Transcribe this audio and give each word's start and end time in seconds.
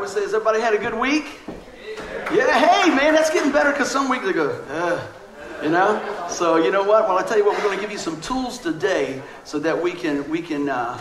always 0.00 0.14
say, 0.14 0.22
has 0.22 0.32
everybody 0.32 0.60
had 0.60 0.72
a 0.72 0.78
good 0.78 0.94
week? 0.94 1.26
Yeah, 2.32 2.58
hey, 2.58 2.88
man, 2.88 3.12
that's 3.12 3.28
getting 3.28 3.52
better 3.52 3.70
because 3.70 3.90
some 3.90 4.08
weeks 4.08 4.24
they 4.24 4.32
go, 4.32 4.48
uh, 4.70 5.06
you 5.62 5.68
know? 5.68 6.26
So, 6.30 6.56
you 6.56 6.70
know 6.70 6.82
what? 6.82 7.06
Well, 7.06 7.18
I 7.18 7.22
tell 7.22 7.36
you 7.36 7.44
what, 7.44 7.58
we're 7.58 7.64
going 7.64 7.76
to 7.76 7.82
give 7.82 7.92
you 7.92 7.98
some 7.98 8.18
tools 8.22 8.56
today 8.56 9.20
so 9.44 9.58
that 9.58 9.82
we 9.82 9.92
can, 9.92 10.26
we 10.30 10.40
can 10.40 10.70
uh, 10.70 10.98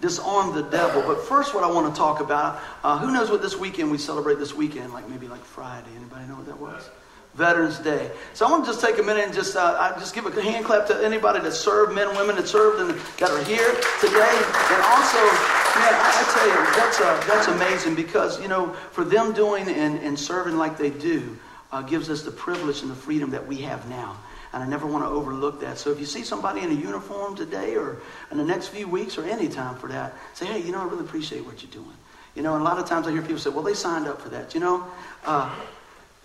disarm 0.00 0.54
the 0.54 0.62
devil. 0.62 1.02
But 1.02 1.20
first, 1.20 1.54
what 1.54 1.64
I 1.64 1.70
want 1.70 1.94
to 1.94 1.98
talk 1.98 2.20
about, 2.20 2.58
uh, 2.82 2.96
who 2.96 3.12
knows 3.12 3.30
what 3.30 3.42
this 3.42 3.58
weekend 3.58 3.90
we 3.90 3.98
celebrate 3.98 4.38
this 4.38 4.54
weekend? 4.54 4.94
Like 4.94 5.06
maybe 5.06 5.28
like 5.28 5.44
Friday. 5.44 5.90
Anybody 5.94 6.26
know 6.26 6.36
what 6.36 6.46
that 6.46 6.58
was? 6.58 6.88
Veterans 7.34 7.78
Day. 7.78 8.10
So 8.34 8.46
I 8.46 8.50
want 8.50 8.64
to 8.64 8.72
just 8.72 8.84
take 8.84 8.98
a 8.98 9.02
minute 9.02 9.24
and 9.24 9.34
just 9.34 9.56
uh, 9.56 9.92
just 9.98 10.14
give 10.14 10.26
a 10.26 10.42
hand 10.42 10.64
clap 10.64 10.86
to 10.88 11.04
anybody 11.04 11.40
that 11.40 11.52
served, 11.52 11.94
men 11.94 12.08
and 12.08 12.16
women 12.16 12.36
that 12.36 12.48
served 12.48 12.80
and 12.80 12.90
that 12.90 13.30
are 13.30 13.44
here 13.44 13.68
today. 14.00 14.36
And 14.70 14.80
also, 14.90 15.22
man, 15.78 15.94
I, 15.94 16.10
I 16.10 16.22
tell 16.34 16.48
you, 16.48 16.60
that's 16.74 17.00
uh, 17.00 17.24
that's 17.26 17.48
amazing 17.48 17.94
because 17.94 18.40
you 18.40 18.48
know, 18.48 18.72
for 18.90 19.04
them 19.04 19.32
doing 19.32 19.68
and, 19.68 19.98
and 20.00 20.18
serving 20.18 20.56
like 20.56 20.76
they 20.76 20.90
do, 20.90 21.38
uh, 21.72 21.82
gives 21.82 22.10
us 22.10 22.22
the 22.22 22.32
privilege 22.32 22.82
and 22.82 22.90
the 22.90 22.96
freedom 22.96 23.30
that 23.30 23.46
we 23.46 23.56
have 23.58 23.88
now. 23.88 24.16
And 24.52 24.62
I 24.62 24.66
never 24.66 24.86
want 24.86 25.04
to 25.04 25.08
overlook 25.08 25.60
that. 25.60 25.78
So 25.78 25.92
if 25.92 26.00
you 26.00 26.06
see 26.06 26.24
somebody 26.24 26.62
in 26.62 26.70
a 26.70 26.74
uniform 26.74 27.36
today 27.36 27.76
or 27.76 27.98
in 28.32 28.38
the 28.38 28.44
next 28.44 28.68
few 28.68 28.88
weeks 28.88 29.16
or 29.16 29.24
any 29.24 29.48
time 29.48 29.76
for 29.76 29.86
that, 29.88 30.12
say, 30.34 30.46
hey, 30.46 30.60
you 30.60 30.72
know, 30.72 30.80
I 30.80 30.84
really 30.84 31.04
appreciate 31.04 31.46
what 31.46 31.62
you're 31.62 31.70
doing. 31.70 31.96
You 32.34 32.42
know, 32.42 32.54
and 32.54 32.62
a 32.62 32.64
lot 32.64 32.78
of 32.78 32.86
times 32.86 33.06
I 33.06 33.12
hear 33.12 33.22
people 33.22 33.38
say, 33.38 33.50
well, 33.50 33.62
they 33.62 33.74
signed 33.74 34.08
up 34.08 34.20
for 34.20 34.28
that. 34.30 34.54
You 34.54 34.60
know, 34.60 34.86
uh, 35.24 35.54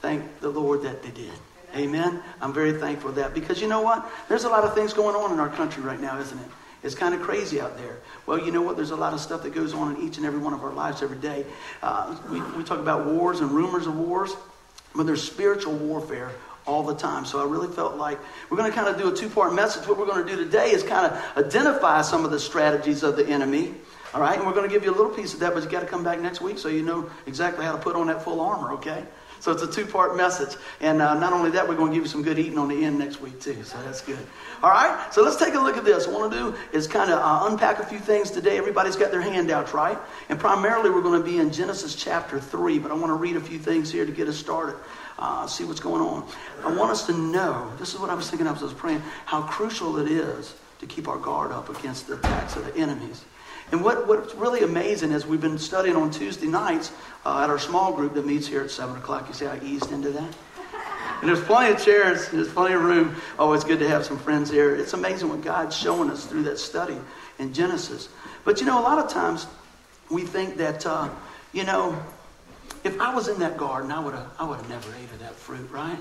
thank 0.02 0.40
the 0.42 0.50
Lord 0.50 0.82
that 0.84 1.04
they 1.04 1.12
did. 1.12 1.34
Amen. 1.76 2.22
I'm 2.42 2.54
very 2.54 2.74
thankful 2.74 3.10
for 3.10 3.16
that 3.16 3.34
because 3.34 3.62
you 3.62 3.68
know 3.68 3.82
what? 3.82 4.10
There's 4.30 4.46
a 4.46 4.50
lot 4.50 4.64
of 4.64 4.74
things 4.74 4.94
going 4.94 5.16
on 5.16 5.32
in 5.34 5.40
our 5.40 5.50
country 5.50 5.84
right 5.84 6.00
now, 6.00 6.20
isn't 6.20 6.38
it? 6.38 6.48
It's 6.84 6.96
kind 6.96 7.16
of 7.16 7.22
crazy 7.22 7.60
out 7.60 7.78
there. 7.78 7.98
Well, 8.28 8.40
you 8.40 8.52
know 8.52 8.62
what? 8.62 8.76
There's 8.76 8.92
a 8.92 8.96
lot 8.96 9.14
of 9.14 9.20
stuff 9.20 9.42
that 9.44 9.54
goes 9.54 9.74
on 9.74 9.96
in 9.96 10.02
each 10.08 10.18
and 10.18 10.26
every 10.26 10.40
one 10.40 10.54
of 10.54 10.64
our 10.64 10.72
lives 10.72 11.02
every 11.02 11.18
day. 11.18 11.46
Uh, 11.82 12.16
we, 12.32 12.40
we 12.56 12.64
talk 12.64 12.80
about 12.80 13.08
wars 13.08 13.40
and 13.40 13.52
rumors 13.52 13.88
of 13.88 13.98
wars, 13.98 14.36
but 14.96 15.06
there's 15.06 15.24
spiritual 15.24 15.74
warfare 15.74 16.32
all 16.68 16.84
the 16.84 16.96
time. 16.96 17.26
So 17.26 17.42
I 17.42 17.50
really 17.50 17.74
felt 17.74 17.96
like 17.96 18.20
we're 18.50 18.58
going 18.58 18.72
to 18.72 18.76
kind 18.76 18.88
of 18.88 18.98
do 18.98 19.12
a 19.12 19.16
two 19.16 19.30
part 19.30 19.54
message. 19.54 19.88
What 19.88 19.98
we're 19.98 20.06
going 20.06 20.26
to 20.26 20.36
do 20.36 20.44
today 20.44 20.72
is 20.72 20.84
kind 20.84 21.12
of 21.12 21.38
identify 21.38 22.02
some 22.04 22.24
of 22.24 22.32
the 22.32 22.40
strategies 22.40 23.04
of 23.04 23.16
the 23.16 23.28
enemy. 23.28 23.74
All 24.14 24.22
right, 24.22 24.38
and 24.38 24.48
we're 24.48 24.54
going 24.54 24.70
to 24.70 24.74
give 24.74 24.86
you 24.86 24.92
a 24.92 24.96
little 24.96 25.12
piece 25.12 25.34
of 25.34 25.40
that, 25.42 25.54
but 25.54 25.64
you 25.64 25.70
got 25.70 25.82
to 25.82 25.88
come 25.88 26.04
back 26.04 26.22
next 26.22 26.40
week 26.40 26.58
so 26.58 26.70
you 26.70 26.84
know 26.84 27.10
exactly 27.26 27.66
how 27.66 27.74
to 27.74 27.78
put 27.78 27.96
on 27.98 28.08
that 28.08 28.24
full 28.24 28.40
armor, 28.40 28.72
okay? 28.74 29.04
So 29.46 29.52
it's 29.52 29.62
a 29.62 29.68
two 29.68 29.86
part 29.86 30.18
message. 30.18 30.58
And 30.82 31.04
uh, 31.04 31.14
not 31.20 31.32
only 31.32 31.52
that, 31.52 31.70
we're 31.70 31.76
going 31.76 31.92
to 31.92 31.96
give 31.96 32.04
you 32.04 32.10
some 32.10 32.24
good 32.24 32.40
eating 32.40 32.58
on 32.58 32.68
the 32.68 32.84
end 32.84 32.98
next 32.98 33.22
week, 33.22 33.40
too. 33.40 33.64
So 33.64 33.80
that's 33.84 34.02
good. 34.02 34.18
All 34.64 34.72
right? 34.72 35.14
So 35.14 35.22
let's 35.22 35.36
take 35.36 35.54
a 35.54 35.60
look 35.60 35.78
at 35.78 35.86
this. 35.86 36.08
What 36.08 36.16
I 36.16 36.20
want 36.20 36.34
to 36.34 36.40
do 36.40 36.56
is 36.76 36.88
kind 36.88 37.12
of 37.12 37.20
uh, 37.20 37.48
unpack 37.52 37.78
a 37.78 37.86
few 37.86 38.00
things 38.00 38.32
today. 38.32 38.58
Everybody's 38.58 38.96
got 38.96 39.12
their 39.12 39.22
handouts, 39.22 39.72
right? 39.72 40.00
And 40.30 40.40
primarily, 40.40 40.90
we're 40.90 41.04
going 41.04 41.22
to 41.22 41.24
be 41.24 41.38
in 41.38 41.52
Genesis 41.52 41.94
chapter 41.94 42.40
3, 42.40 42.80
but 42.80 42.90
I 42.90 42.96
want 42.96 43.10
to 43.10 43.14
read 43.14 43.36
a 43.36 43.40
few 43.40 43.60
things 43.60 43.92
here 43.92 44.04
to 44.04 44.12
get 44.12 44.28
us 44.28 44.36
started. 44.36 44.78
Uh, 45.20 45.46
see 45.46 45.64
what's 45.64 45.80
going 45.80 46.02
on. 46.02 46.28
I 46.64 46.76
want 46.76 46.90
us 46.90 47.06
to 47.06 47.14
know 47.14 47.72
this 47.78 47.94
is 47.94 48.00
what 48.00 48.10
I 48.10 48.16
was 48.16 48.28
thinking 48.28 48.48
of 48.48 48.56
as 48.56 48.64
I 48.64 48.66
was 48.66 48.74
praying 48.74 49.04
how 49.26 49.44
crucial 49.44 50.00
it 50.00 50.10
is 50.10 50.56
to 50.80 50.88
keep 50.88 51.08
our 51.08 51.20
guard 51.20 51.52
up 51.52 51.70
against 51.70 52.08
the 52.08 52.16
attacks 52.16 52.56
of 52.56 52.66
the 52.66 52.76
enemies. 52.76 53.24
And 53.72 53.84
what, 53.84 54.08
what's 54.08 54.36
really 54.36 54.62
amazing 54.62 55.12
is 55.12 55.26
we've 55.26 55.42
been 55.42 55.58
studying 55.58 55.96
on 55.96 56.12
Tuesday 56.12 56.48
nights 56.48 56.92
uh, 57.26 57.44
at 57.44 57.50
our 57.50 57.60
small 57.60 57.94
group 57.94 58.14
that 58.14 58.26
meets 58.26 58.48
here 58.48 58.62
at 58.62 58.72
7 58.72 58.96
o'clock. 58.96 59.28
You 59.28 59.34
see 59.34 59.48
I 59.48 59.60
eased 59.64 59.92
into 59.92 60.12
that? 60.12 60.36
And 61.22 61.30
there's 61.30 61.44
plenty 61.44 61.74
of 61.74 61.84
chairs, 61.84 62.28
there's 62.30 62.50
plenty 62.50 62.76
of 62.76 62.84
room. 62.84 63.16
Oh, 63.40 63.54
it's 63.54 63.64
good 63.64 63.80
to 63.80 63.88
have 63.88 64.06
some 64.06 64.20
friends 64.20 64.52
here. 64.52 64.76
It's 64.76 64.92
amazing 64.92 65.30
what 65.30 65.42
God's 65.42 65.76
showing 65.76 66.10
us 66.12 66.26
through 66.26 66.44
that 66.44 66.60
study 66.60 66.98
in 67.40 67.54
Genesis. 67.54 68.10
But 68.44 68.60
you 68.60 68.66
know, 68.66 68.80
a 68.80 68.84
lot 68.84 69.00
of 69.00 69.10
times 69.10 69.48
we 70.12 70.24
think 70.24 70.58
that, 70.58 70.86
uh, 70.86 71.10
you 71.54 71.64
know, 71.64 71.98
if 72.84 73.00
I 73.00 73.16
was 73.16 73.30
in 73.30 73.40
that 73.40 73.58
garden, 73.58 73.92
I 73.92 74.00
would 74.00 74.14
have 74.14 74.30
I 74.38 74.46
would 74.46 74.58
have 74.58 74.70
never 74.70 74.90
ate 74.96 75.12
of 75.12 75.20
that 75.20 75.36
fruit, 75.36 75.72
right? 75.72 75.98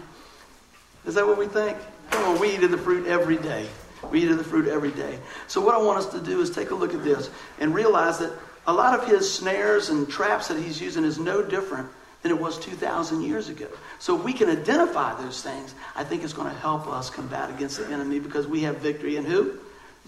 Is 1.06 1.14
that 1.14 1.26
what 1.26 1.38
we 1.38 1.46
think? 1.46 1.78
Come 2.10 2.24
on, 2.24 2.40
we 2.40 2.54
eat 2.54 2.62
of 2.62 2.72
the 2.72 2.78
fruit 2.78 3.06
every 3.06 3.36
day. 3.36 3.68
We 4.10 4.22
eat 4.22 4.30
of 4.30 4.38
the 4.38 4.44
fruit 4.44 4.68
every 4.68 4.90
day. 4.92 5.18
So 5.46 5.60
what 5.60 5.74
I 5.74 5.78
want 5.78 5.98
us 5.98 6.06
to 6.12 6.20
do 6.20 6.40
is 6.40 6.50
take 6.50 6.70
a 6.70 6.74
look 6.74 6.94
at 6.94 7.04
this 7.04 7.30
and 7.58 7.74
realize 7.74 8.18
that 8.18 8.32
a 8.66 8.72
lot 8.72 8.98
of 8.98 9.06
his 9.06 9.30
snares 9.32 9.90
and 9.90 10.08
traps 10.08 10.48
that 10.48 10.58
he's 10.58 10.80
using 10.80 11.04
is 11.04 11.18
no 11.18 11.42
different 11.42 11.88
than 12.22 12.32
it 12.32 12.40
was 12.40 12.58
2,000 12.58 13.22
years 13.22 13.50
ago. 13.50 13.68
So 13.98 14.16
if 14.16 14.24
we 14.24 14.32
can 14.32 14.48
identify 14.48 15.14
those 15.20 15.42
things, 15.42 15.74
I 15.94 16.04
think 16.04 16.24
it's 16.24 16.32
going 16.32 16.50
to 16.50 16.58
help 16.60 16.86
us 16.86 17.10
combat 17.10 17.50
against 17.50 17.78
the 17.78 17.86
enemy 17.86 18.18
because 18.18 18.46
we 18.46 18.62
have 18.62 18.78
victory 18.78 19.16
in 19.16 19.24
who? 19.24 19.58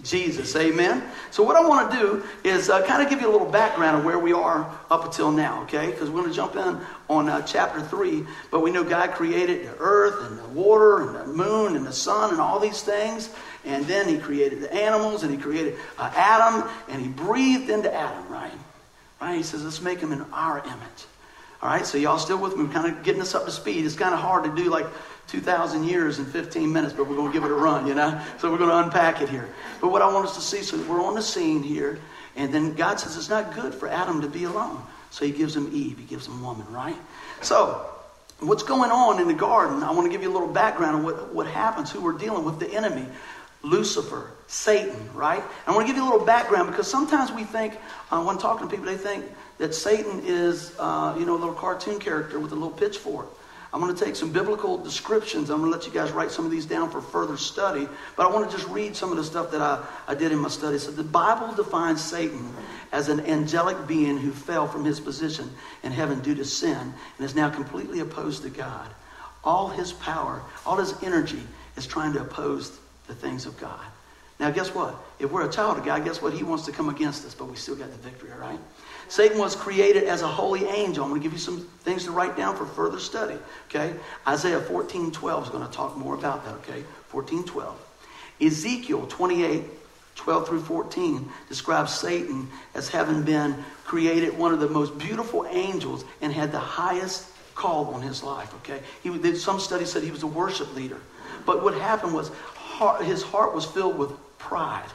Jesus. 0.02 0.54
Amen. 0.56 1.02
So 1.30 1.42
what 1.42 1.56
I 1.56 1.66
want 1.66 1.90
to 1.90 1.98
do 1.98 2.24
is 2.44 2.68
uh, 2.68 2.84
kind 2.86 3.02
of 3.02 3.08
give 3.08 3.20
you 3.20 3.28
a 3.28 3.32
little 3.32 3.50
background 3.50 3.98
of 3.98 4.04
where 4.04 4.18
we 4.18 4.32
are 4.32 4.70
up 4.90 5.06
until 5.06 5.32
now, 5.32 5.62
okay? 5.62 5.90
Because 5.90 6.10
we're 6.10 6.20
going 6.20 6.30
to 6.30 6.36
jump 6.36 6.54
in 6.54 6.78
on 7.08 7.28
uh, 7.28 7.40
chapter 7.42 7.80
3. 7.80 8.26
But 8.50 8.60
we 8.60 8.70
know 8.70 8.84
God 8.84 9.12
created 9.12 9.66
the 9.66 9.76
earth 9.78 10.26
and 10.26 10.38
the 10.38 10.48
water 10.48 11.02
and 11.02 11.16
the 11.16 11.26
moon 11.26 11.76
and 11.76 11.86
the 11.86 11.92
sun 11.92 12.30
and 12.30 12.40
all 12.40 12.60
these 12.60 12.82
things. 12.82 13.30
And 13.66 13.84
then 13.86 14.08
he 14.08 14.18
created 14.18 14.60
the 14.60 14.72
animals 14.72 15.24
and 15.24 15.32
he 15.32 15.36
created 15.36 15.74
uh, 15.98 16.10
Adam 16.14 16.68
and 16.88 17.02
he 17.02 17.08
breathed 17.08 17.68
into 17.68 17.92
Adam, 17.92 18.28
right? 18.28 18.52
Right? 19.20 19.36
He 19.36 19.42
says, 19.42 19.64
let's 19.64 19.82
make 19.82 19.98
him 19.98 20.12
in 20.12 20.22
our 20.32 20.60
image. 20.60 21.06
All 21.62 21.70
right, 21.70 21.84
so 21.84 21.98
y'all 21.98 22.18
still 22.18 22.38
with 22.38 22.56
me? 22.56 22.64
We're 22.64 22.72
kind 22.72 22.94
of 22.94 23.02
getting 23.02 23.20
us 23.20 23.34
up 23.34 23.44
to 23.46 23.50
speed. 23.50 23.84
It's 23.84 23.96
kind 23.96 24.14
of 24.14 24.20
hard 24.20 24.44
to 24.44 24.54
do 24.54 24.70
like 24.70 24.86
2,000 25.28 25.84
years 25.84 26.18
in 26.18 26.26
15 26.26 26.72
minutes, 26.72 26.92
but 26.92 27.08
we're 27.08 27.16
going 27.16 27.32
to 27.32 27.32
give 27.32 27.44
it 27.44 27.50
a 27.50 27.54
run, 27.54 27.86
you 27.86 27.94
know? 27.94 28.20
So 28.38 28.52
we're 28.52 28.58
going 28.58 28.70
to 28.70 28.78
unpack 28.78 29.20
it 29.20 29.28
here. 29.28 29.48
But 29.80 29.88
what 29.88 30.02
I 30.02 30.12
want 30.12 30.26
us 30.26 30.36
to 30.36 30.42
see, 30.42 30.62
so 30.62 30.80
we're 30.82 31.02
on 31.02 31.14
the 31.14 31.22
scene 31.22 31.62
here, 31.62 31.98
and 32.36 32.52
then 32.52 32.74
God 32.74 33.00
says 33.00 33.16
it's 33.16 33.30
not 33.30 33.54
good 33.54 33.74
for 33.74 33.88
Adam 33.88 34.20
to 34.20 34.28
be 34.28 34.44
alone. 34.44 34.80
So 35.10 35.24
he 35.24 35.32
gives 35.32 35.56
him 35.56 35.70
Eve, 35.72 35.98
he 35.98 36.04
gives 36.04 36.26
him 36.28 36.42
woman, 36.42 36.70
right? 36.70 36.96
So 37.40 37.86
what's 38.40 38.62
going 38.62 38.90
on 38.90 39.20
in 39.20 39.28
the 39.28 39.34
garden, 39.34 39.82
I 39.82 39.90
want 39.92 40.04
to 40.04 40.10
give 40.10 40.22
you 40.22 40.30
a 40.30 40.34
little 40.34 40.48
background 40.48 40.96
on 40.96 41.02
what, 41.04 41.34
what 41.34 41.46
happens, 41.46 41.90
who 41.90 42.00
we're 42.00 42.12
dealing 42.12 42.44
with, 42.44 42.58
the 42.58 42.68
enemy. 42.68 43.06
Lucifer, 43.66 44.30
Satan, 44.46 45.12
right? 45.12 45.42
I 45.66 45.72
want 45.72 45.86
to 45.86 45.92
give 45.92 45.96
you 45.96 46.04
a 46.04 46.08
little 46.08 46.24
background 46.24 46.70
because 46.70 46.88
sometimes 46.88 47.32
we 47.32 47.42
think, 47.42 47.76
uh, 48.10 48.22
when 48.22 48.38
talking 48.38 48.68
to 48.68 48.70
people, 48.70 48.86
they 48.86 48.96
think 48.96 49.24
that 49.58 49.74
Satan 49.74 50.22
is, 50.24 50.72
uh, 50.78 51.16
you 51.18 51.26
know, 51.26 51.34
a 51.34 51.40
little 51.40 51.54
cartoon 51.54 51.98
character 51.98 52.38
with 52.38 52.52
a 52.52 52.54
little 52.54 52.70
pitchfork. 52.70 53.26
I'm 53.72 53.80
going 53.80 53.94
to 53.94 54.04
take 54.04 54.14
some 54.14 54.32
biblical 54.32 54.78
descriptions. 54.78 55.50
I'm 55.50 55.58
going 55.58 55.70
to 55.70 55.76
let 55.76 55.86
you 55.86 55.92
guys 55.92 56.12
write 56.12 56.30
some 56.30 56.44
of 56.44 56.50
these 56.50 56.64
down 56.64 56.90
for 56.90 57.00
further 57.00 57.36
study. 57.36 57.88
But 58.16 58.26
I 58.26 58.32
want 58.32 58.48
to 58.48 58.56
just 58.56 58.68
read 58.70 58.94
some 58.94 59.10
of 59.10 59.16
the 59.16 59.24
stuff 59.24 59.50
that 59.50 59.60
I, 59.60 59.84
I 60.06 60.14
did 60.14 60.30
in 60.30 60.38
my 60.38 60.48
study. 60.48 60.78
So 60.78 60.92
the 60.92 61.02
Bible 61.02 61.52
defines 61.52 62.02
Satan 62.02 62.54
as 62.92 63.08
an 63.08 63.20
angelic 63.20 63.86
being 63.86 64.16
who 64.16 64.30
fell 64.30 64.68
from 64.68 64.84
his 64.84 65.00
position 65.00 65.50
in 65.82 65.90
heaven 65.92 66.20
due 66.20 66.36
to 66.36 66.44
sin 66.44 66.78
and 67.18 67.26
is 67.26 67.34
now 67.34 67.50
completely 67.50 68.00
opposed 68.00 68.44
to 68.44 68.50
God. 68.50 68.88
All 69.42 69.68
his 69.68 69.92
power, 69.92 70.40
all 70.64 70.76
his 70.76 70.94
energy 71.02 71.42
is 71.76 71.86
trying 71.86 72.12
to 72.14 72.20
oppose 72.20 72.78
the 73.06 73.14
things 73.14 73.46
of 73.46 73.58
God. 73.58 73.80
Now, 74.38 74.50
guess 74.50 74.74
what? 74.74 74.94
If 75.18 75.30
we're 75.30 75.48
a 75.48 75.52
child 75.52 75.78
of 75.78 75.84
God, 75.84 76.04
guess 76.04 76.20
what? 76.20 76.34
He 76.34 76.42
wants 76.42 76.66
to 76.66 76.72
come 76.72 76.90
against 76.90 77.24
us, 77.24 77.34
but 77.34 77.48
we 77.48 77.56
still 77.56 77.76
got 77.76 77.90
the 77.90 77.96
victory, 77.96 78.30
all 78.32 78.38
right? 78.38 78.58
Satan 79.08 79.38
was 79.38 79.56
created 79.56 80.04
as 80.04 80.22
a 80.22 80.28
holy 80.28 80.64
angel. 80.66 81.04
I'm 81.04 81.10
going 81.10 81.20
to 81.20 81.24
give 81.24 81.32
you 81.32 81.38
some 81.38 81.60
things 81.80 82.04
to 82.04 82.10
write 82.10 82.36
down 82.36 82.56
for 82.56 82.66
further 82.66 82.98
study, 82.98 83.38
okay? 83.68 83.94
Isaiah 84.26 84.60
14 84.60 85.12
12 85.12 85.44
is 85.44 85.50
going 85.50 85.66
to 85.66 85.72
talk 85.72 85.96
more 85.96 86.14
about 86.14 86.44
that, 86.44 86.54
okay? 86.56 86.84
14 87.08 87.44
12. 87.44 87.82
Ezekiel 88.42 89.06
28 89.06 89.64
12 90.16 90.48
through 90.48 90.60
14 90.62 91.30
describes 91.48 91.94
Satan 91.94 92.48
as 92.74 92.88
having 92.88 93.22
been 93.22 93.54
created 93.84 94.36
one 94.36 94.52
of 94.52 94.60
the 94.60 94.68
most 94.68 94.98
beautiful 94.98 95.46
angels 95.46 96.04
and 96.20 96.32
had 96.32 96.52
the 96.52 96.58
highest 96.58 97.28
call 97.54 97.86
on 97.94 98.02
his 98.02 98.22
life, 98.22 98.52
okay? 98.56 98.80
He, 99.02 99.36
some 99.36 99.60
studies 99.60 99.90
said 99.90 100.02
he 100.02 100.10
was 100.10 100.22
a 100.22 100.26
worship 100.26 100.74
leader. 100.74 101.00
But 101.44 101.62
what 101.62 101.74
happened 101.74 102.12
was 102.12 102.30
heart, 102.76 103.02
his 103.02 103.22
heart 103.22 103.54
was 103.54 103.64
filled 103.64 103.98
with 103.98 104.12
pride. 104.38 104.90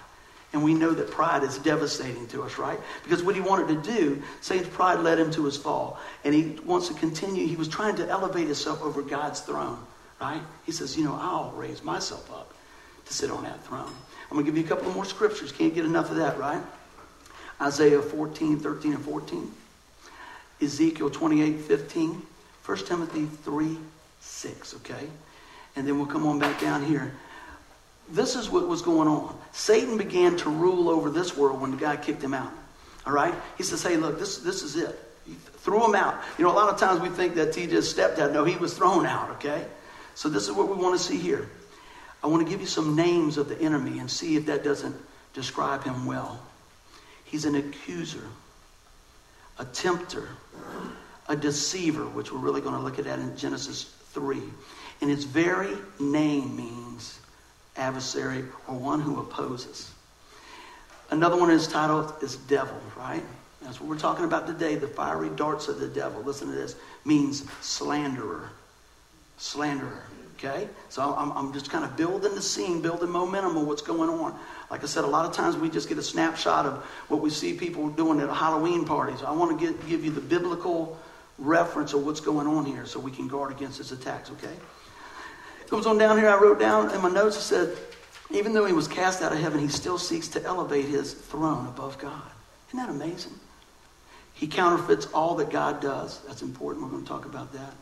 And 0.53 0.63
we 0.63 0.73
know 0.73 0.91
that 0.91 1.09
pride 1.09 1.43
is 1.43 1.57
devastating 1.59 2.27
to 2.27 2.43
us, 2.43 2.57
right? 2.57 2.79
Because 3.03 3.23
what 3.23 3.35
he 3.35 3.41
wanted 3.41 3.69
to 3.69 3.91
do, 3.91 4.21
Satan's 4.41 4.67
pride 4.67 4.99
led 4.99 5.17
him 5.17 5.31
to 5.31 5.45
his 5.45 5.55
fall. 5.55 5.97
And 6.25 6.35
he 6.35 6.59
wants 6.65 6.89
to 6.89 6.93
continue. 6.93 7.47
He 7.47 7.55
was 7.55 7.69
trying 7.69 7.95
to 7.95 8.07
elevate 8.07 8.47
himself 8.47 8.81
over 8.81 9.01
God's 9.01 9.39
throne, 9.39 9.79
right? 10.19 10.41
He 10.65 10.73
says, 10.73 10.97
you 10.97 11.05
know, 11.05 11.17
I'll 11.19 11.51
raise 11.55 11.83
myself 11.83 12.29
up 12.31 12.53
to 13.05 13.13
sit 13.13 13.31
on 13.31 13.43
that 13.43 13.63
throne. 13.63 13.91
I'm 14.29 14.37
going 14.37 14.45
to 14.45 14.51
give 14.51 14.57
you 14.57 14.65
a 14.65 14.67
couple 14.67 14.91
more 14.91 15.05
scriptures. 15.05 15.51
Can't 15.51 15.73
get 15.73 15.85
enough 15.85 16.11
of 16.11 16.17
that, 16.17 16.37
right? 16.37 16.61
Isaiah 17.61 18.01
14, 18.01 18.59
13, 18.59 18.93
and 18.93 19.05
14. 19.05 19.51
Ezekiel 20.61 21.09
28, 21.09 21.61
15. 21.61 22.21
1 22.65 22.77
Timothy 22.85 23.25
3, 23.25 23.77
6, 24.19 24.75
okay? 24.75 25.07
And 25.75 25.87
then 25.87 25.97
we'll 25.97 26.07
come 26.07 26.27
on 26.27 26.39
back 26.39 26.59
down 26.59 26.85
here. 26.85 27.13
This 28.11 28.35
is 28.35 28.49
what 28.49 28.67
was 28.67 28.81
going 28.81 29.07
on. 29.07 29.37
Satan 29.53 29.97
began 29.97 30.35
to 30.37 30.49
rule 30.49 30.89
over 30.89 31.09
this 31.09 31.35
world 31.35 31.61
when 31.61 31.71
the 31.71 31.77
guy 31.77 31.95
kicked 31.95 32.21
him 32.21 32.33
out. 32.33 32.51
All 33.05 33.13
right? 33.13 33.33
He 33.57 33.63
says, 33.63 33.81
hey, 33.81 33.97
look, 33.97 34.19
this, 34.19 34.39
this 34.39 34.63
is 34.63 34.75
it. 34.75 34.99
He 35.25 35.33
threw 35.33 35.83
him 35.85 35.95
out. 35.95 36.21
You 36.37 36.43
know, 36.43 36.51
a 36.51 36.53
lot 36.53 36.69
of 36.69 36.79
times 36.79 37.01
we 37.01 37.09
think 37.09 37.35
that 37.35 37.55
he 37.55 37.67
just 37.67 37.89
stepped 37.89 38.19
out. 38.19 38.33
No, 38.33 38.43
he 38.43 38.57
was 38.57 38.73
thrown 38.73 39.05
out, 39.05 39.29
okay? 39.31 39.65
So 40.15 40.29
this 40.29 40.47
is 40.47 40.53
what 40.53 40.67
we 40.67 40.75
want 40.75 40.97
to 40.97 41.03
see 41.03 41.17
here. 41.17 41.49
I 42.23 42.27
want 42.27 42.45
to 42.45 42.49
give 42.49 42.61
you 42.61 42.67
some 42.67 42.95
names 42.95 43.37
of 43.37 43.47
the 43.47 43.59
enemy 43.59 43.99
and 43.99 44.11
see 44.11 44.35
if 44.35 44.45
that 44.47 44.63
doesn't 44.63 44.95
describe 45.33 45.83
him 45.83 46.05
well. 46.05 46.39
He's 47.23 47.45
an 47.45 47.55
accuser, 47.55 48.27
a 49.57 49.65
tempter, 49.65 50.27
a 51.29 51.35
deceiver, 51.35 52.05
which 52.05 52.31
we're 52.31 52.39
really 52.39 52.61
going 52.61 52.75
to 52.75 52.81
look 52.81 52.99
at 52.99 53.05
that 53.05 53.19
in 53.19 53.35
Genesis 53.37 53.95
3. 54.09 54.41
And 54.99 55.09
his 55.09 55.23
very 55.23 55.77
name 55.99 56.55
means 56.55 57.20
adversary 57.77 58.43
or 58.67 58.75
one 58.75 59.01
who 59.01 59.19
opposes. 59.19 59.91
Another 61.09 61.37
one 61.37 61.51
is 61.51 61.67
titled 61.67 62.13
is 62.21 62.37
devil, 62.37 62.79
right? 62.97 63.23
That's 63.61 63.79
what 63.79 63.89
we're 63.89 63.99
talking 63.99 64.25
about 64.25 64.47
today. 64.47 64.75
The 64.75 64.87
fiery 64.87 65.29
darts 65.29 65.67
of 65.67 65.79
the 65.79 65.87
devil. 65.87 66.21
Listen 66.23 66.47
to 66.47 66.53
this. 66.53 66.75
Means 67.05 67.43
slanderer. 67.61 68.49
Slanderer. 69.37 70.01
Okay? 70.37 70.67
So 70.89 71.13
I'm, 71.15 71.31
I'm 71.33 71.53
just 71.53 71.69
kind 71.69 71.83
of 71.83 71.95
building 71.95 72.33
the 72.33 72.41
scene, 72.41 72.81
building 72.81 73.09
momentum 73.09 73.57
of 73.57 73.67
what's 73.67 73.83
going 73.83 74.09
on. 74.09 74.37
Like 74.71 74.83
I 74.83 74.87
said, 74.87 75.03
a 75.03 75.07
lot 75.07 75.25
of 75.25 75.33
times 75.33 75.55
we 75.55 75.69
just 75.69 75.87
get 75.87 75.99
a 75.99 76.03
snapshot 76.03 76.65
of 76.65 76.83
what 77.09 77.21
we 77.21 77.29
see 77.29 77.53
people 77.53 77.89
doing 77.89 78.19
at 78.19 78.29
Halloween 78.29 78.85
parties. 78.85 79.21
I 79.21 79.31
want 79.31 79.59
to 79.59 79.65
get, 79.67 79.87
give 79.87 80.03
you 80.03 80.09
the 80.09 80.21
biblical 80.21 80.97
reference 81.37 81.93
of 81.93 82.05
what's 82.05 82.21
going 82.21 82.47
on 82.47 82.65
here 82.65 82.85
so 82.87 82.99
we 82.99 83.11
can 83.11 83.27
guard 83.27 83.51
against 83.51 83.77
his 83.77 83.91
attacks, 83.91 84.31
okay? 84.31 84.55
Comes 85.71 85.85
on 85.85 85.97
down 85.97 86.17
here, 86.17 86.27
I 86.27 86.35
wrote 86.35 86.59
down 86.59 86.93
in 86.93 87.01
my 87.01 87.09
notes, 87.09 87.37
it 87.37 87.41
said, 87.43 87.77
even 88.29 88.51
though 88.51 88.65
he 88.65 88.73
was 88.73 88.89
cast 88.89 89.21
out 89.21 89.31
of 89.31 89.39
heaven, 89.39 89.57
he 89.57 89.69
still 89.69 89.97
seeks 89.97 90.27
to 90.27 90.43
elevate 90.43 90.83
his 90.83 91.13
throne 91.13 91.65
above 91.65 91.97
God. 91.97 92.29
Isn't 92.67 92.79
that 92.79 92.89
amazing? 92.89 93.31
He 94.33 94.47
counterfeits 94.47 95.05
all 95.13 95.33
that 95.35 95.49
God 95.49 95.79
does. 95.79 96.19
That's 96.27 96.41
important. 96.41 96.83
We're 96.83 96.91
going 96.91 97.03
to 97.03 97.07
talk 97.07 97.23
about 97.23 97.53
that. 97.53 97.73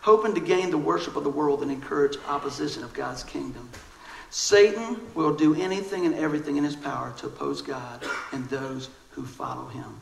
Hoping 0.00 0.34
to 0.34 0.40
gain 0.40 0.72
the 0.72 0.78
worship 0.78 1.14
of 1.14 1.22
the 1.22 1.30
world 1.30 1.62
and 1.62 1.70
encourage 1.70 2.16
opposition 2.26 2.82
of 2.82 2.92
God's 2.92 3.22
kingdom. 3.22 3.68
Satan 4.30 5.00
will 5.14 5.32
do 5.32 5.54
anything 5.54 6.06
and 6.06 6.16
everything 6.16 6.56
in 6.56 6.64
his 6.64 6.74
power 6.74 7.14
to 7.18 7.26
oppose 7.26 7.62
God 7.62 8.02
and 8.32 8.48
those 8.48 8.90
who 9.12 9.24
follow 9.24 9.68
him. 9.68 10.00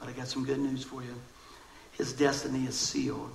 But 0.00 0.08
I 0.08 0.12
got 0.12 0.26
some 0.26 0.46
good 0.46 0.58
news 0.58 0.84
for 0.84 1.02
you. 1.02 1.14
His 1.92 2.14
destiny 2.14 2.64
is 2.64 2.78
sealed 2.78 3.30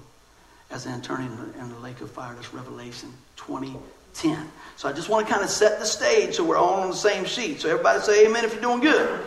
as 0.69 0.85
an 0.85 1.01
turning 1.01 1.31
in 1.59 1.69
the 1.69 1.79
lake 1.79 2.01
of 2.01 2.11
fire. 2.11 2.33
That's 2.35 2.53
Revelation 2.53 3.13
2010. 3.37 4.49
So 4.75 4.89
I 4.89 4.93
just 4.93 5.09
want 5.09 5.27
to 5.27 5.33
kind 5.33 5.43
of 5.43 5.49
set 5.49 5.79
the 5.79 5.85
stage 5.85 6.35
so 6.35 6.43
we're 6.43 6.57
all 6.57 6.81
on 6.81 6.89
the 6.89 6.95
same 6.95 7.25
sheet. 7.25 7.61
So 7.61 7.69
everybody 7.69 7.99
say 8.01 8.25
amen 8.25 8.45
if 8.45 8.53
you're 8.53 8.61
doing 8.61 8.81
good. 8.81 9.25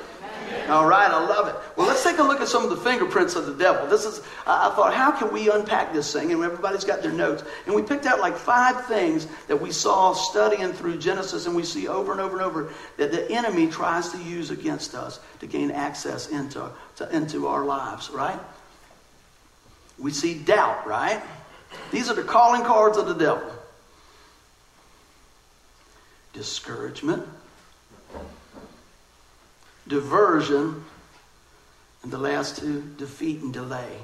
All 0.68 0.86
right, 0.86 1.10
I 1.10 1.26
love 1.26 1.48
it. 1.48 1.54
Well, 1.76 1.86
let's 1.86 2.02
take 2.04 2.18
a 2.18 2.22
look 2.22 2.40
at 2.40 2.48
some 2.48 2.62
of 2.62 2.70
the 2.70 2.76
fingerprints 2.76 3.34
of 3.34 3.46
the 3.46 3.54
devil. 3.54 3.86
This 3.86 4.04
is, 4.04 4.20
I 4.46 4.70
thought, 4.70 4.94
how 4.94 5.10
can 5.10 5.32
we 5.32 5.50
unpack 5.50 5.92
this 5.92 6.12
thing? 6.12 6.32
And 6.32 6.42
everybody's 6.42 6.84
got 6.84 7.02
their 7.02 7.12
notes. 7.12 7.42
And 7.66 7.74
we 7.74 7.82
picked 7.82 8.06
out 8.06 8.20
like 8.20 8.36
five 8.36 8.86
things 8.86 9.26
that 9.48 9.60
we 9.60 9.72
saw 9.72 10.12
studying 10.12 10.72
through 10.72 10.98
Genesis, 10.98 11.46
and 11.46 11.56
we 11.56 11.64
see 11.64 11.88
over 11.88 12.12
and 12.12 12.20
over 12.20 12.36
and 12.36 12.44
over 12.44 12.72
that 12.98 13.10
the 13.10 13.30
enemy 13.30 13.68
tries 13.68 14.10
to 14.10 14.18
use 14.18 14.50
against 14.50 14.94
us 14.94 15.20
to 15.40 15.46
gain 15.46 15.70
access 15.70 16.28
into, 16.28 16.70
to, 16.96 17.16
into 17.16 17.46
our 17.48 17.64
lives, 17.64 18.10
right? 18.10 18.38
We 20.00 20.10
see 20.10 20.34
doubt, 20.34 20.86
right? 20.86 21.22
These 21.90 22.10
are 22.10 22.14
the 22.14 22.22
calling 22.22 22.62
cards 22.62 22.96
of 22.96 23.06
the 23.06 23.14
devil 23.14 23.52
discouragement 26.32 27.26
diversion, 29.90 30.82
and 32.02 32.10
the 32.10 32.18
last 32.18 32.56
two, 32.58 32.82
defeat 32.96 33.42
and 33.42 33.52
delay. 33.52 33.98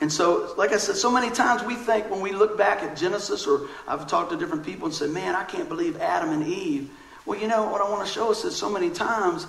And 0.00 0.10
so, 0.10 0.54
like 0.56 0.72
I 0.72 0.78
said, 0.78 0.96
so 0.96 1.10
many 1.10 1.28
times 1.30 1.62
we 1.62 1.74
think 1.74 2.08
when 2.10 2.22
we 2.22 2.32
look 2.32 2.56
back 2.56 2.82
at 2.82 2.96
Genesis, 2.96 3.46
or 3.46 3.68
I've 3.86 4.06
talked 4.06 4.30
to 4.30 4.38
different 4.38 4.64
people 4.64 4.86
and 4.86 4.94
said, 4.94 5.10
man, 5.10 5.34
I 5.34 5.44
can't 5.44 5.68
believe 5.68 6.00
Adam 6.00 6.30
and 6.30 6.46
Eve. 6.46 6.88
Well, 7.26 7.38
you 7.38 7.48
know, 7.48 7.68
what 7.68 7.82
I 7.82 7.90
want 7.90 8.06
to 8.06 8.10
show 8.10 8.30
us 8.30 8.44
is 8.44 8.56
so 8.56 8.70
many 8.70 8.88
times 8.88 9.46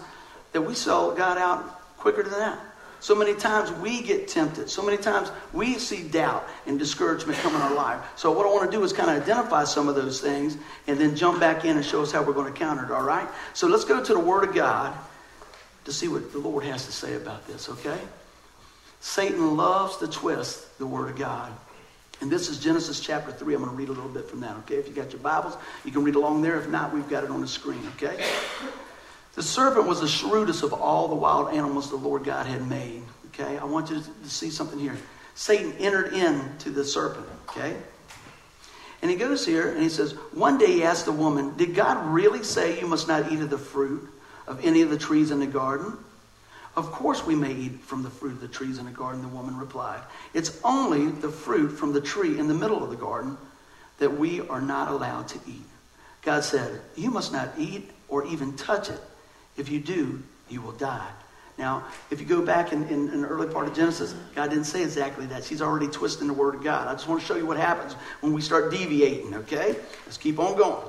that 0.51 0.62
we 0.62 0.74
saw 0.74 1.12
God 1.12 1.38
out 1.38 1.79
quicker 1.97 2.24
than 2.24 2.33
that. 2.33 2.59
So 3.01 3.15
many 3.15 3.33
times 3.33 3.71
we 3.71 4.03
get 4.03 4.27
tempted. 4.27 4.69
So 4.69 4.83
many 4.83 4.95
times 4.95 5.31
we 5.53 5.80
see 5.80 6.07
doubt 6.07 6.48
and 6.68 6.77
discouragement 6.77 7.38
come 7.39 7.56
in 7.56 7.62
our 7.62 7.74
life. 7.74 8.00
So 8.15 8.31
what 8.31 8.45
I 8.45 8.50
want 8.50 8.69
to 8.69 8.77
do 8.77 8.83
is 8.83 8.94
kind 8.94 9.09
of 9.09 9.21
identify 9.21 9.63
some 9.63 9.89
of 9.89 9.95
those 9.95 10.21
things 10.21 10.56
and 10.86 11.00
then 11.00 11.15
jump 11.15 11.39
back 11.39 11.65
in 11.65 11.77
and 11.77 11.86
show 11.86 12.03
us 12.03 12.12
how 12.12 12.21
we're 12.21 12.33
going 12.33 12.53
to 12.53 12.57
counter 12.57 12.86
it, 12.86 12.92
all 12.92 13.03
right? 13.03 13.27
So 13.56 13.68
let's 13.68 13.86
go 13.86 14.03
to 14.03 14.13
the 14.13 14.19
Word 14.19 14.48
of 14.48 14.53
God 14.53 14.95
to 15.86 15.92
see 15.92 16.07
what 16.07 16.31
the 16.31 16.38
Lord 16.38 16.63
has 16.63 16.86
to 16.86 16.92
say 16.92 17.15
about 17.15 17.48
this, 17.48 17.69
okay? 17.69 18.00
Satan 19.00 19.57
loves 19.57 19.98
to 19.98 20.07
twist 20.07 20.77
the 20.77 20.86
Word 20.86 21.09
of 21.09 21.18
God. 21.18 21.51
And 22.21 22.30
this 22.30 22.50
is 22.50 22.59
Genesis 22.59 23.00
chapter 23.00 23.31
3. 23.31 23.56
I'm 23.56 23.63
going 23.63 23.71
to 23.71 23.77
read 23.77 23.89
a 23.89 23.94
little 23.94 24.12
bit 24.12 24.30
from 24.30 24.42
that, 24.42 24.56
okay? 24.57 24.75
If 24.75 24.88
you 24.88 24.94
got 24.94 25.12
your 25.12 25.21
Bibles, 25.21 25.57
you 25.83 25.92
can 25.92 26.03
read 26.03 26.13
along 26.13 26.44
there. 26.44 26.59
If 26.59 26.69
not, 26.69 26.94
we've 26.94 27.09
got 27.09 27.24
it 27.24 27.31
on 27.31 27.42
the 27.42 27.48
screen, 27.48 27.81
okay? 27.95 28.24
The 29.36 29.44
serpent 29.44 29.88
was 29.88 30.01
the 30.01 30.07
shrewdest 30.07 30.63
of 30.63 30.74
all 30.74 31.07
the 31.07 31.16
wild 31.16 31.54
animals 31.54 31.89
the 31.89 31.95
Lord 31.95 32.24
God 32.24 32.45
had 32.45 32.68
made, 32.68 33.01
okay? 33.28 33.57
I 33.57 33.63
want 33.63 33.89
you 33.89 34.01
to 34.01 34.30
see 34.30 34.50
something 34.50 34.78
here. 34.78 34.98
Satan 35.36 35.74
entered 35.80 36.13
into 36.13 36.69
the 36.69 36.83
serpent, 36.83 37.28
okay? 37.50 37.78
And 39.01 39.10
he 39.10 39.18
goes 39.18 39.45
here 39.45 39.72
and 39.72 39.81
he 39.81 39.89
says, 39.89 40.13
One 40.33 40.57
day 40.57 40.68
he 40.68 40.83
asked 40.83 41.06
the 41.06 41.12
woman, 41.12 41.56
Did 41.57 41.74
God 41.74 42.06
really 42.13 42.44
say 42.44 42.80
you 42.80 42.88
must 42.88 43.07
not 43.07 43.31
eat 43.31 43.39
of 43.39 43.50
the 43.50 43.57
fruit 43.57 44.07
of 44.48 44.63
any 44.66 44.81
of 44.81 44.89
the 44.89 44.98
trees 44.98 45.31
in 45.31 45.39
the 45.39 45.48
garden? 45.48 45.98
Of 46.75 46.92
course 46.92 47.25
we 47.25 47.36
may 47.36 47.54
eat 47.54 47.81
from 47.81 48.04
the 48.04 48.10
fruit 48.10 48.34
of 48.34 48.42
the 48.42 48.48
trees 48.48 48.77
in 48.77 48.86
the 48.86 48.92
garden, 48.92 49.22
the 49.22 49.27
woman 49.27 49.57
replied. 49.57 50.01
It's 50.34 50.60
only 50.63 51.07
the 51.07 51.30
fruit 51.30 51.69
from 51.69 51.94
the 51.94 52.01
tree 52.01 52.38
in 52.38 52.48
the 52.48 52.54
middle 52.54 52.84
of 52.84 52.89
the 52.89 52.95
garden 52.95 53.38
that 53.98 54.18
we 54.18 54.42
are 54.48 54.62
not 54.62 54.89
allowed 54.89 55.27
to 55.30 55.39
eat. 55.48 55.66
God 56.22 56.44
said, 56.44 56.81
You 56.95 57.12
must 57.12 57.34
not 57.34 57.50
eat 57.57 57.89
or 58.07 58.25
even 58.25 58.56
touch 58.56 58.89
it. 58.89 59.00
If 59.57 59.69
you 59.69 59.80
do, 59.80 60.21
you 60.50 60.62
will 60.62 60.71
die. 60.74 61.09
Now, 61.57 61.83
if 62.09 62.19
you 62.19 62.25
go 62.25 62.42
back 62.42 62.74
in, 62.74 62.83
in, 62.86 63.09
in, 63.09 63.21
the 63.21 63.27
early 63.27 63.51
part 63.51 63.68
of 63.68 63.75
Genesis, 63.75 64.15
God 64.33 64.50
didn't 64.50 64.65
say 64.65 64.81
exactly 64.81 65.25
that. 65.27 65.44
She's 65.44 65.62
already 65.62 65.88
twisting 65.88 66.27
the 66.27 66.33
word 66.33 66.56
of 66.56 66.63
God. 66.63 66.88
I 66.88 66.94
just 66.94 67.07
want 67.07 67.21
to 67.21 67.27
show 67.27 67.36
you 67.36 67.45
what 67.45 67.57
happens 67.57 67.94
when 68.21 68.33
we 68.33 68.42
start 68.42 68.71
deviating, 68.71 69.36
okay? 69.36 69.75
Let's 70.06 70.18
keep 70.18 70.39
on 70.39 70.57
going. 70.57 70.83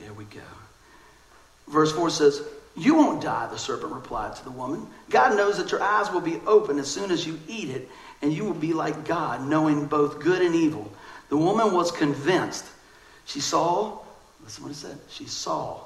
There 0.00 0.12
we 0.14 0.24
go. 0.24 0.40
Verse 1.68 1.92
4 1.92 2.10
says, 2.10 2.42
You 2.76 2.94
won't 2.94 3.22
die, 3.22 3.46
the 3.46 3.58
serpent 3.58 3.92
replied 3.92 4.34
to 4.36 4.44
the 4.44 4.50
woman. 4.50 4.86
God 5.10 5.36
knows 5.36 5.58
that 5.58 5.70
your 5.70 5.82
eyes 5.82 6.10
will 6.10 6.20
be 6.20 6.40
open 6.46 6.78
as 6.78 6.90
soon 6.90 7.10
as 7.10 7.26
you 7.26 7.38
eat 7.46 7.68
it, 7.68 7.88
and 8.22 8.32
you 8.32 8.44
will 8.44 8.54
be 8.54 8.72
like 8.72 9.06
God, 9.06 9.46
knowing 9.46 9.86
both 9.86 10.18
good 10.18 10.42
and 10.42 10.54
evil. 10.54 10.90
The 11.28 11.36
woman 11.36 11.72
was 11.72 11.92
convinced. 11.92 12.64
She 13.26 13.40
saw, 13.40 13.98
listen 14.42 14.62
what 14.64 14.72
it 14.72 14.76
said, 14.76 14.98
she 15.10 15.26
saw 15.26 15.80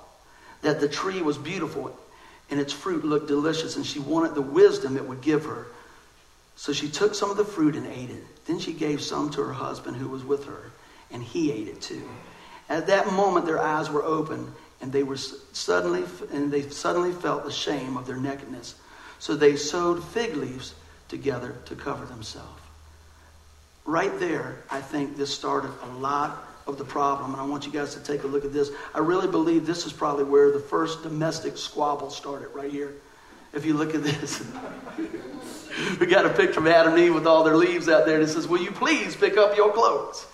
that 0.62 0.80
the 0.80 0.88
tree 0.88 1.22
was 1.22 1.38
beautiful 1.38 1.96
and 2.50 2.60
its 2.60 2.72
fruit 2.72 3.02
looked 3.02 3.28
delicious, 3.28 3.76
and 3.76 3.86
she 3.86 3.98
wanted 3.98 4.34
the 4.34 4.42
wisdom 4.42 4.98
it 4.98 5.08
would 5.08 5.22
give 5.22 5.46
her. 5.46 5.68
So 6.54 6.74
she 6.74 6.88
took 6.88 7.14
some 7.14 7.30
of 7.30 7.38
the 7.38 7.46
fruit 7.46 7.76
and 7.76 7.86
ate 7.86 8.10
it. 8.10 8.22
Then 8.46 8.58
she 8.58 8.74
gave 8.74 9.00
some 9.00 9.30
to 9.30 9.42
her 9.42 9.54
husband 9.54 9.96
who 9.96 10.08
was 10.08 10.22
with 10.22 10.44
her, 10.44 10.70
and 11.10 11.22
he 11.22 11.50
ate 11.50 11.68
it 11.68 11.80
too. 11.80 12.06
At 12.68 12.88
that 12.88 13.10
moment, 13.10 13.46
their 13.46 13.58
eyes 13.58 13.88
were 13.88 14.02
open, 14.02 14.52
and 14.82 14.92
they 14.92 15.02
were 15.02 15.16
suddenly 15.16 16.04
and 16.30 16.52
they 16.52 16.68
suddenly 16.68 17.12
felt 17.12 17.44
the 17.44 17.50
shame 17.50 17.96
of 17.96 18.06
their 18.06 18.16
nakedness. 18.16 18.74
So 19.18 19.34
they 19.34 19.56
sewed 19.56 20.04
fig 20.04 20.36
leaves 20.36 20.74
together 21.08 21.56
to 21.66 21.74
cover 21.74 22.04
themselves. 22.04 22.60
Right 23.86 24.18
there, 24.20 24.58
I 24.70 24.80
think 24.80 25.16
this 25.16 25.32
started 25.32 25.70
a 25.82 25.98
lot 25.98 26.36
of 26.66 26.78
the 26.78 26.84
problem, 26.84 27.32
and 27.32 27.40
I 27.40 27.44
want 27.44 27.66
you 27.66 27.72
guys 27.72 27.94
to 27.94 28.00
take 28.00 28.24
a 28.24 28.26
look 28.26 28.44
at 28.44 28.52
this. 28.52 28.70
I 28.94 28.98
really 29.00 29.28
believe 29.28 29.66
this 29.66 29.86
is 29.86 29.92
probably 29.92 30.24
where 30.24 30.50
the 30.50 30.60
first 30.60 31.02
domestic 31.02 31.56
squabble 31.56 32.10
started, 32.10 32.48
right 32.54 32.70
here. 32.70 32.94
If 33.52 33.66
you 33.66 33.74
look 33.74 33.94
at 33.94 34.02
this, 34.02 34.46
we 36.00 36.06
got 36.06 36.24
a 36.24 36.30
picture 36.30 36.60
of 36.60 36.66
Adam 36.66 36.94
and 36.94 37.02
Eve 37.02 37.14
with 37.14 37.26
all 37.26 37.44
their 37.44 37.56
leaves 37.56 37.88
out 37.88 38.06
there, 38.06 38.14
and 38.14 38.24
it 38.24 38.28
says, 38.28 38.48
Will 38.48 38.62
you 38.62 38.70
please 38.70 39.14
pick 39.14 39.36
up 39.36 39.56
your 39.56 39.72
clothes? 39.72 40.26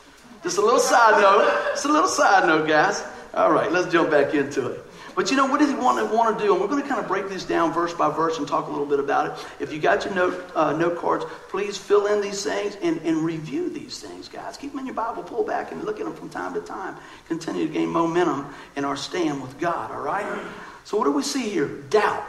Just 0.42 0.58
a 0.58 0.60
little 0.60 0.78
side 0.78 1.20
note. 1.20 1.70
Just 1.72 1.84
a 1.84 1.92
little 1.92 2.08
side 2.08 2.46
note, 2.46 2.68
guys. 2.68 3.04
All 3.34 3.52
right, 3.52 3.70
let's 3.72 3.90
jump 3.92 4.10
back 4.10 4.34
into 4.34 4.68
it. 4.68 4.84
But 5.18 5.32
you 5.32 5.36
know, 5.36 5.46
what 5.46 5.58
does 5.58 5.68
he 5.68 5.74
want 5.74 5.98
to, 5.98 6.16
want 6.16 6.38
to 6.38 6.44
do? 6.44 6.52
And 6.52 6.60
we're 6.60 6.68
going 6.68 6.80
to 6.80 6.88
kind 6.88 7.00
of 7.00 7.08
break 7.08 7.28
this 7.28 7.44
down 7.44 7.72
verse 7.72 7.92
by 7.92 8.08
verse 8.08 8.38
and 8.38 8.46
talk 8.46 8.68
a 8.68 8.70
little 8.70 8.86
bit 8.86 9.00
about 9.00 9.26
it. 9.26 9.46
If 9.58 9.72
you 9.72 9.80
got 9.80 10.04
your 10.04 10.14
note, 10.14 10.48
uh, 10.54 10.74
note 10.74 10.96
cards, 10.96 11.24
please 11.48 11.76
fill 11.76 12.06
in 12.06 12.20
these 12.20 12.44
things 12.44 12.76
and, 12.82 13.00
and 13.02 13.24
review 13.24 13.68
these 13.68 13.98
things, 13.98 14.28
guys. 14.28 14.56
Keep 14.56 14.70
them 14.70 14.78
in 14.78 14.86
your 14.86 14.94
Bible, 14.94 15.24
pull 15.24 15.42
back 15.42 15.72
and 15.72 15.82
look 15.82 15.98
at 15.98 16.04
them 16.04 16.14
from 16.14 16.28
time 16.28 16.54
to 16.54 16.60
time. 16.60 16.94
Continue 17.26 17.66
to 17.66 17.72
gain 17.72 17.88
momentum 17.88 18.46
in 18.76 18.84
our 18.84 18.96
stand 18.96 19.42
with 19.42 19.58
God, 19.58 19.90
all 19.90 20.02
right? 20.02 20.40
So, 20.84 20.96
what 20.96 21.02
do 21.02 21.10
we 21.10 21.24
see 21.24 21.48
here? 21.48 21.66
Doubt 21.66 22.24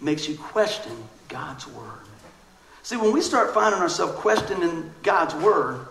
makes 0.00 0.28
you 0.28 0.36
question 0.36 0.92
God's 1.26 1.66
word. 1.66 2.06
See, 2.84 2.96
when 2.96 3.12
we 3.12 3.20
start 3.20 3.52
finding 3.52 3.80
ourselves 3.80 4.12
questioning 4.14 4.92
God's 5.02 5.34
word, 5.34 5.88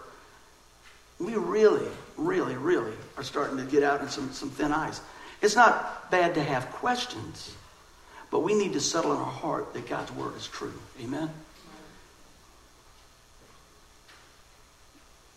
we 1.20 1.36
really, 1.36 1.89
really, 2.15 2.56
really 2.56 2.94
are 3.18 3.24
starting 3.24 3.58
to 3.58 3.65
get 3.65 3.84
out 3.84 4.00
in 4.00 4.08
some, 4.08 4.32
some 4.32 4.50
thin 4.50 4.72
ice. 4.72 5.01
It's 5.46 5.56
not 5.56 6.10
bad 6.10 6.34
to 6.34 6.44
have 6.44 6.72
questions, 6.72 7.56
but 8.32 8.40
we 8.40 8.56
need 8.56 8.74
to 8.74 8.82
settle 8.82 9.14
in 9.14 9.20
our 9.20 9.25
heart 9.25 9.75
that 9.75 9.88
God's 9.88 10.12
word 10.14 10.36
is 10.36 10.48
true. 10.48 10.74
Amen? 11.04 11.30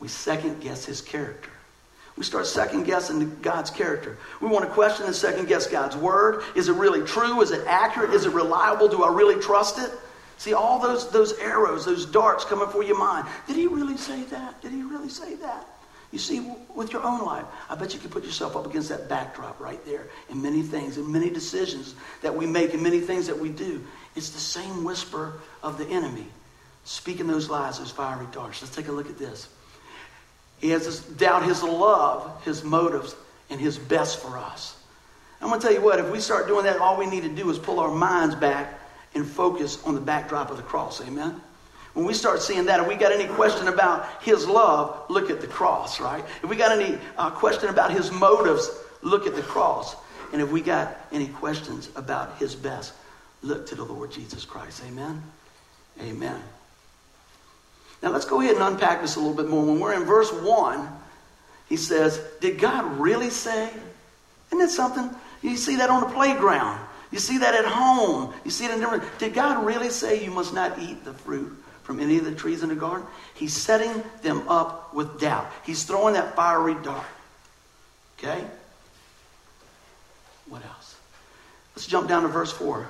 We 0.00 0.08
second 0.08 0.62
guess 0.62 0.86
his 0.86 1.02
character. 1.02 1.50
We 2.16 2.24
start 2.24 2.46
second 2.46 2.84
guessing 2.84 3.38
God's 3.42 3.70
character. 3.70 4.16
We 4.40 4.48
want 4.48 4.64
to 4.64 4.70
question 4.70 5.04
and 5.04 5.14
second 5.14 5.46
guess 5.46 5.66
God's 5.66 5.94
word. 5.94 6.42
Is 6.56 6.68
it 6.68 6.74
really 6.76 7.06
true? 7.06 7.42
Is 7.42 7.50
it 7.50 7.66
accurate? 7.66 8.14
Is 8.14 8.24
it 8.24 8.32
reliable? 8.32 8.88
Do 8.88 9.04
I 9.04 9.12
really 9.12 9.38
trust 9.38 9.78
it? 9.78 9.90
See, 10.38 10.54
all 10.54 10.78
those, 10.78 11.10
those 11.10 11.34
arrows, 11.34 11.84
those 11.84 12.06
darts 12.06 12.46
coming 12.46 12.68
for 12.70 12.82
your 12.82 12.98
mind. 12.98 13.28
Did 13.46 13.56
he 13.56 13.66
really 13.66 13.98
say 13.98 14.22
that? 14.24 14.62
Did 14.62 14.72
he 14.72 14.82
really 14.82 15.10
say 15.10 15.34
that? 15.34 15.68
You 16.10 16.18
see, 16.18 16.50
with 16.74 16.92
your 16.92 17.02
own 17.02 17.24
life, 17.24 17.44
I 17.68 17.74
bet 17.74 17.92
you 17.92 18.00
can 18.00 18.08
put 18.08 18.24
yourself 18.24 18.56
up 18.56 18.66
against 18.66 18.88
that 18.88 19.08
backdrop 19.08 19.60
right 19.60 19.84
there 19.84 20.06
in 20.30 20.40
many 20.40 20.62
things, 20.62 20.96
in 20.96 21.10
many 21.12 21.28
decisions 21.28 21.94
that 22.22 22.34
we 22.34 22.46
make, 22.46 22.72
in 22.72 22.82
many 22.82 23.00
things 23.00 23.26
that 23.26 23.38
we 23.38 23.50
do. 23.50 23.84
It's 24.16 24.30
the 24.30 24.40
same 24.40 24.84
whisper 24.84 25.34
of 25.62 25.76
the 25.76 25.86
enemy 25.86 26.26
speaking 26.84 27.26
those 27.26 27.50
lies, 27.50 27.78
those 27.78 27.90
fiery 27.90 28.26
darts. 28.32 28.62
Let's 28.62 28.74
take 28.74 28.88
a 28.88 28.92
look 28.92 29.10
at 29.10 29.18
this. 29.18 29.48
He 30.58 30.70
has 30.70 30.86
this 30.86 31.00
doubt 31.00 31.44
his 31.44 31.62
love, 31.62 32.42
his 32.44 32.64
motives, 32.64 33.14
and 33.50 33.60
his 33.60 33.76
best 33.76 34.20
for 34.20 34.38
us. 34.38 34.76
I'm 35.40 35.48
going 35.48 35.60
to 35.60 35.66
tell 35.66 35.74
you 35.74 35.82
what, 35.82 35.98
if 36.00 36.10
we 36.10 36.18
start 36.18 36.48
doing 36.48 36.64
that, 36.64 36.78
all 36.78 36.96
we 36.96 37.06
need 37.06 37.22
to 37.22 37.28
do 37.28 37.48
is 37.50 37.58
pull 37.58 37.78
our 37.78 37.94
minds 37.94 38.34
back 38.34 38.80
and 39.14 39.26
focus 39.26 39.82
on 39.84 39.94
the 39.94 40.00
backdrop 40.00 40.50
of 40.50 40.56
the 40.56 40.62
cross. 40.62 41.00
Amen? 41.00 41.40
When 41.98 42.06
we 42.06 42.14
start 42.14 42.40
seeing 42.40 42.66
that, 42.66 42.78
if 42.78 42.86
we 42.86 42.94
got 42.94 43.10
any 43.10 43.26
question 43.26 43.66
about 43.66 44.22
his 44.22 44.46
love, 44.46 45.06
look 45.10 45.30
at 45.30 45.40
the 45.40 45.48
cross, 45.48 45.98
right? 45.98 46.24
If 46.44 46.48
we 46.48 46.54
got 46.54 46.70
any 46.70 46.96
uh, 47.16 47.30
question 47.30 47.70
about 47.70 47.90
his 47.90 48.12
motives, 48.12 48.70
look 49.02 49.26
at 49.26 49.34
the 49.34 49.42
cross. 49.42 49.96
And 50.32 50.40
if 50.40 50.48
we 50.48 50.60
got 50.60 50.96
any 51.10 51.26
questions 51.26 51.90
about 51.96 52.38
his 52.38 52.54
best, 52.54 52.92
look 53.42 53.66
to 53.66 53.74
the 53.74 53.82
Lord 53.82 54.12
Jesus 54.12 54.44
Christ. 54.44 54.80
Amen? 54.86 55.20
Amen. 56.00 56.40
Now 58.00 58.10
let's 58.10 58.26
go 58.26 58.40
ahead 58.40 58.54
and 58.54 58.62
unpack 58.62 59.02
this 59.02 59.16
a 59.16 59.18
little 59.18 59.34
bit 59.34 59.48
more. 59.48 59.66
When 59.66 59.80
we're 59.80 59.94
in 59.94 60.04
verse 60.04 60.32
1, 60.32 60.88
he 61.68 61.76
says, 61.76 62.22
Did 62.40 62.60
God 62.60 63.00
really 63.00 63.30
say? 63.30 63.72
Isn't 64.52 64.60
that 64.60 64.70
something? 64.70 65.10
You 65.42 65.56
see 65.56 65.74
that 65.74 65.90
on 65.90 66.02
the 66.02 66.14
playground. 66.14 66.78
You 67.10 67.18
see 67.18 67.38
that 67.38 67.56
at 67.56 67.64
home. 67.64 68.34
You 68.44 68.52
see 68.52 68.66
it 68.66 68.70
in 68.70 68.78
different. 68.78 69.02
Did 69.18 69.34
God 69.34 69.66
really 69.66 69.90
say 69.90 70.24
you 70.24 70.30
must 70.30 70.54
not 70.54 70.78
eat 70.78 71.04
the 71.04 71.12
fruit 71.12 71.64
from 71.88 72.00
any 72.00 72.18
of 72.18 72.26
the 72.26 72.34
trees 72.34 72.62
in 72.62 72.68
the 72.68 72.74
garden? 72.74 73.06
He's 73.32 73.56
setting 73.56 74.04
them 74.20 74.46
up 74.46 74.92
with 74.92 75.18
doubt. 75.18 75.50
He's 75.64 75.84
throwing 75.84 76.12
that 76.12 76.36
fiery 76.36 76.74
dart. 76.82 77.06
Okay? 78.18 78.44
What 80.50 80.62
else? 80.66 80.96
Let's 81.74 81.86
jump 81.86 82.06
down 82.06 82.24
to 82.24 82.28
verse 82.28 82.52
4. 82.52 82.86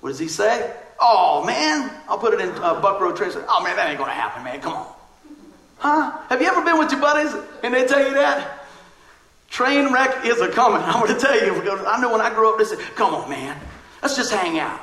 What 0.00 0.10
does 0.10 0.20
he 0.20 0.28
say? 0.28 0.72
Oh, 1.00 1.44
man. 1.44 1.90
I'll 2.08 2.18
put 2.18 2.32
it 2.32 2.40
in 2.40 2.50
uh, 2.50 2.80
Buck 2.80 3.00
Road 3.00 3.16
Translation. 3.16 3.48
Oh, 3.50 3.60
man, 3.64 3.74
that 3.74 3.88
ain't 3.88 3.98
going 3.98 4.10
to 4.10 4.14
happen, 4.14 4.44
man. 4.44 4.60
Come 4.60 4.74
on. 4.74 4.92
Huh? 5.78 6.18
Have 6.28 6.40
you 6.40 6.46
ever 6.46 6.62
been 6.64 6.78
with 6.78 6.92
your 6.92 7.00
buddies 7.00 7.34
and 7.64 7.74
they 7.74 7.88
tell 7.88 8.06
you 8.06 8.14
that? 8.14 8.66
Train 9.50 9.92
wreck 9.92 10.24
is 10.24 10.40
a 10.40 10.48
coming. 10.48 10.80
I'm 10.84 11.04
going 11.04 11.12
to 11.12 11.20
tell 11.20 11.34
you. 11.44 11.60
I 11.88 12.00
know 12.00 12.12
when 12.12 12.20
I 12.20 12.32
grew 12.32 12.52
up, 12.52 12.58
they 12.58 12.64
said, 12.64 12.78
come 12.94 13.16
on, 13.16 13.28
man. 13.28 13.58
Let's 14.00 14.14
just 14.14 14.32
hang 14.32 14.60
out. 14.60 14.80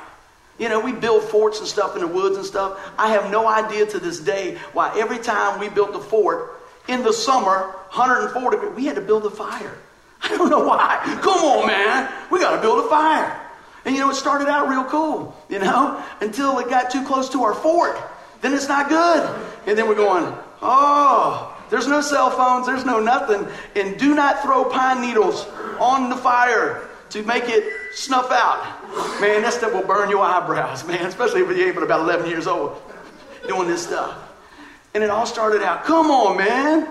You 0.58 0.68
know, 0.68 0.80
we 0.80 0.92
build 0.92 1.22
forts 1.24 1.58
and 1.58 1.68
stuff 1.68 1.94
in 1.96 2.00
the 2.00 2.06
woods 2.06 2.36
and 2.36 2.44
stuff. 2.44 2.78
I 2.98 3.10
have 3.10 3.30
no 3.30 3.46
idea 3.46 3.86
to 3.86 3.98
this 3.98 4.20
day 4.20 4.56
why 4.72 4.98
every 4.98 5.18
time 5.18 5.60
we 5.60 5.68
built 5.68 5.94
a 5.94 6.00
fort 6.00 6.60
in 6.88 7.02
the 7.02 7.12
summer, 7.12 7.74
140, 7.92 8.68
we 8.74 8.86
had 8.86 8.96
to 8.96 9.02
build 9.02 9.26
a 9.26 9.30
fire. 9.30 9.76
I 10.22 10.28
don't 10.28 10.48
know 10.48 10.64
why. 10.64 11.00
Come 11.22 11.44
on, 11.44 11.66
man. 11.66 12.10
We 12.30 12.40
got 12.40 12.56
to 12.56 12.62
build 12.62 12.84
a 12.84 12.88
fire. 12.88 13.42
And 13.84 13.94
you 13.94 14.00
know, 14.00 14.10
it 14.10 14.14
started 14.14 14.48
out 14.48 14.68
real 14.68 14.84
cool, 14.84 15.36
you 15.48 15.60
know, 15.60 16.02
until 16.20 16.58
it 16.58 16.68
got 16.68 16.90
too 16.90 17.04
close 17.04 17.28
to 17.30 17.44
our 17.44 17.54
fort. 17.54 17.96
Then 18.40 18.52
it's 18.52 18.68
not 18.68 18.88
good. 18.88 19.44
And 19.66 19.78
then 19.78 19.88
we're 19.88 19.94
going, 19.94 20.34
oh, 20.60 21.56
there's 21.70 21.86
no 21.86 22.00
cell 22.00 22.30
phones, 22.30 22.66
there's 22.66 22.84
no 22.84 23.00
nothing. 23.00 23.46
And 23.76 23.96
do 23.98 24.14
not 24.14 24.42
throw 24.42 24.64
pine 24.64 25.00
needles 25.00 25.46
on 25.78 26.10
the 26.10 26.16
fire 26.16 26.88
to 27.10 27.22
make 27.22 27.44
it 27.46 27.64
snuff 27.94 28.30
out. 28.30 28.75
Man, 29.20 29.42
that 29.42 29.52
stuff 29.52 29.72
will 29.72 29.86
burn 29.86 30.10
your 30.10 30.22
eyebrows, 30.22 30.86
man, 30.86 31.04
especially 31.06 31.42
if 31.42 31.48
you're 31.48 31.68
even 31.68 31.82
about 31.82 32.00
11 32.00 32.28
years 32.28 32.46
old 32.46 32.80
doing 33.46 33.68
this 33.68 33.82
stuff. 33.82 34.16
And 34.94 35.04
it 35.04 35.10
all 35.10 35.26
started 35.26 35.62
out, 35.62 35.84
come 35.84 36.10
on, 36.10 36.38
man. 36.38 36.88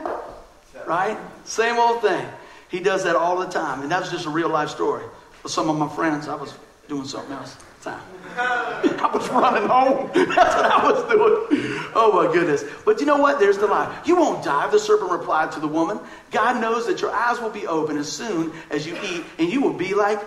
Right? 0.86 1.18
Same 1.46 1.78
old 1.78 2.02
thing. 2.02 2.26
He 2.70 2.80
does 2.80 3.04
that 3.04 3.16
all 3.16 3.38
the 3.38 3.48
time. 3.48 3.82
And 3.82 3.92
that's 3.92 4.12
just 4.12 4.26
a 4.26 4.30
real 4.30 4.50
life 4.50 4.70
story. 4.70 5.04
For 5.42 5.50
some 5.50 5.70
of 5.70 5.78
my 5.78 5.90
friends, 5.90 6.28
I 6.28 6.36
was 6.36 6.54
doing 6.88 7.06
something 7.06 7.34
else 7.34 7.58
time. 7.86 8.02
I 8.38 9.10
was 9.14 9.30
running 9.30 9.70
home. 9.70 10.10
That's 10.36 10.56
what 10.56 10.66
I 10.66 10.92
was 10.92 11.04
doing. 11.12 11.92
Oh 11.96 12.12
my 12.14 12.34
goodness. 12.34 12.66
But 12.84 13.00
you 13.00 13.06
know 13.06 13.18
what? 13.18 13.40
There's 13.40 13.58
the 13.58 13.68
lie. 13.68 14.02
You 14.06 14.16
won't 14.16 14.44
die. 14.44 14.68
The 14.70 14.80
serpent 14.80 15.12
replied 15.12 15.52
to 15.54 15.60
the 15.60 15.68
woman. 15.68 16.00
God 16.32 16.60
knows 16.60 16.88
that 16.88 17.00
your 17.00 17.12
eyes 17.12 17.40
will 17.40 17.52
be 17.52 17.68
open 17.68 17.98
as 17.98 18.12
soon 18.12 18.52
as 18.72 18.86
you 18.86 18.98
eat, 19.04 19.24
and 19.38 19.50
you 19.52 19.62
will 19.62 19.74
be 19.74 19.94
like 19.94 20.20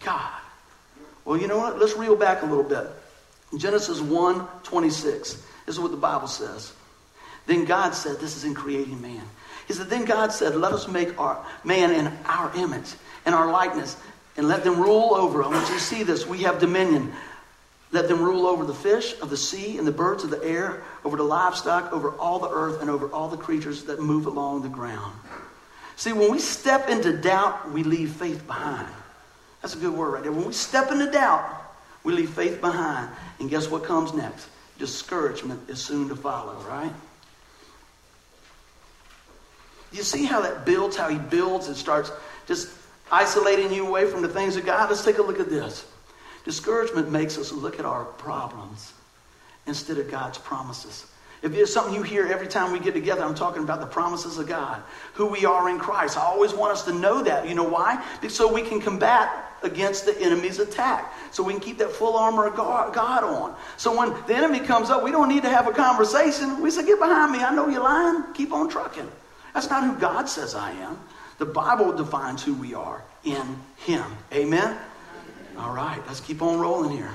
God. 0.00 0.39
Well, 1.30 1.40
you 1.40 1.46
know 1.46 1.58
what? 1.58 1.78
Let's 1.78 1.94
reel 1.94 2.16
back 2.16 2.42
a 2.42 2.44
little 2.44 2.64
bit. 2.64 2.90
Genesis 3.56 4.00
1 4.00 4.48
26. 4.64 5.34
This 5.64 5.76
is 5.76 5.78
what 5.78 5.92
the 5.92 5.96
Bible 5.96 6.26
says. 6.26 6.72
Then 7.46 7.66
God 7.66 7.94
said, 7.94 8.18
This 8.18 8.36
is 8.36 8.42
in 8.42 8.52
creating 8.52 9.00
man. 9.00 9.22
He 9.68 9.74
said, 9.74 9.88
Then 9.88 10.04
God 10.04 10.32
said, 10.32 10.56
Let 10.56 10.72
us 10.72 10.88
make 10.88 11.16
our 11.20 11.40
man 11.62 11.92
in 11.92 12.08
our 12.24 12.52
image 12.56 12.94
and 13.24 13.32
our 13.32 13.48
likeness 13.48 13.96
and 14.36 14.48
let 14.48 14.64
them 14.64 14.80
rule 14.80 15.14
over. 15.14 15.44
I 15.44 15.46
want 15.46 15.68
you 15.68 15.74
to 15.74 15.80
see 15.80 16.02
this. 16.02 16.26
We 16.26 16.38
have 16.38 16.58
dominion. 16.58 17.12
Let 17.92 18.08
them 18.08 18.20
rule 18.20 18.44
over 18.44 18.64
the 18.64 18.74
fish 18.74 19.14
of 19.20 19.30
the 19.30 19.36
sea 19.36 19.78
and 19.78 19.86
the 19.86 19.92
birds 19.92 20.24
of 20.24 20.30
the 20.30 20.42
air, 20.42 20.82
over 21.04 21.16
the 21.16 21.22
livestock, 21.22 21.92
over 21.92 22.10
all 22.10 22.40
the 22.40 22.50
earth, 22.50 22.80
and 22.80 22.90
over 22.90 23.08
all 23.12 23.28
the 23.28 23.36
creatures 23.36 23.84
that 23.84 24.00
move 24.00 24.26
along 24.26 24.62
the 24.62 24.68
ground. 24.68 25.14
See, 25.94 26.12
when 26.12 26.32
we 26.32 26.40
step 26.40 26.88
into 26.88 27.16
doubt, 27.16 27.70
we 27.70 27.84
leave 27.84 28.10
faith 28.10 28.44
behind. 28.48 28.88
That's 29.62 29.74
a 29.74 29.78
good 29.78 29.92
word 29.92 30.10
right 30.10 30.22
there. 30.22 30.32
When 30.32 30.46
we 30.46 30.52
step 30.52 30.90
into 30.90 31.10
doubt, 31.10 31.60
we 32.02 32.12
leave 32.12 32.30
faith 32.30 32.60
behind. 32.60 33.10
And 33.38 33.50
guess 33.50 33.68
what 33.68 33.84
comes 33.84 34.14
next? 34.14 34.48
Discouragement 34.78 35.68
is 35.68 35.78
soon 35.78 36.08
to 36.08 36.16
follow, 36.16 36.54
right? 36.68 36.92
You 39.92 40.02
see 40.02 40.24
how 40.24 40.40
that 40.42 40.64
builds, 40.64 40.96
how 40.96 41.08
he 41.08 41.18
builds 41.18 41.66
and 41.66 41.76
starts 41.76 42.10
just 42.46 42.70
isolating 43.10 43.72
you 43.72 43.86
away 43.86 44.06
from 44.06 44.22
the 44.22 44.28
things 44.28 44.56
of 44.56 44.64
God. 44.64 44.88
Let's 44.88 45.04
take 45.04 45.18
a 45.18 45.22
look 45.22 45.40
at 45.40 45.50
this. 45.50 45.84
Discouragement 46.44 47.10
makes 47.10 47.36
us 47.36 47.52
look 47.52 47.78
at 47.78 47.84
our 47.84 48.04
problems 48.04 48.92
instead 49.66 49.98
of 49.98 50.10
God's 50.10 50.38
promises. 50.38 51.06
If 51.42 51.52
there's 51.52 51.72
something 51.72 51.94
you 51.94 52.02
hear 52.02 52.26
every 52.26 52.46
time 52.46 52.72
we 52.72 52.78
get 52.78 52.94
together, 52.94 53.22
I'm 53.22 53.34
talking 53.34 53.62
about 53.62 53.80
the 53.80 53.86
promises 53.86 54.38
of 54.38 54.46
God, 54.46 54.82
who 55.14 55.26
we 55.26 55.44
are 55.44 55.68
in 55.70 55.78
Christ. 55.78 56.16
I 56.16 56.22
always 56.22 56.52
want 56.52 56.72
us 56.72 56.84
to 56.84 56.92
know 56.92 57.22
that. 57.22 57.48
You 57.48 57.54
know 57.54 57.68
why? 57.68 58.04
Because 58.20 58.36
so 58.36 58.52
we 58.52 58.62
can 58.62 58.80
combat 58.80 59.49
against 59.62 60.06
the 60.06 60.18
enemy's 60.20 60.58
attack. 60.58 61.12
So 61.32 61.42
we 61.42 61.52
can 61.52 61.60
keep 61.60 61.78
that 61.78 61.90
full 61.90 62.16
armor 62.16 62.46
of 62.46 62.54
God 62.54 63.24
on. 63.24 63.54
So 63.76 63.96
when 63.96 64.10
the 64.26 64.34
enemy 64.34 64.60
comes 64.60 64.90
up, 64.90 65.02
we 65.02 65.10
don't 65.10 65.28
need 65.28 65.42
to 65.42 65.50
have 65.50 65.66
a 65.66 65.72
conversation. 65.72 66.60
We 66.60 66.70
say, 66.70 66.84
Get 66.84 66.98
behind 66.98 67.32
me. 67.32 67.38
I 67.38 67.54
know 67.54 67.68
you're 67.68 67.82
lying. 67.82 68.24
Keep 68.34 68.52
on 68.52 68.68
trucking. 68.68 69.10
That's 69.54 69.68
not 69.68 69.84
who 69.84 69.98
God 69.98 70.28
says 70.28 70.54
I 70.54 70.72
am. 70.72 70.98
The 71.38 71.46
Bible 71.46 71.92
defines 71.92 72.42
who 72.42 72.54
we 72.54 72.74
are 72.74 73.02
in 73.24 73.56
Him. 73.78 74.04
Amen? 74.32 74.76
All 75.58 75.74
right, 75.74 76.00
let's 76.06 76.20
keep 76.20 76.42
on 76.42 76.60
rolling 76.60 76.96
here. 76.96 77.10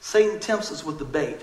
Satan 0.00 0.38
tempts 0.40 0.70
us 0.70 0.84
with 0.84 0.98
the 0.98 1.04
bait. 1.04 1.40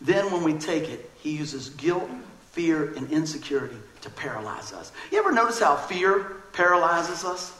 Then, 0.00 0.32
when 0.32 0.42
we 0.42 0.54
take 0.54 0.88
it, 0.88 1.10
he 1.18 1.36
uses 1.36 1.68
guilt, 1.70 2.08
fear, 2.52 2.94
and 2.94 3.10
insecurity 3.10 3.76
to 4.02 4.10
paralyze 4.10 4.72
us. 4.72 4.92
You 5.10 5.18
ever 5.18 5.32
notice 5.32 5.60
how 5.60 5.76
fear 5.76 6.36
paralyzes 6.52 7.24
us? 7.24 7.56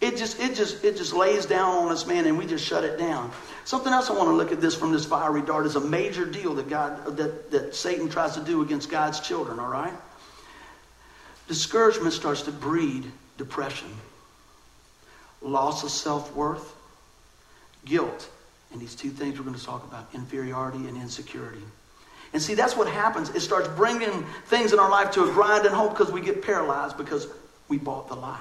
It 0.00 0.16
just, 0.16 0.40
it 0.40 0.54
just, 0.54 0.82
it 0.82 0.96
just 0.96 1.12
lays 1.12 1.44
down 1.44 1.84
on 1.84 1.92
us, 1.92 2.06
man, 2.06 2.26
and 2.26 2.38
we 2.38 2.46
just 2.46 2.64
shut 2.64 2.84
it 2.84 2.98
down. 2.98 3.30
Something 3.64 3.92
else 3.92 4.08
I 4.08 4.14
want 4.14 4.28
to 4.30 4.34
look 4.34 4.50
at 4.50 4.60
this 4.60 4.74
from 4.74 4.92
this 4.92 5.04
fiery 5.04 5.42
dart 5.42 5.66
is 5.66 5.76
a 5.76 5.80
major 5.80 6.24
deal 6.24 6.54
that 6.54 6.70
God, 6.70 7.18
that, 7.18 7.50
that 7.50 7.74
Satan 7.74 8.08
tries 8.08 8.34
to 8.34 8.40
do 8.40 8.62
against 8.62 8.90
God's 8.90 9.20
children. 9.20 9.58
All 9.58 9.68
right. 9.68 9.92
Discouragement 11.48 12.14
starts 12.14 12.42
to 12.42 12.52
breed 12.52 13.10
depression, 13.36 13.88
loss 15.42 15.84
of 15.84 15.90
self 15.90 16.34
worth, 16.34 16.74
guilt, 17.84 18.30
and 18.72 18.80
these 18.80 18.94
two 18.94 19.10
things 19.10 19.38
we're 19.38 19.44
going 19.44 19.58
to 19.58 19.64
talk 19.64 19.84
about 19.84 20.08
inferiority 20.14 20.88
and 20.88 20.96
insecurity. 20.96 21.62
And 22.32 22.40
see, 22.40 22.54
that's 22.54 22.76
what 22.76 22.88
happens. 22.88 23.30
It 23.30 23.40
starts 23.40 23.68
bringing 23.68 24.24
things 24.46 24.72
in 24.72 24.78
our 24.78 24.90
life 24.90 25.10
to 25.12 25.24
a 25.24 25.32
grinding 25.32 25.72
halt 25.72 25.90
because 25.90 26.12
we 26.12 26.20
get 26.20 26.42
paralyzed 26.42 26.96
because 26.96 27.26
we 27.68 27.76
bought 27.76 28.08
the 28.08 28.14
lie. 28.14 28.40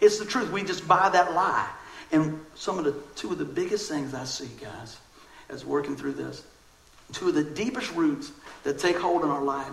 It's 0.00 0.18
the 0.18 0.24
truth. 0.24 0.52
We 0.52 0.62
just 0.62 0.86
buy 0.86 1.08
that 1.08 1.34
lie. 1.34 1.68
And 2.12 2.40
some 2.54 2.78
of 2.78 2.84
the 2.84 2.94
two 3.16 3.32
of 3.32 3.38
the 3.38 3.44
biggest 3.44 3.90
things 3.90 4.14
I 4.14 4.24
see, 4.24 4.48
guys, 4.60 4.96
as 5.48 5.64
working 5.64 5.96
through 5.96 6.12
this, 6.12 6.44
two 7.12 7.28
of 7.28 7.34
the 7.34 7.44
deepest 7.44 7.94
roots 7.94 8.30
that 8.62 8.78
take 8.78 8.96
hold 8.96 9.22
in 9.24 9.30
our 9.30 9.42
life 9.42 9.72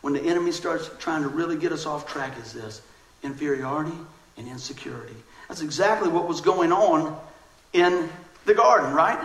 when 0.00 0.14
the 0.14 0.22
enemy 0.22 0.52
starts 0.52 0.90
trying 0.98 1.22
to 1.22 1.28
really 1.28 1.56
get 1.56 1.72
us 1.72 1.84
off 1.84 2.06
track 2.06 2.38
is 2.38 2.52
this 2.52 2.80
inferiority 3.22 3.96
and 4.36 4.48
insecurity. 4.48 5.16
That's 5.48 5.62
exactly 5.62 6.08
what 6.08 6.28
was 6.28 6.40
going 6.40 6.72
on 6.72 7.18
in 7.72 8.08
the 8.44 8.54
garden, 8.54 8.94
right? 8.94 9.18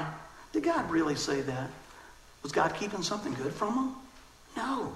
Did 0.53 0.63
God 0.63 0.89
really 0.89 1.15
say 1.15 1.41
that? 1.41 1.69
Was 2.43 2.51
God 2.51 2.73
keeping 2.75 3.03
something 3.03 3.33
good 3.33 3.53
from 3.53 3.75
them? 3.75 3.95
No. 4.57 4.93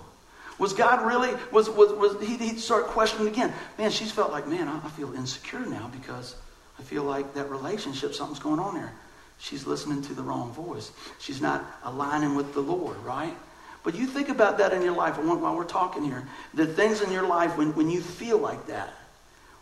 Was 0.58 0.74
God 0.74 1.06
really, 1.06 1.34
was, 1.52 1.70
was, 1.70 1.92
was 1.94 2.26
he, 2.26 2.38
he'd 2.38 2.60
start 2.60 2.88
questioning 2.88 3.28
again. 3.28 3.54
Man, 3.78 3.92
she's 3.92 4.12
felt 4.12 4.32
like, 4.32 4.48
man, 4.48 4.68
I, 4.68 4.78
I 4.86 4.90
feel 4.90 5.14
insecure 5.14 5.66
now 5.66 5.92
because 5.94 6.36
I 6.80 6.84
feel 6.84 7.04
like 7.04 7.34
that 7.34 7.50
relationship, 7.50 8.14
something's 8.14 8.40
going 8.40 8.60
on 8.60 8.76
there. 8.76 8.94
She's 9.38 9.68
listening 9.68 10.02
to 10.04 10.14
the 10.14 10.24
wrong 10.24 10.54
voice. 10.54 10.92
She's 11.20 11.42
not 11.42 11.66
aligning 11.84 12.36
with 12.36 12.54
the 12.54 12.62
Lord, 12.62 12.98
right? 13.04 13.36
But 13.84 13.96
you 13.96 14.08
think 14.08 14.30
about 14.30 14.58
that 14.58 14.74
in 14.74 14.82
your 14.82 14.96
life 14.96 15.18
while 15.18 15.56
we're 15.56 15.66
talking 15.66 16.04
here. 16.04 16.26
The 16.54 16.66
things 16.66 17.02
in 17.02 17.12
your 17.12 17.28
life 17.28 17.58
when, 17.58 17.76
when 17.76 17.90
you 17.90 18.02
feel 18.02 18.38
like 18.38 18.66
that. 18.68 18.94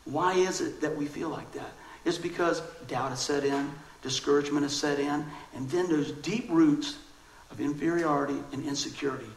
Why 0.05 0.33
is 0.33 0.61
it 0.61 0.81
that 0.81 0.95
we 0.95 1.07
feel 1.07 1.29
like 1.29 1.51
that? 1.53 1.71
It's 2.05 2.17
because 2.17 2.61
doubt 2.87 3.09
has 3.09 3.21
set 3.21 3.43
in, 3.43 3.71
discouragement 4.01 4.63
has 4.63 4.75
set 4.75 4.99
in, 4.99 5.25
and 5.55 5.69
then 5.69 5.89
those 5.89 6.11
deep 6.11 6.47
roots 6.49 6.97
of 7.53 7.62
inferiority 7.62 8.38
and 8.51 8.65
insecurity 8.65 9.29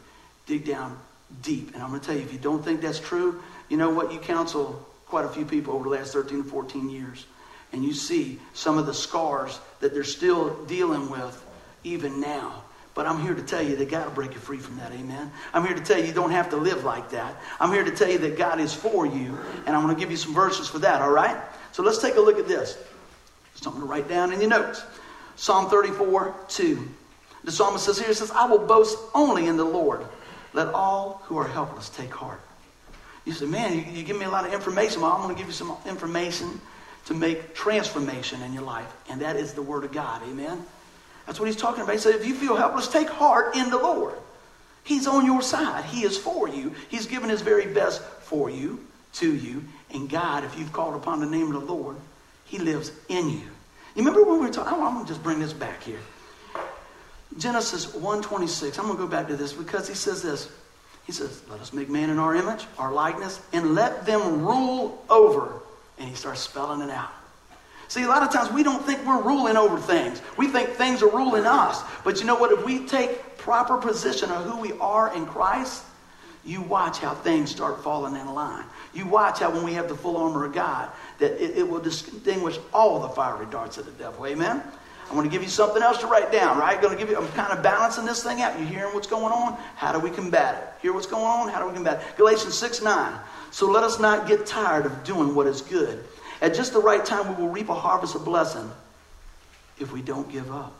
dig 0.47 0.65
down 0.65 0.99
deep. 1.43 1.73
And 1.73 1.83
I'm 1.83 1.89
going 1.89 2.01
to 2.01 2.05
tell 2.05 2.15
you, 2.15 2.23
if 2.23 2.33
you 2.33 2.39
don't 2.39 2.63
think 2.63 2.81
that's 2.81 2.99
true, 2.99 3.41
you 3.69 3.77
know 3.77 3.89
what? 3.89 4.11
You 4.11 4.19
counsel 4.19 4.85
quite 5.05 5.25
a 5.25 5.29
few 5.29 5.45
people 5.45 5.73
over 5.75 5.83
the 5.83 5.89
last 5.91 6.13
13 6.13 6.43
to 6.43 6.49
14 6.49 6.89
years, 6.89 7.25
and 7.71 7.83
you 7.83 7.93
see 7.93 8.39
some 8.53 8.77
of 8.77 8.85
the 8.85 8.93
scars 8.93 9.59
that 9.79 9.93
they're 9.93 10.03
still 10.03 10.65
dealing 10.65 11.09
with 11.09 11.45
even 11.83 12.19
now. 12.19 12.63
But 12.95 13.05
I'm 13.05 13.21
here 13.21 13.35
to 13.35 13.43
tell 13.43 13.61
you 13.61 13.75
they 13.75 13.85
got 13.85 14.05
to 14.05 14.09
break 14.09 14.33
you 14.33 14.39
free 14.39 14.57
from 14.57 14.77
that. 14.77 14.91
Amen. 14.91 15.31
I'm 15.53 15.63
here 15.63 15.75
to 15.75 15.83
tell 15.83 15.99
you 15.99 16.05
you 16.05 16.13
don't 16.13 16.31
have 16.31 16.49
to 16.49 16.57
live 16.57 16.83
like 16.83 17.11
that. 17.11 17.35
I'm 17.59 17.71
here 17.71 17.83
to 17.83 17.91
tell 17.91 18.09
you 18.09 18.17
that 18.19 18.37
God 18.37 18.59
is 18.59 18.73
for 18.73 19.05
you, 19.05 19.37
and 19.67 19.75
I'm 19.75 19.83
going 19.83 19.93
to 19.93 19.99
give 19.99 20.09
you 20.09 20.17
some 20.17 20.33
verses 20.33 20.67
for 20.67 20.79
that. 20.79 21.01
All 21.01 21.11
right. 21.11 21.39
So 21.73 21.83
let's 21.83 21.99
take 21.99 22.15
a 22.15 22.21
look 22.21 22.39
at 22.39 22.47
this. 22.47 22.75
Something 23.53 23.81
to 23.81 23.87
write 23.87 24.09
down 24.09 24.33
in 24.33 24.41
your 24.41 24.49
notes. 24.49 24.83
Psalm 25.35 25.69
34, 25.69 26.35
2. 26.47 26.89
The 27.43 27.51
psalmist 27.51 27.85
says 27.85 27.99
here, 27.99 28.13
says, 28.13 28.31
I 28.31 28.45
will 28.45 28.65
boast 28.65 28.97
only 29.13 29.47
in 29.47 29.57
the 29.57 29.63
Lord. 29.63 30.05
Let 30.53 30.67
all 30.69 31.21
who 31.25 31.37
are 31.37 31.47
helpless 31.47 31.89
take 31.89 32.11
heart. 32.11 32.41
You 33.25 33.33
say, 33.33 33.45
man, 33.45 33.75
you, 33.75 33.81
you 33.81 34.03
give 34.03 34.17
me 34.17 34.25
a 34.25 34.29
lot 34.29 34.45
of 34.45 34.53
information. 34.53 35.01
Well, 35.01 35.11
I'm 35.11 35.21
going 35.21 35.35
to 35.35 35.39
give 35.39 35.47
you 35.47 35.53
some 35.53 35.75
information 35.85 36.59
to 37.05 37.13
make 37.13 37.53
transformation 37.53 38.41
in 38.41 38.53
your 38.53 38.63
life. 38.63 38.91
And 39.09 39.21
that 39.21 39.35
is 39.35 39.53
the 39.53 39.61
Word 39.61 39.83
of 39.83 39.91
God. 39.91 40.21
Amen. 40.23 40.65
That's 41.25 41.39
what 41.39 41.47
he's 41.47 41.57
talking 41.57 41.83
about. 41.83 41.93
He 41.93 41.99
said, 41.99 42.15
if 42.15 42.25
you 42.25 42.33
feel 42.33 42.55
helpless, 42.55 42.87
take 42.87 43.09
heart 43.09 43.55
in 43.55 43.69
the 43.69 43.77
Lord. 43.77 44.15
He's 44.83 45.07
on 45.07 45.25
your 45.25 45.41
side. 45.41 45.83
He 45.85 46.03
is 46.03 46.17
for 46.17 46.47
you. 46.47 46.73
He's 46.89 47.05
given 47.05 47.29
his 47.29 47.41
very 47.41 47.73
best 47.73 48.01
for 48.01 48.49
you, 48.49 48.85
to 49.13 49.35
you. 49.35 49.63
And 49.91 50.09
God, 50.09 50.45
if 50.45 50.57
you've 50.57 50.71
called 50.71 50.95
upon 50.95 51.19
the 51.19 51.25
name 51.25 51.53
of 51.53 51.61
the 51.61 51.73
Lord, 51.73 51.97
he 52.45 52.57
lives 52.57 52.91
in 53.09 53.29
you. 53.29 53.41
You 53.95 54.03
remember 54.03 54.23
when 54.23 54.39
we 54.39 54.47
were 54.47 54.53
talking? 54.53 54.73
I'm 54.73 54.93
going 54.93 55.05
to 55.05 55.11
just 55.11 55.21
bring 55.21 55.39
this 55.39 55.51
back 55.51 55.83
here. 55.83 55.99
Genesis 57.37 57.87
1:26. 57.87 58.79
I'm 58.79 58.85
going 58.85 58.97
to 58.97 59.03
go 59.03 59.07
back 59.07 59.27
to 59.27 59.35
this 59.35 59.53
because 59.53 59.87
he 59.87 59.95
says 59.95 60.21
this. 60.21 60.49
He 61.05 61.11
says, 61.11 61.41
"Let 61.49 61.59
us 61.61 61.73
make 61.73 61.89
man 61.89 62.09
in 62.09 62.19
our 62.19 62.35
image, 62.35 62.65
our 62.77 62.91
likeness, 62.91 63.39
and 63.53 63.75
let 63.75 64.05
them 64.05 64.45
rule 64.45 65.03
over." 65.09 65.61
And 65.99 66.09
he 66.09 66.15
starts 66.15 66.41
spelling 66.41 66.81
it 66.81 66.91
out. 66.91 67.11
See, 67.87 68.03
a 68.03 68.07
lot 68.07 68.21
of 68.21 68.31
times 68.31 68.51
we 68.51 68.63
don't 68.63 68.83
think 68.85 69.05
we're 69.05 69.21
ruling 69.21 69.55
over 69.55 69.79
things. 69.79 70.21
We 70.35 70.47
think 70.47 70.69
things 70.71 71.01
are 71.01 71.09
ruling 71.09 71.45
us. 71.45 71.81
But 72.03 72.19
you 72.19 72.25
know 72.25 72.35
what? 72.35 72.51
If 72.51 72.65
we 72.65 72.85
take 72.85 73.37
proper 73.37 73.77
position 73.77 74.29
of 74.29 74.43
who 74.43 74.59
we 74.59 74.73
are 74.73 75.15
in 75.15 75.25
Christ, 75.25 75.83
you 76.43 76.61
watch 76.61 76.99
how 76.99 77.13
things 77.13 77.49
start 77.49 77.83
falling 77.83 78.15
in 78.15 78.33
line. 78.33 78.65
You 78.93 79.05
watch 79.05 79.39
how 79.39 79.51
when 79.51 79.63
we 79.63 79.73
have 79.73 79.87
the 79.87 79.95
full 79.95 80.17
armor 80.17 80.45
of 80.45 80.53
God, 80.53 80.89
that 81.19 81.41
it, 81.41 81.57
it 81.57 81.69
will 81.69 81.79
distinguish 81.79 82.57
all 82.73 82.99
the 82.99 83.09
fiery 83.09 83.45
darts 83.47 83.77
of 83.77 83.85
the 83.85 83.91
devil. 83.91 84.25
Amen? 84.25 84.61
I 85.09 85.13
want 85.15 85.25
to 85.25 85.31
give 85.31 85.41
you 85.41 85.49
something 85.49 85.81
else 85.81 85.99
to 85.99 86.07
write 86.07 86.31
down, 86.31 86.57
right? 86.57 86.81
Going 86.81 86.97
to 86.97 86.99
give 86.99 87.09
you, 87.09 87.17
I'm 87.17 87.27
kind 87.29 87.53
of 87.53 87.63
balancing 87.63 88.05
this 88.05 88.23
thing 88.23 88.41
out. 88.41 88.59
You 88.59 88.65
hearing 88.65 88.93
what's 88.93 89.07
going 89.07 89.31
on? 89.31 89.57
How 89.75 89.93
do 89.93 89.99
we 89.99 90.09
combat 90.09 90.55
it? 90.55 90.81
Hear 90.81 90.93
what's 90.93 91.07
going 91.07 91.23
on? 91.23 91.49
How 91.49 91.61
do 91.61 91.67
we 91.67 91.73
combat 91.73 92.01
it? 92.01 92.17
Galatians 92.17 92.55
6 92.55 92.81
9. 92.81 93.19
So 93.51 93.71
let 93.71 93.83
us 93.83 93.99
not 93.99 94.27
get 94.27 94.45
tired 94.45 94.85
of 94.85 95.03
doing 95.03 95.33
what 95.33 95.47
is 95.47 95.61
good. 95.61 96.03
At 96.41 96.53
just 96.53 96.73
the 96.73 96.79
right 96.79 97.03
time, 97.03 97.35
we 97.35 97.41
will 97.41 97.49
reap 97.49 97.69
a 97.69 97.73
harvest 97.73 98.15
of 98.15 98.25
blessing 98.25 98.69
if 99.79 99.91
we 99.93 100.01
don't 100.01 100.29
give 100.29 100.51
up. 100.51 100.73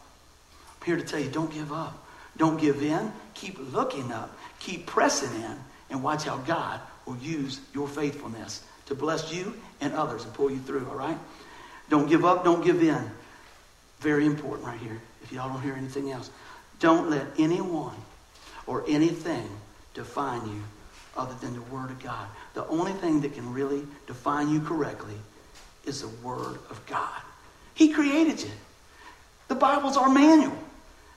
I'm 0.79 0.85
here 0.85 0.97
to 0.97 1.03
tell 1.03 1.19
you 1.19 1.29
don't 1.29 1.51
give 1.51 1.71
up. 1.71 2.05
Don't 2.35 2.59
give 2.59 2.83
in. 2.83 3.11
Keep 3.33 3.73
looking 3.73 4.11
up. 4.11 4.37
Keep 4.59 4.85
pressing 4.85 5.33
in. 5.41 5.57
And 5.89 6.03
watch 6.03 6.25
how 6.25 6.37
God 6.37 6.81
will 7.05 7.17
use 7.17 7.61
your 7.73 7.87
faithfulness 7.87 8.63
to 8.87 8.95
bless 8.95 9.33
you 9.33 9.53
and 9.79 9.93
others 9.93 10.23
and 10.23 10.33
pull 10.33 10.51
you 10.51 10.59
through, 10.59 10.87
all 10.89 10.97
right? 10.97 11.17
Don't 11.89 12.09
give 12.09 12.25
up. 12.25 12.43
Don't 12.43 12.63
give 12.63 12.81
in. 12.83 13.11
Very 13.99 14.25
important 14.25 14.67
right 14.67 14.79
here, 14.79 15.01
if 15.23 15.31
y'all 15.31 15.49
don't 15.49 15.61
hear 15.61 15.73
anything 15.73 16.11
else. 16.11 16.29
Don't 16.79 17.09
let 17.09 17.25
anyone 17.37 17.95
or 18.67 18.83
anything 18.87 19.49
define 19.93 20.45
you 20.47 20.61
other 21.15 21.33
than 21.41 21.53
the 21.53 21.61
Word 21.63 21.89
of 21.89 21.99
God. 22.01 22.27
The 22.53 22.67
only 22.67 22.93
thing 22.93 23.21
that 23.21 23.33
can 23.33 23.51
really 23.51 23.83
define 24.05 24.49
you 24.49 24.61
correctly 24.61 25.15
is 25.85 26.01
the 26.01 26.09
Word 26.25 26.59
of 26.69 26.81
God. 26.85 27.21
He 27.73 27.89
created 27.91 28.41
you. 28.41 28.51
The 29.47 29.55
Bible's 29.55 29.97
our 29.97 30.09
manual. 30.09 30.57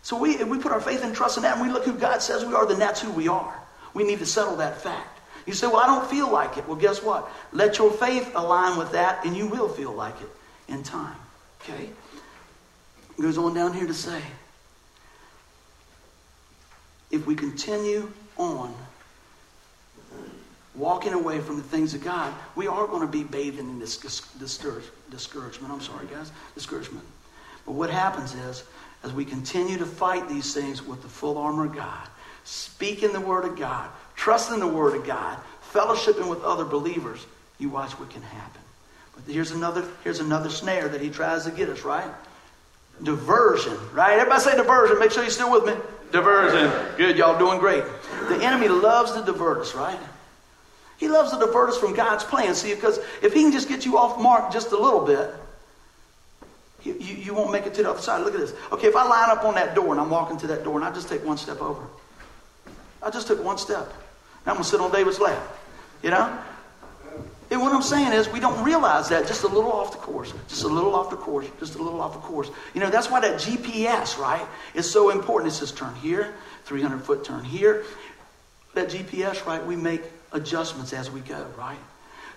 So 0.03 0.17
we, 0.19 0.43
we 0.45 0.59
put 0.59 0.73
our 0.73 0.81
faith 0.81 1.05
and 1.05 1.15
trust 1.15 1.37
in 1.37 1.43
that 1.43 1.59
and 1.59 1.67
we 1.67 1.73
look 1.73 1.85
who 1.85 1.93
God 1.93 2.23
says 2.23 2.45
we 2.45 2.55
are, 2.55 2.67
then 2.67 2.79
that's 2.79 3.03
who 3.03 3.11
we 3.13 3.29
are. 3.29 3.59
We 3.93 4.05
need 4.05 4.21
to 4.21 4.27
settle 4.27 4.57
that 4.57 4.81
fact. 4.81 5.21
You 5.47 5.53
say, 5.53 5.67
Well, 5.67 5.79
I 5.79 5.87
don't 5.87 6.09
feel 6.09 6.31
like 6.31 6.57
it. 6.57 6.67
Well, 6.67 6.77
guess 6.77 7.03
what? 7.03 7.31
Let 7.53 7.79
your 7.79 7.91
faith 7.91 8.31
align 8.35 8.79
with 8.79 8.93
that 8.93 9.25
and 9.25 9.37
you 9.37 9.47
will 9.47 9.69
feel 9.69 9.93
like 9.93 10.15
it 10.21 10.73
in 10.73 10.83
time. 10.83 11.17
Okay? 11.63 11.91
Goes 13.21 13.37
on 13.37 13.53
down 13.53 13.75
here 13.75 13.87
to 13.87 13.93
say, 13.93 14.23
if 17.11 17.27
we 17.27 17.35
continue 17.35 18.11
on 18.39 18.75
walking 20.75 21.13
away 21.13 21.41
from 21.41 21.57
the 21.57 21.63
things 21.63 21.93
of 21.93 22.03
God, 22.03 22.33
we 22.57 22.67
are 22.67 22.87
going 22.87 23.03
to 23.03 23.07
be 23.07 23.23
bathing 23.23 23.69
in 23.69 23.79
this 23.79 23.99
discouragement. 23.99 25.71
I'm 25.71 25.81
sorry, 25.83 26.07
guys, 26.07 26.33
discouragement. 26.55 27.05
But 27.67 27.73
what 27.73 27.91
happens 27.91 28.35
is, 28.35 28.65
as 29.05 29.13
we 29.13 29.27
continue 29.27 29.77
to 29.77 29.87
fight 29.87 30.27
these 30.27 30.55
things 30.55 30.83
with 30.83 31.03
the 31.03 31.09
full 31.09 31.37
armor 31.37 31.67
of 31.67 31.77
God, 31.77 32.09
speaking 32.45 33.13
the 33.13 33.21
Word 33.21 33.45
of 33.45 33.55
God, 33.55 33.91
trusting 34.17 34.61
the 34.61 34.67
Word 34.67 34.97
of 34.97 35.07
God, 35.07 35.39
fellowshipping 35.75 36.29
with 36.29 36.43
other 36.43 36.65
believers, 36.65 37.27
you 37.59 37.69
watch 37.69 37.93
what 37.93 38.09
can 38.09 38.23
happen. 38.23 38.63
But 39.15 39.31
here's 39.31 39.51
another, 39.51 39.87
here's 40.05 40.21
another 40.21 40.49
snare 40.49 40.89
that 40.89 41.03
he 41.03 41.11
tries 41.11 41.45
to 41.45 41.51
get 41.51 41.69
us, 41.69 41.83
right? 41.83 42.11
Diversion, 43.03 43.77
right? 43.93 44.19
Everybody 44.19 44.41
say 44.41 44.57
diversion. 44.57 44.99
Make 44.99 45.11
sure 45.11 45.23
you're 45.23 45.31
still 45.31 45.51
with 45.51 45.65
me. 45.65 45.75
Diversion. 46.13 46.97
Good, 46.97 47.17
y'all 47.17 47.39
doing 47.39 47.59
great. 47.59 47.85
The 48.29 48.45
enemy 48.45 48.69
loves 48.69 49.13
to 49.13 49.23
divert 49.23 49.59
us, 49.59 49.75
right? 49.75 49.99
He 50.99 51.09
loves 51.09 51.33
to 51.33 51.39
divert 51.39 51.71
us 51.71 51.79
from 51.79 51.95
God's 51.95 52.25
plan. 52.25 52.55
See, 52.55 52.75
because 52.75 52.99
if 53.23 53.33
he 53.33 53.43
can 53.43 53.53
just 53.53 53.69
get 53.69 53.87
you 53.87 53.97
off 53.97 54.21
mark 54.21 54.53
just 54.53 54.73
a 54.73 54.79
little 54.79 55.05
bit, 55.05 55.35
you, 56.83 56.95
you, 56.99 57.15
you, 57.17 57.35
won't 57.35 57.53
make 57.53 57.67
it 57.67 57.75
to 57.75 57.83
the 57.83 57.91
other 57.91 58.01
side. 58.01 58.23
Look 58.23 58.35
at 58.35 58.41
this. 58.41 58.55
Okay, 58.73 58.89
if 58.89 58.97
I 58.97 59.07
line 59.07 59.31
up 59.31 59.45
on 59.45 59.55
that 59.55 59.75
door 59.75 59.93
and 59.93 60.01
I'm 60.01 60.11
walking 60.11 60.39
to 60.39 60.47
that 60.49 60.65
door 60.65 60.77
and 60.77 60.85
I 60.85 60.93
just 60.93 61.09
take 61.09 61.25
one 61.25 61.37
step 61.37 61.61
over, 61.61 61.83
I 63.03 63.11
just 63.11 63.27
took 63.27 63.43
one 63.43 63.59
step. 63.59 63.89
Now 64.47 64.53
I'm 64.53 64.57
going 64.57 64.65
to 64.65 64.71
sit 64.71 64.81
on 64.81 64.91
David's 64.91 65.21
lap. 65.21 65.43
You 66.03 66.11
know? 66.11 66.39
And 67.51 67.61
what 67.61 67.73
I'm 67.73 67.83
saying 67.83 68.13
is, 68.13 68.29
we 68.29 68.39
don't 68.39 68.63
realize 68.63 69.09
that 69.09 69.27
just 69.27 69.43
a 69.43 69.49
little 69.49 69.73
off 69.73 69.91
the 69.91 69.99
course, 69.99 70.33
just 70.49 70.63
a 70.63 70.69
little 70.69 70.95
off 70.95 71.11
the 71.11 71.17
course, 71.17 71.47
just 71.59 71.75
a 71.75 71.83
little 71.83 72.01
off 72.01 72.13
the 72.13 72.21
course. 72.21 72.49
You 72.75 72.81
know, 72.81 72.91
that's 72.91 73.11
why 73.11 73.21
that 73.21 73.41
GPS, 73.41 74.19
right, 74.19 74.47
is 74.75 74.89
so 74.89 75.11
important. 75.11 75.53
It 75.53 75.57
says 75.57 75.73
turn 75.73 75.95
here, 75.97 76.35
300 76.65 77.03
foot 77.03 77.25
turn 77.25 77.45
here. 77.45 77.85
That 78.75 78.89
GPS, 78.89 79.45
right, 79.47 79.65
we 79.67 79.75
make 79.75 80.03
adjustments 80.33 80.93
as 80.93 81.11
we 81.11 81.21
go, 81.21 81.45
right? 81.59 81.79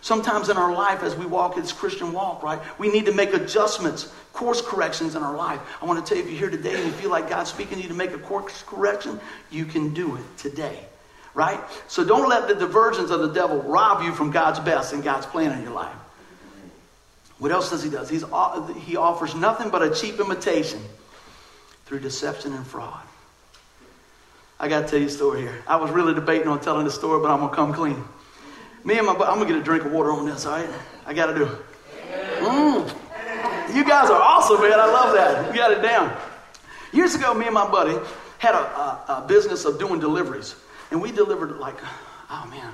Sometimes 0.02 0.50
in 0.50 0.58
our 0.58 0.74
life, 0.74 1.02
as 1.02 1.16
we 1.16 1.26
walk 1.26 1.56
this 1.56 1.72
Christian 1.72 2.12
walk, 2.12 2.44
right, 2.44 2.60
we 2.78 2.92
need 2.92 3.06
to 3.06 3.14
make 3.14 3.34
adjustments, 3.34 4.12
course 4.34 4.62
corrections 4.62 5.16
in 5.16 5.24
our 5.24 5.36
life. 5.36 5.62
I 5.82 5.86
want 5.86 6.06
to 6.06 6.10
tell 6.10 6.18
you, 6.18 6.24
if 6.24 6.30
you're 6.30 6.50
here 6.50 6.58
today 6.58 6.76
and 6.76 6.86
you 6.86 6.92
feel 6.92 7.10
like 7.10 7.30
God's 7.30 7.52
speaking 7.52 7.78
to 7.78 7.84
you 7.84 7.88
to 7.88 7.94
make 7.94 8.12
a 8.12 8.18
course 8.18 8.64
correction, 8.68 9.20
you 9.50 9.64
can 9.64 9.94
do 9.94 10.18
it 10.18 10.24
today, 10.38 10.88
right? 11.34 11.60
So 11.88 12.04
don't 12.04 12.30
let 12.30 12.48
the 12.48 12.56
diversions 12.56 13.12
of 13.12 13.22
the 13.22 13.34
devil 13.34 13.62
rob 13.62 14.04
you 14.04 14.14
from 14.14 14.32
God's 14.32 14.60
best 14.60 14.94
and 14.94 15.04
God's 15.04 15.26
plan 15.26 15.58
in 15.58 15.64
your 15.64 15.74
life. 15.74 15.96
What 17.40 17.52
else 17.52 17.70
does 17.70 17.84
he 17.84 17.90
do? 17.90 17.98
He's, 18.06 18.24
he 18.86 18.96
offers 18.96 19.36
nothing 19.36 19.70
but 19.70 19.82
a 19.82 19.94
cheap 19.94 20.20
imitation 20.20 20.82
through 21.86 22.00
deception 22.00 22.54
and 22.54 22.66
fraud. 22.66 23.02
I 24.60 24.70
got 24.70 24.82
to 24.82 24.88
tell 24.88 25.00
you 25.00 25.08
a 25.08 25.10
story 25.10 25.42
here. 25.42 25.62
I 25.68 25.76
was 25.76 25.92
really 25.92 26.14
debating 26.14 26.48
on 26.48 26.62
telling 26.62 26.86
the 26.86 26.92
story, 26.92 27.22
but 27.22 27.30
I'm 27.30 27.40
going 27.40 27.50
to 27.50 27.56
come 27.56 27.74
clean. 27.74 28.04
Me 28.86 28.98
and 28.98 29.08
my 29.08 29.14
I'm 29.14 29.36
going 29.36 29.48
to 29.48 29.54
get 29.54 29.62
a 29.62 29.64
drink 29.64 29.84
of 29.84 29.92
water 29.92 30.12
on 30.12 30.26
this, 30.26 30.46
all 30.46 30.58
right? 30.58 30.70
I 31.06 31.14
got 31.14 31.28
to 31.28 31.36
do 31.36 31.46
it. 31.46 31.58
Mm. 32.40 33.76
You 33.76 33.84
guys 33.84 34.10
are 34.10 34.22
awesome, 34.22 34.62
man. 34.62 34.80
I 34.80 34.86
love 34.86 35.14
that. 35.16 35.48
You 35.48 35.60
got 35.60 35.72
it 35.72 35.82
down. 35.82 36.16
Years 36.92 37.16
ago, 37.16 37.34
me 37.34 37.46
and 37.46 37.54
my 37.54 37.70
buddy 37.70 37.98
had 38.38 38.54
a, 38.54 38.58
a, 38.58 39.06
a 39.08 39.26
business 39.28 39.66
of 39.66 39.80
doing 39.80 40.00
deliveries. 40.00 40.56
And 40.94 41.02
we 41.02 41.12
delivered 41.12 41.58
like, 41.58 41.76
oh 42.30 42.48
man, 42.52 42.72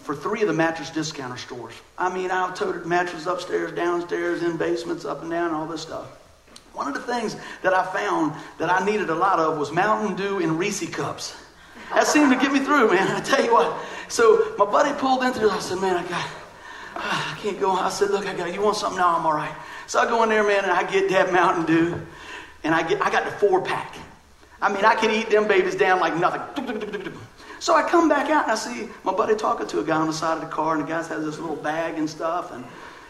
for 0.00 0.16
three 0.16 0.40
of 0.40 0.48
the 0.48 0.54
mattress 0.54 0.88
discounter 0.88 1.36
stores. 1.36 1.74
I 1.98 2.12
mean, 2.12 2.30
I've 2.30 2.54
toted 2.54 2.86
mattresses 2.86 3.26
upstairs, 3.26 3.72
downstairs, 3.72 4.42
in 4.42 4.56
basements, 4.56 5.04
up 5.04 5.20
and 5.20 5.30
down, 5.30 5.52
all 5.52 5.66
this 5.66 5.82
stuff. 5.82 6.06
One 6.72 6.88
of 6.88 6.94
the 6.94 7.00
things 7.00 7.36
that 7.62 7.74
I 7.74 7.84
found 7.92 8.32
that 8.56 8.70
I 8.70 8.82
needed 8.86 9.10
a 9.10 9.14
lot 9.14 9.38
of 9.38 9.58
was 9.58 9.70
Mountain 9.70 10.16
Dew 10.16 10.38
in 10.38 10.56
Reese 10.56 10.88
cups. 10.88 11.36
That 11.92 12.06
seemed 12.06 12.32
to 12.32 12.38
get 12.38 12.52
me 12.52 12.60
through, 12.60 12.88
man. 12.88 13.06
I 13.14 13.20
tell 13.20 13.44
you 13.44 13.52
what. 13.52 13.84
So 14.08 14.54
my 14.56 14.64
buddy 14.64 14.98
pulled 14.98 15.22
in 15.22 15.34
through. 15.34 15.50
I 15.50 15.58
said, 15.58 15.78
man, 15.78 15.94
I 15.94 16.08
got, 16.08 16.26
I 16.96 17.36
can't 17.42 17.60
go. 17.60 17.70
I 17.70 17.90
said, 17.90 18.12
look, 18.12 18.24
I 18.24 18.34
got. 18.34 18.54
You 18.54 18.62
want 18.62 18.78
something? 18.78 18.98
No, 18.98 19.08
I'm 19.08 19.26
all 19.26 19.34
right. 19.34 19.54
So 19.86 20.00
I 20.00 20.06
go 20.06 20.22
in 20.22 20.30
there, 20.30 20.42
man, 20.42 20.64
and 20.64 20.72
I 20.72 20.90
get 20.90 21.10
that 21.10 21.34
Mountain 21.34 21.66
Dew, 21.66 22.00
and 22.64 22.74
I 22.74 22.82
get, 22.88 23.02
I 23.02 23.10
got 23.10 23.26
the 23.26 23.30
four 23.30 23.60
pack. 23.60 23.94
I 24.60 24.72
mean, 24.72 24.84
I 24.84 24.94
can 24.94 25.10
eat 25.10 25.30
them 25.30 25.46
babies 25.46 25.74
down 25.74 26.00
like 26.00 26.16
nothing. 26.16 27.12
So 27.58 27.74
I 27.74 27.88
come 27.88 28.08
back 28.08 28.30
out 28.30 28.44
and 28.44 28.52
I 28.52 28.54
see 28.54 28.88
my 29.02 29.12
buddy 29.12 29.34
talking 29.34 29.66
to 29.66 29.80
a 29.80 29.84
guy 29.84 29.96
on 29.96 30.06
the 30.06 30.12
side 30.12 30.34
of 30.34 30.40
the 30.42 30.54
car, 30.54 30.74
and 30.74 30.84
the 30.84 30.86
guy 30.86 30.98
has 31.02 31.08
this 31.08 31.38
little 31.38 31.56
bag 31.56 31.98
and 31.98 32.08
stuff, 32.08 32.52
and, 32.52 32.64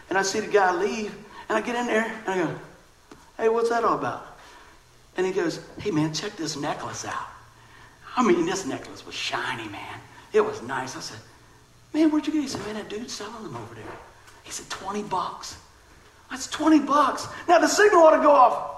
and 0.09 0.17
I 0.17 0.21
see 0.21 0.39
the 0.39 0.47
guy 0.47 0.73
leave, 0.73 1.13
and 1.49 1.57
I 1.57 1.61
get 1.61 1.75
in 1.75 1.85
there 1.87 2.05
and 2.25 2.27
I 2.27 2.45
go, 2.45 2.55
hey, 3.37 3.49
what's 3.49 3.69
that 3.69 3.83
all 3.83 3.97
about? 3.97 4.37
And 5.15 5.25
he 5.25 5.31
goes, 5.31 5.59
hey 5.79 5.91
man, 5.91 6.13
check 6.13 6.35
this 6.35 6.55
necklace 6.55 7.05
out. 7.05 7.27
I 8.15 8.23
mean, 8.23 8.45
this 8.45 8.65
necklace 8.65 9.05
was 9.05 9.15
shiny, 9.15 9.67
man. 9.69 9.99
It 10.33 10.41
was 10.41 10.61
nice. 10.61 10.95
I 10.95 11.01
said, 11.01 11.19
man, 11.93 12.09
where'd 12.09 12.25
you 12.25 12.33
get 12.33 12.39
it? 12.39 12.43
He 12.43 12.47
said, 12.47 12.65
man, 12.65 12.75
that 12.75 12.89
dude's 12.89 13.13
selling 13.13 13.43
them 13.43 13.55
over 13.55 13.75
there. 13.75 13.83
He 14.43 14.51
said, 14.51 14.69
20 14.69 15.03
bucks. 15.03 15.57
That's 16.29 16.47
20 16.47 16.79
bucks. 16.79 17.27
Now 17.47 17.59
the 17.59 17.67
signal 17.67 18.01
ought 18.01 18.15
to 18.15 18.21
go 18.21 18.31
off. 18.31 18.76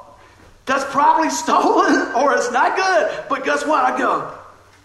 That's 0.70 0.86
probably 0.92 1.32
stolen 1.32 2.12
or 2.16 2.36
it's 2.36 2.52
not 2.52 2.78
good. 2.78 3.26
But 3.28 3.44
guess 3.44 3.66
what? 3.66 3.84
I 3.84 3.98
go, 3.98 4.32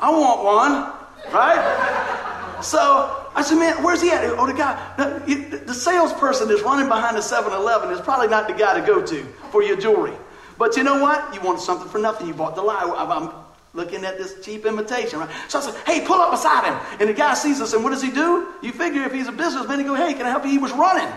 I 0.01 0.11
want 0.11 0.42
one, 0.42 1.31
right? 1.31 2.62
So 2.62 3.29
I 3.35 3.42
said, 3.42 3.57
man, 3.57 3.83
where's 3.83 4.01
he 4.01 4.11
at? 4.11 4.25
Oh, 4.38 4.47
the 4.47 4.55
guy, 4.55 4.94
the, 4.97 5.75
salesperson 5.75 6.51
is 6.51 6.62
running 6.62 6.88
behind 6.88 7.18
the 7.18 7.20
7 7.20 7.53
Eleven 7.53 7.90
is 7.90 8.01
probably 8.01 8.29
not 8.29 8.49
the 8.49 8.55
guy 8.55 8.81
to 8.81 8.87
go 8.87 9.05
to 9.05 9.25
for 9.53 9.62
your 9.62 9.77
jewelry. 9.77 10.14
But 10.57 10.75
you 10.79 10.85
know 10.85 11.03
what? 11.03 11.35
You 11.35 11.42
want 11.42 11.61
something 11.61 11.88
for 11.88 11.99
nothing. 11.99 12.29
You 12.29 12.33
bought 12.33 12.55
the 12.55 12.62
lie. 12.62 12.81
I'm 12.81 13.31
looking 13.75 14.07
at 14.07 14.16
this 14.16 14.42
cheap 14.42 14.64
imitation, 14.64 15.18
right? 15.18 15.29
So 15.49 15.59
I 15.59 15.62
said, 15.62 15.75
hey, 15.85 16.07
pull 16.07 16.16
up 16.16 16.31
beside 16.31 16.64
him. 16.64 16.99
And 16.99 17.11
the 17.11 17.12
guy 17.12 17.35
sees 17.35 17.61
us, 17.61 17.75
and 17.75 17.85
what 17.85 17.90
does 17.90 18.01
he 18.01 18.11
do? 18.11 18.55
You 18.62 18.73
figure 18.73 19.03
if 19.03 19.12
he's 19.12 19.29
a 19.29 19.33
businessman, 19.33 19.81
he 19.81 19.85
go, 19.85 19.94
hey, 19.94 20.14
can 20.14 20.25
I 20.25 20.31
help 20.31 20.44
you? 20.44 20.51
He 20.51 20.57
was 20.57 20.73
running. 20.73 21.12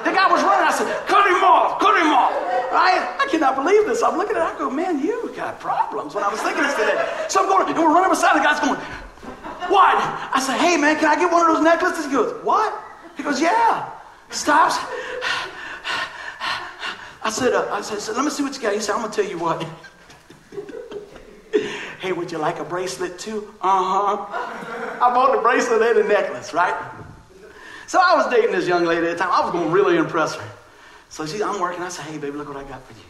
The 0.00 0.10
guy 0.10 0.26
was 0.32 0.42
running. 0.42 0.66
I 0.66 0.72
said, 0.72 0.88
cut 1.06 1.28
him 1.28 1.44
off, 1.44 1.78
cut 1.78 1.94
him 2.00 2.08
off. 2.08 2.32
Right? 2.72 3.04
I 3.20 3.26
cannot 3.30 3.56
believe 3.56 3.84
this. 3.86 4.02
I'm 4.02 4.16
looking 4.16 4.36
at 4.36 4.48
it. 4.48 4.54
I 4.54 4.58
go, 4.58 4.70
man, 4.70 5.04
you 5.04 5.30
got 5.36 5.60
problems. 5.60 6.14
When 6.14 6.24
I 6.24 6.28
was 6.28 6.40
thinking 6.40 6.62
this 6.62 6.74
today. 6.74 6.96
So 7.28 7.42
I'm 7.42 7.48
going, 7.48 7.68
and 7.68 7.78
we're 7.78 7.92
running 7.92 8.10
beside 8.10 8.38
the 8.38 8.42
guy's 8.42 8.58
going, 8.60 8.80
what? 9.68 9.96
I 10.34 10.40
said, 10.40 10.58
hey, 10.58 10.76
man, 10.76 10.96
can 10.96 11.06
I 11.06 11.16
get 11.16 11.30
one 11.30 11.48
of 11.48 11.54
those 11.54 11.64
necklaces? 11.64 12.06
He 12.06 12.12
goes, 12.12 12.42
what? 12.42 12.72
He 13.16 13.22
goes, 13.22 13.40
yeah. 13.40 13.90
Stops. 14.30 14.78
I 17.24 17.30
said, 17.30 17.52
uh, 17.52 17.68
I 17.70 17.82
said, 17.82 18.16
let 18.16 18.24
me 18.24 18.30
see 18.30 18.42
what 18.42 18.56
you 18.56 18.62
got. 18.62 18.72
He 18.74 18.80
said, 18.80 18.94
I'm 18.94 19.00
going 19.00 19.12
to 19.12 19.22
tell 19.22 19.30
you 19.30 19.38
what. 19.38 19.62
hey, 22.00 22.12
would 22.12 22.32
you 22.32 22.38
like 22.38 22.58
a 22.58 22.64
bracelet 22.64 23.18
too? 23.18 23.54
Uh 23.60 23.82
huh. 23.84 24.26
I 25.00 25.14
bought 25.14 25.36
the 25.36 25.42
bracelet 25.42 25.82
and 25.82 25.98
the 25.98 26.08
necklace, 26.08 26.52
right? 26.52 26.74
So 27.92 28.00
I 28.02 28.16
was 28.16 28.32
dating 28.32 28.52
this 28.52 28.66
young 28.66 28.86
lady 28.86 29.06
at 29.06 29.18
the 29.18 29.22
time. 29.22 29.30
I 29.30 29.42
was 29.42 29.52
going 29.52 29.68
to 29.68 29.70
really 29.70 29.98
impress 29.98 30.34
her. 30.34 30.50
So 31.10 31.26
she, 31.26 31.42
I'm 31.42 31.60
working. 31.60 31.82
I 31.82 31.90
said, 31.90 32.06
hey, 32.06 32.16
baby, 32.16 32.38
look 32.38 32.48
what 32.48 32.56
I 32.56 32.62
got 32.62 32.82
for 32.84 32.94
you. 32.94 33.04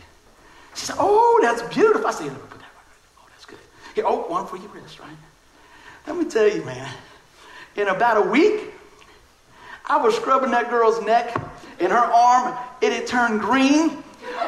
She 0.75 0.87
said, 0.87 0.97
oh, 0.99 1.39
that's 1.41 1.63
beautiful. 1.73 2.05
I 2.05 2.11
said, 2.11 2.27
put 2.27 2.59
that 2.59 2.63
right. 2.63 3.21
Oh, 3.21 3.27
that's 3.29 3.45
good. 3.45 3.61
Here, 3.95 4.03
oh, 4.05 4.27
one 4.27 4.45
for 4.45 4.57
your 4.57 4.67
wrist, 4.71 4.99
right? 4.99 5.09
Let 6.09 6.17
me 6.17 6.25
tell 6.25 6.49
you, 6.49 6.65
man, 6.65 6.93
in 7.77 7.87
about 7.87 8.27
a 8.27 8.29
week, 8.29 8.73
I 9.87 9.99
was 9.99 10.17
scrubbing 10.17 10.51
that 10.51 10.69
girl's 10.69 11.01
neck 11.01 11.33
and 11.79 11.93
her 11.93 11.99
arm. 11.99 12.59
It 12.81 12.93
had 12.93 13.07
turned 13.07 13.41
green 13.41 14.03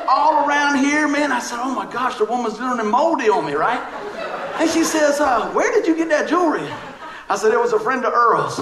all 0.09 0.49
around 0.49 0.79
here, 0.79 1.07
man. 1.07 1.31
I 1.31 1.38
said, 1.38 1.61
oh 1.62 1.73
my 1.73 1.88
gosh, 1.92 2.18
the 2.18 2.25
woman's 2.25 2.59
doing 2.59 2.81
a 2.81 2.85
moldy 2.85 3.29
on 3.29 3.47
me, 3.47 3.53
right? 3.53 3.79
And 4.59 4.68
she 4.68 4.83
says, 4.83 5.20
uh, 5.20 5.53
where 5.53 5.70
did 5.70 5.87
you 5.87 5.94
get 5.94 6.09
that 6.09 6.29
jewelry? 6.29 6.68
I 7.29 7.37
said, 7.37 7.53
it 7.53 7.61
was 7.61 7.73
a 7.73 7.79
friend 7.79 8.05
of 8.05 8.12
Earl's. 8.12 8.59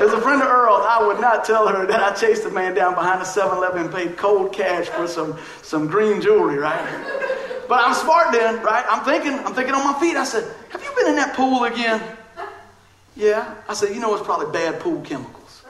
As 0.00 0.12
a 0.12 0.20
friend 0.20 0.40
of 0.40 0.48
Earl's, 0.48 0.84
I 0.86 1.04
would 1.04 1.20
not 1.20 1.44
tell 1.44 1.66
her 1.66 1.84
that 1.86 2.00
I 2.00 2.14
chased 2.14 2.44
a 2.44 2.50
man 2.50 2.74
down 2.74 2.94
behind 2.94 3.20
a 3.20 3.24
7-Eleven 3.24 3.86
and 3.86 3.92
paid 3.92 4.16
cold 4.16 4.52
cash 4.52 4.86
for 4.86 5.08
some, 5.08 5.36
some 5.62 5.88
green 5.88 6.20
jewelry, 6.20 6.56
right? 6.56 6.78
But 7.68 7.80
I'm 7.80 7.94
smart 7.94 8.32
then, 8.32 8.62
right? 8.62 8.84
I'm 8.88 9.04
thinking, 9.04 9.34
I'm 9.34 9.54
thinking 9.54 9.74
on 9.74 9.84
my 9.84 9.98
feet. 10.00 10.16
I 10.16 10.24
said, 10.24 10.44
Have 10.70 10.82
you 10.82 10.90
been 10.96 11.08
in 11.08 11.16
that 11.16 11.34
pool 11.34 11.64
again? 11.64 12.00
Yeah. 13.14 13.54
I 13.68 13.74
said, 13.74 13.94
You 13.94 14.00
know, 14.00 14.14
it's 14.14 14.24
probably 14.24 14.50
bad 14.52 14.80
pool 14.80 15.02
chemicals. 15.02 15.64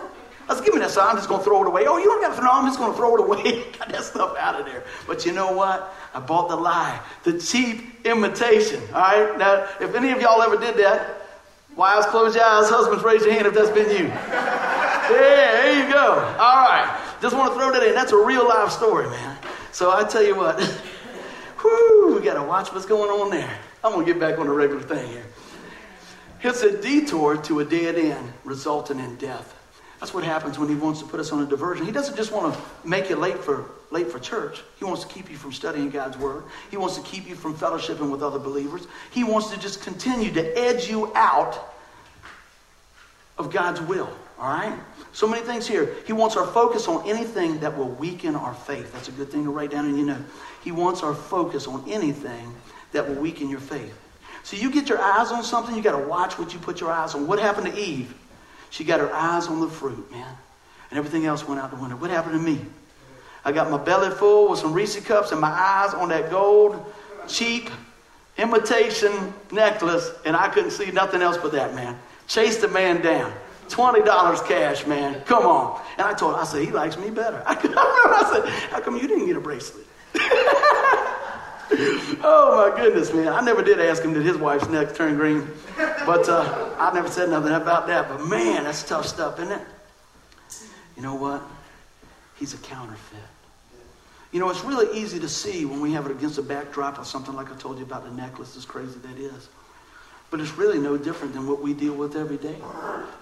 I 0.49 0.55
said, 0.55 0.64
Give 0.64 0.75
me 0.75 0.81
that 0.81 0.91
stuff. 0.91 1.09
I'm 1.11 1.17
just 1.17 1.29
going 1.29 1.41
to 1.41 1.45
throw 1.45 1.62
it 1.62 1.67
away. 1.67 1.87
Oh, 1.88 1.99
you 1.99 2.05
don't 2.05 2.21
got 2.21 2.35
to 2.35 2.41
throw 2.41 2.51
I'm 2.51 2.67
just 2.67 2.79
going 2.79 2.93
to 2.93 2.97
throw 2.97 3.17
it 3.17 3.21
away. 3.21 3.64
got 3.79 3.88
that 3.88 4.05
stuff 4.05 4.37
out 4.38 4.61
of 4.61 4.67
there. 4.67 4.85
But 5.07 5.27
you 5.27 5.33
know 5.33 5.53
what? 5.53 5.93
I 6.14 6.21
bought 6.21 6.49
the 6.49 6.57
lie, 6.57 7.01
the 7.25 7.38
cheap 7.38 8.07
imitation. 8.07 8.81
All 8.95 9.01
right? 9.01 9.37
Now, 9.37 9.67
if 9.81 9.95
any 9.95 10.12
of 10.12 10.21
y'all 10.21 10.41
ever 10.41 10.57
did 10.57 10.77
that, 10.77 11.17
wives, 11.79 12.05
close 12.07 12.35
your 12.35 12.45
eyes. 12.45 12.69
Husbands, 12.69 13.03
raise 13.05 13.23
your 13.23 13.33
hand 13.33 13.47
if 13.47 13.55
that's 13.55 13.71
been 13.71 13.88
you. 13.88 14.09
Yeah, 14.09 15.62
there 15.62 15.87
you 15.87 15.91
go. 15.91 16.12
All 16.38 16.69
right. 16.69 17.01
Just 17.23 17.35
want 17.35 17.53
to 17.53 17.59
throw 17.59 17.73
that 17.73 17.83
in. 17.83 17.95
That's 17.95 18.12
a 18.12 18.17
real 18.17 18.47
life 18.47 18.71
story, 18.71 19.09
man. 19.09 19.38
So 19.73 19.91
I 19.91 20.05
tell 20.05 20.23
you 20.23 20.37
what. 20.37 20.61
Whew, 21.61 22.14
we 22.14 22.25
got 22.25 22.35
to 22.35 22.43
watch 22.43 22.73
what's 22.73 22.85
going 22.85 23.11
on 23.11 23.31
there. 23.31 23.59
I'm 23.83 23.93
going 23.93 24.05
to 24.05 24.12
get 24.12 24.21
back 24.21 24.38
on 24.38 24.47
the 24.47 24.53
regular 24.53 24.83
thing 24.83 25.09
here. 25.09 25.25
It's 26.43 26.62
a 26.62 26.81
detour 26.81 27.37
to 27.38 27.61
a 27.61 27.64
dead 27.64 27.97
end, 27.97 28.33
resulting 28.45 29.01
in 29.01 29.17
death. 29.17 29.58
That's 30.00 30.14
what 30.14 30.24
happens 30.24 30.58
when 30.58 30.68
he 30.68 30.76
wants 30.76 31.00
to 31.00 31.06
put 31.06 31.18
us 31.18 31.32
on 31.32 31.42
a 31.42 31.46
diversion. 31.46 31.84
He 31.84 31.92
doesn't 31.92 32.16
just 32.16 32.32
want 32.32 32.54
to 32.54 32.88
make 32.88 33.11
you 33.11 33.16
late 33.16 33.38
for 33.38 33.70
late 33.90 34.11
for 34.11 34.18
church. 34.18 34.62
He 34.78 34.84
wants 34.84 35.02
to 35.04 35.08
keep 35.08 35.30
you 35.30 35.37
from 35.37 35.52
studying 35.52 35.90
God's 35.90 36.16
word. 36.18 36.44
He 36.70 36.76
wants 36.76 36.96
to 36.96 37.02
keep 37.02 37.28
you 37.28 37.34
from 37.34 37.54
fellowshipping 37.54 38.11
with 38.11 38.22
other 38.22 38.38
believers. 38.38 38.87
He 39.11 39.24
wants 39.24 39.50
to 39.50 39.58
just 39.58 39.82
continue 39.82 40.30
to 40.32 40.58
edge 40.58 40.88
you 40.88 41.11
out 41.14 41.58
of 43.38 43.50
God's 43.50 43.80
will. 43.80 44.11
All 44.38 44.52
right? 44.52 44.78
So 45.12 45.26
many 45.26 45.44
things 45.44 45.66
here. 45.66 45.96
He 46.06 46.12
wants 46.12 46.37
our 46.37 46.46
focus 46.46 46.87
on 46.87 47.08
anything 47.08 47.58
that 47.61 47.76
will 47.76 47.88
weaken 47.88 48.34
our 48.37 48.54
faith. 48.54 48.92
That's 48.92 49.08
a 49.08 49.12
good 49.12 49.30
thing 49.30 49.44
to 49.44 49.50
write 49.50 49.70
down 49.70 49.87
and 49.87 49.98
you 49.98 50.04
know. 50.04 50.22
He 50.62 50.70
wants 50.70 51.02
our 51.02 51.14
focus 51.14 51.66
on 51.66 51.84
anything 51.88 52.54
that 52.92 53.08
will 53.08 53.16
weaken 53.16 53.48
your 53.48 53.61
faith. 53.61 53.98
So 54.44 54.56
you 54.56 54.70
get 54.70 54.88
your 54.88 55.00
eyes 55.00 55.30
on 55.30 55.42
something, 55.42 55.74
you 55.74 55.82
got 55.82 55.98
to 55.98 56.06
watch 56.06 56.38
what 56.38 56.52
you 56.52 56.61
put 56.61 56.80
your 56.80 56.90
eyes 56.90 57.14
on. 57.14 57.26
What 57.26 57.38
happened 57.38 57.66
to 57.66 57.78
Eve? 57.78 58.14
She 58.70 58.85
got 58.85 59.00
her 59.00 59.12
eyes 59.12 59.46
on 59.46 59.61
the 59.61 59.68
fruit, 59.68 60.11
man. 60.11 60.37
And 60.90 60.98
everything 60.98 61.26
else 61.26 61.46
went 61.46 61.61
out 61.61 61.70
the 61.70 61.76
window. 61.76 61.96
What 61.96 62.11
happened 62.11 62.35
to 62.35 62.40
me? 62.40 62.64
I 63.44 63.52
got 63.52 63.70
my 63.70 63.78
belly 63.78 64.11
full 64.11 64.50
with 64.50 64.59
some 64.59 64.72
Reese 64.72 65.00
cups 65.00 65.33
and 65.33 65.40
my 65.40 65.48
eyes 65.50 65.94
on 65.94 66.09
that 66.11 66.31
gold, 66.31 66.85
cheap, 67.26 67.70
imitation 68.37 69.33
necklace, 69.52 70.11
and 70.24 70.37
I 70.37 70.48
couldn't 70.48 70.70
see 70.70 70.90
nothing 70.90 71.22
else 71.22 71.37
but 71.37 71.52
that, 71.52 71.74
man. 71.74 71.98
Chased 72.26 72.61
the 72.61 72.68
man 72.68 73.00
down. 73.00 73.33
$20 73.68 74.46
cash, 74.46 74.87
man. 74.87 75.20
Come 75.22 75.44
on. 75.44 75.81
And 75.98 76.07
I 76.07 76.14
told 76.14 76.35
him, 76.35 76.40
I 76.40 76.44
said, 76.44 76.64
he 76.64 76.70
likes 76.70 76.96
me 76.96 77.11
better. 77.11 77.42
I, 77.46 77.54
remember 77.62 77.78
I 77.78 78.31
said, 78.33 78.48
how 78.70 78.81
come 78.81 78.96
you 78.96 79.07
didn't 79.07 79.26
get 79.26 79.37
a 79.37 79.40
bracelet? 79.40 79.87
oh 81.70 82.70
my 82.70 82.81
goodness, 82.81 83.12
man. 83.12 83.28
I 83.28 83.40
never 83.40 83.62
did 83.62 83.81
ask 83.81 84.02
him 84.02 84.14
did 84.14 84.24
his 84.24 84.37
wife's 84.37 84.68
neck 84.68 84.94
turn 84.94 85.16
green. 85.16 85.46
But 85.76 86.28
uh, 86.28 86.74
I 86.78 86.92
never 86.94 87.09
said 87.09 87.28
nothing 87.28 87.52
about 87.52 87.87
that. 87.88 88.09
But 88.09 88.26
man, 88.26 88.64
that's 88.64 88.83
tough 88.83 89.07
stuff, 89.07 89.38
isn't 89.38 89.52
it? 89.52 89.66
You 90.96 91.02
know 91.02 91.14
what? 91.14 91.42
He's 92.37 92.54
a 92.54 92.59
counterfeit. 92.59 93.18
You 94.33 94.40
know, 94.40 94.50
it's 94.50 94.64
really 94.64 94.98
easy 94.98 95.18
to 95.20 95.28
see 95.28 95.64
when 95.64 95.81
we 95.81 95.92
have 95.92 96.07
it 96.07 96.12
against 96.12 96.38
a 96.38 96.42
backdrop 96.42 96.98
of 96.98 97.07
something 97.07 97.35
like 97.35 97.50
I 97.50 97.57
told 97.57 97.78
you 97.78 97.85
about 97.85 98.04
the 98.04 98.11
necklace, 98.11 98.57
as 98.57 98.64
crazy 98.64 98.98
that 99.00 99.18
is. 99.18 99.48
But 100.31 100.40
it's 100.40 100.52
really 100.52 100.78
no 100.78 100.98
different 100.98 101.33
than 101.33 101.46
what 101.46 101.62
we 101.62 101.72
deal 101.72 101.94
with 101.94 102.14
every 102.14 102.37
day. 102.37 102.57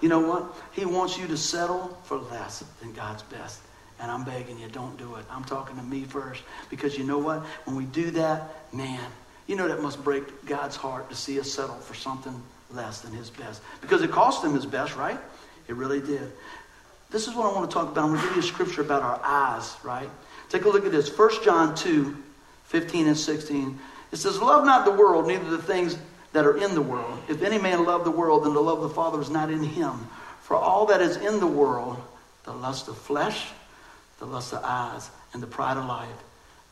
You 0.01 0.09
know 0.09 0.19
what? 0.19 0.53
He 0.73 0.85
wants 0.85 1.17
you 1.17 1.27
to 1.27 1.37
settle 1.37 1.97
for 2.03 2.17
less 2.17 2.63
than 2.81 2.91
God's 2.93 3.23
best. 3.23 3.61
And 3.99 4.11
I'm 4.11 4.23
begging 4.23 4.59
you, 4.59 4.67
don't 4.67 4.97
do 4.97 5.15
it. 5.15 5.25
I'm 5.29 5.43
talking 5.43 5.75
to 5.77 5.83
me 5.83 6.03
first. 6.03 6.43
Because 6.69 6.97
you 6.97 7.03
know 7.03 7.17
what? 7.17 7.39
When 7.65 7.75
we 7.75 7.85
do 7.85 8.11
that, 8.11 8.73
man, 8.73 9.03
you 9.47 9.55
know 9.55 9.67
that 9.67 9.81
must 9.81 10.03
break 10.03 10.45
God's 10.45 10.75
heart 10.75 11.09
to 11.09 11.15
see 11.15 11.39
us 11.39 11.51
settle 11.51 11.75
for 11.75 11.95
something 11.95 12.41
less 12.71 13.01
than 13.01 13.11
his 13.13 13.29
best. 13.29 13.61
Because 13.81 14.01
it 14.01 14.11
cost 14.11 14.43
him 14.43 14.53
his 14.53 14.65
best, 14.65 14.95
right? 14.95 15.17
It 15.67 15.75
really 15.75 15.99
did. 15.99 16.31
This 17.09 17.27
is 17.27 17.33
what 17.33 17.51
I 17.51 17.55
want 17.55 17.69
to 17.69 17.73
talk 17.73 17.91
about. 17.91 18.03
I'm 18.03 18.09
going 18.11 18.21
to 18.21 18.27
give 18.27 18.35
you 18.35 18.41
a 18.41 18.45
scripture 18.45 18.81
about 18.81 19.01
our 19.01 19.19
eyes, 19.23 19.75
right? 19.83 20.09
Take 20.49 20.65
a 20.65 20.69
look 20.69 20.85
at 20.85 20.91
this. 20.91 21.15
1 21.15 21.43
John 21.43 21.73
2, 21.75 22.15
15 22.65 23.07
and 23.07 23.17
16. 23.17 23.79
It 24.11 24.17
says, 24.17 24.41
Love 24.41 24.65
not 24.65 24.85
the 24.85 24.91
world, 24.91 25.27
neither 25.27 25.49
the 25.49 25.61
things 25.61 25.97
that 26.33 26.45
are 26.45 26.57
in 26.57 26.75
the 26.75 26.81
world. 26.81 27.19
If 27.29 27.41
any 27.41 27.57
man 27.57 27.85
love 27.85 28.03
the 28.03 28.11
world, 28.11 28.45
then 28.45 28.53
the 28.53 28.61
love 28.61 28.81
of 28.81 28.89
the 28.89 28.95
Father 28.95 29.21
is 29.21 29.29
not 29.29 29.49
in 29.49 29.63
him. 29.63 30.07
For 30.41 30.55
all 30.55 30.85
that 30.87 31.01
is 31.01 31.17
in 31.17 31.39
the 31.39 31.47
world, 31.47 31.97
the 32.43 32.53
lust 32.53 32.87
of 32.87 32.97
flesh, 32.97 33.47
the 34.19 34.25
lust 34.25 34.53
of 34.53 34.61
eyes, 34.63 35.09
and 35.33 35.41
the 35.41 35.47
pride 35.47 35.77
of 35.77 35.85
life. 35.85 36.09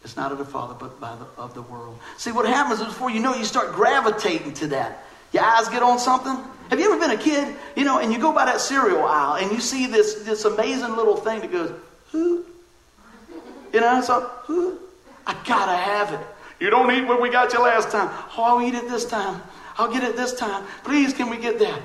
It's 0.03 0.15
not 0.15 0.31
of 0.31 0.37
the 0.37 0.45
Father, 0.45 0.75
but 0.79 0.99
by 0.99 1.15
the, 1.15 1.25
of 1.41 1.55
the 1.55 1.63
world. 1.63 1.97
See, 2.17 2.31
what 2.31 2.45
happens 2.45 2.79
is 2.79 2.87
before 2.87 3.09
you 3.09 3.19
know 3.19 3.33
you 3.33 3.43
start 3.43 3.73
gravitating 3.73 4.53
to 4.55 4.67
that. 4.67 5.03
Your 5.33 5.43
eyes 5.43 5.67
get 5.69 5.83
on 5.83 5.99
something. 5.99 6.37
Have 6.69 6.79
you 6.79 6.91
ever 6.91 6.99
been 6.99 7.11
a 7.11 7.21
kid, 7.21 7.55
you 7.75 7.83
know, 7.83 7.99
and 7.99 8.13
you 8.13 8.19
go 8.19 8.31
by 8.31 8.45
that 8.45 8.61
cereal 8.61 9.03
aisle 9.03 9.43
and 9.43 9.51
you 9.51 9.59
see 9.59 9.87
this, 9.87 10.23
this 10.23 10.45
amazing 10.45 10.95
little 10.95 11.17
thing 11.17 11.41
that 11.41 11.51
goes, 11.51 11.71
who? 12.11 12.45
You 13.73 13.81
know, 13.81 14.01
so, 14.01 14.21
who? 14.43 14.79
I 15.27 15.35
gotta 15.45 15.75
have 15.75 16.13
it. 16.13 16.25
You 16.59 16.69
don't 16.69 16.89
eat 16.91 17.05
what 17.05 17.21
we 17.21 17.29
got 17.29 17.51
you 17.51 17.61
last 17.61 17.91
time. 17.91 18.09
Oh, 18.37 18.43
I'll 18.43 18.61
eat 18.61 18.75
it 18.75 18.87
this 18.87 19.05
time. 19.05 19.41
I'll 19.77 19.91
get 19.91 20.03
it 20.03 20.15
this 20.15 20.33
time. 20.33 20.65
Please, 20.83 21.13
can 21.13 21.29
we 21.29 21.37
get 21.37 21.59
that? 21.59 21.81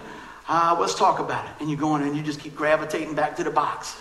Uh, 0.47 0.77
let's 0.79 0.95
talk 0.95 1.19
about 1.19 1.47
it. 1.47 1.53
And 1.61 1.71
you 1.71 1.77
go 1.77 1.97
in 1.97 2.03
and 2.03 2.17
you 2.17 2.23
just 2.23 2.39
keep 2.39 2.55
gravitating 2.55 3.15
back 3.15 3.37
to 3.37 3.45
the 3.45 3.51
box 3.51 4.01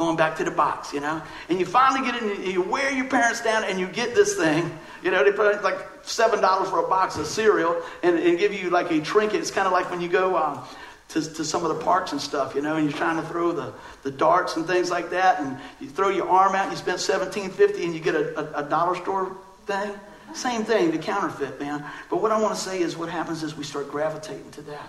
going 0.00 0.16
back 0.16 0.34
to 0.34 0.44
the 0.44 0.50
box, 0.50 0.94
you 0.94 1.00
know? 1.00 1.20
And 1.50 1.60
you 1.60 1.66
finally 1.66 2.10
get 2.10 2.20
and 2.22 2.44
you 2.46 2.62
wear 2.62 2.90
your 2.90 3.04
parents 3.04 3.42
down 3.42 3.64
and 3.64 3.78
you 3.78 3.86
get 3.86 4.14
this 4.14 4.34
thing. 4.34 4.78
You 5.02 5.10
know, 5.10 5.22
they 5.22 5.30
put 5.30 5.62
like 5.62 6.02
$7 6.04 6.70
for 6.70 6.84
a 6.84 6.88
box 6.88 7.18
of 7.18 7.26
cereal 7.26 7.80
and, 8.02 8.18
and 8.18 8.38
give 8.38 8.54
you 8.54 8.70
like 8.70 8.90
a 8.90 9.00
trinket. 9.02 9.40
It's 9.40 9.50
kind 9.50 9.66
of 9.66 9.72
like 9.72 9.90
when 9.90 10.00
you 10.00 10.08
go 10.08 10.38
um, 10.38 10.64
to, 11.10 11.20
to 11.20 11.44
some 11.44 11.66
of 11.66 11.76
the 11.76 11.84
parks 11.84 12.12
and 12.12 12.20
stuff, 12.20 12.54
you 12.54 12.62
know, 12.62 12.76
and 12.76 12.88
you're 12.88 12.96
trying 12.96 13.20
to 13.20 13.28
throw 13.28 13.52
the, 13.52 13.74
the 14.02 14.10
darts 14.10 14.56
and 14.56 14.66
things 14.66 14.90
like 14.90 15.10
that. 15.10 15.38
And 15.38 15.58
you 15.80 15.88
throw 15.90 16.08
your 16.08 16.30
arm 16.30 16.54
out 16.54 16.68
and 16.68 16.72
you 16.72 16.78
spend 16.78 16.98
$17.50 16.98 17.84
and 17.84 17.94
you 17.94 18.00
get 18.00 18.14
a, 18.14 18.58
a, 18.58 18.64
a 18.64 18.68
dollar 18.68 18.96
store 18.96 19.36
thing. 19.66 19.92
Same 20.32 20.64
thing, 20.64 20.92
the 20.92 20.98
counterfeit, 20.98 21.60
man. 21.60 21.84
But 22.08 22.22
what 22.22 22.32
I 22.32 22.40
want 22.40 22.54
to 22.54 22.60
say 22.60 22.80
is 22.80 22.96
what 22.96 23.10
happens 23.10 23.42
is 23.42 23.54
we 23.54 23.64
start 23.64 23.90
gravitating 23.90 24.50
to 24.52 24.62
that. 24.62 24.88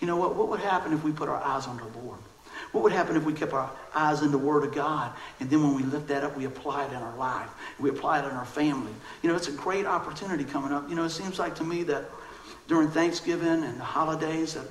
You 0.00 0.06
know 0.06 0.16
what? 0.16 0.34
What 0.34 0.48
would 0.48 0.60
happen 0.60 0.94
if 0.94 1.04
we 1.04 1.12
put 1.12 1.28
our 1.28 1.42
eyes 1.42 1.66
on 1.66 1.76
the 1.76 1.98
Lord? 1.98 2.20
What 2.72 2.84
would 2.84 2.92
happen 2.92 3.16
if 3.16 3.24
we 3.24 3.32
kept 3.32 3.52
our 3.52 3.70
eyes 3.94 4.22
in 4.22 4.30
the 4.30 4.38
Word 4.38 4.64
of 4.64 4.72
God 4.72 5.12
and 5.40 5.50
then 5.50 5.62
when 5.62 5.74
we 5.74 5.82
lift 5.82 6.06
that 6.08 6.22
up, 6.22 6.36
we 6.36 6.44
apply 6.44 6.84
it 6.84 6.90
in 6.90 6.98
our 6.98 7.16
life? 7.16 7.48
We 7.80 7.90
apply 7.90 8.20
it 8.20 8.24
in 8.24 8.30
our 8.30 8.44
family. 8.44 8.92
You 9.22 9.30
know, 9.30 9.36
it's 9.36 9.48
a 9.48 9.52
great 9.52 9.86
opportunity 9.86 10.44
coming 10.44 10.72
up. 10.72 10.88
You 10.88 10.94
know, 10.94 11.04
it 11.04 11.10
seems 11.10 11.38
like 11.38 11.56
to 11.56 11.64
me 11.64 11.82
that 11.84 12.04
during 12.68 12.88
Thanksgiving 12.88 13.64
and 13.64 13.78
the 13.78 13.84
holidays 13.84 14.54
that 14.54 14.66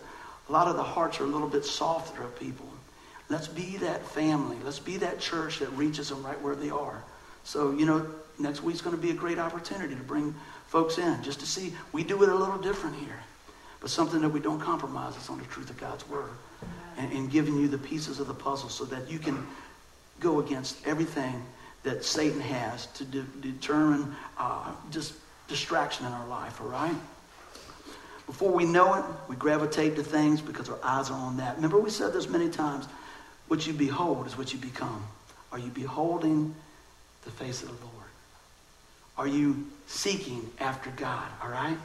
a 0.48 0.52
lot 0.52 0.68
of 0.68 0.78
the 0.78 0.84
hearts 0.84 1.20
are 1.20 1.26
a 1.26 1.28
little 1.28 1.50
bit 1.50 1.66
softer 1.66 2.24
of 2.24 2.40
people. 2.40 2.66
Let's 3.28 3.48
be 3.48 3.78
that 3.78 4.06
family. 4.06 4.58
Let's 4.64 4.80
be 4.80 4.98
that 4.98 5.20
church 5.20 5.60
that 5.60 5.70
reaches 5.74 6.10
them 6.10 6.24
right 6.24 6.42
where 6.42 6.56
they 6.56 6.70
are. 6.70 7.04
So, 7.44 7.72
you 7.72 7.86
know, 7.86 8.08
next 8.40 8.64
week's 8.64 8.82
going 8.82 8.96
to 8.96 9.02
be 9.02 9.12
a 9.12 9.16
great 9.16 9.38
opportunity 9.38 9.96
to 9.96 10.02
bring 10.02 10.34
folks 10.68 10.98
in 10.98 11.22
just 11.22 11.42
to 11.42 11.46
see 11.46 11.74
we 11.92 12.04
do 12.04 12.24
it 12.24 12.30
a 12.30 12.36
little 12.36 12.58
different 12.58 12.96
here. 12.96 13.20
But 13.82 13.90
something 13.90 14.22
that 14.22 14.30
we 14.30 14.40
don't 14.40 14.60
compromise 14.60 15.16
is 15.18 15.30
on 15.30 15.38
the 15.38 15.46
truth 15.46 15.70
of 15.70 15.78
God's 15.78 16.08
Word 16.08 16.32
and, 17.00 17.12
and 17.14 17.32
giving 17.32 17.58
you 17.58 17.68
the 17.68 17.78
pieces 17.78 18.20
of 18.20 18.28
the 18.28 18.34
puzzle 18.34 18.70
so 18.70 18.84
that 18.86 19.10
you 19.10 19.18
can 19.18 19.48
go 20.20 20.40
against 20.40 20.86
everything 20.86 21.42
that 21.84 22.04
Satan 22.04 22.42
has 22.42 22.88
to 22.88 23.06
de- 23.06 23.24
determine 23.40 24.14
uh, 24.38 24.72
just 24.92 25.14
distraction 25.48 26.06
in 26.06 26.12
our 26.12 26.28
life, 26.28 26.62
all 26.62 26.68
right? 26.68 26.96
Before 28.28 28.52
we 28.52 28.66
know 28.66 28.94
it, 28.96 29.06
we 29.28 29.36
gravitate 29.38 29.96
to 29.96 30.04
things 30.04 30.42
because 30.42 30.70
our 30.70 30.78
eyes 30.84 31.10
are 31.10 31.18
on 31.18 31.38
that. 31.38 31.56
Remember, 31.56 31.80
we 31.80 31.90
said 31.90 32.14
this 32.14 32.30
many 32.30 32.50
times 32.50 32.86
what 33.48 33.66
you 33.66 33.74
behold 33.74 34.28
is 34.28 34.38
what 34.38 34.54
you 34.54 34.60
become. 34.60 35.04
Are 35.52 35.58
you 35.58 35.70
beholding 35.70 36.54
the 37.24 37.32
face 37.32 37.64
of 37.64 37.70
the 37.70 37.86
Lord? 37.86 37.96
Are 39.18 39.28
you 39.28 39.66
seeking 39.88 40.48
after 40.60 40.92
God, 40.92 41.28
all 41.42 41.50
right? 41.50 41.78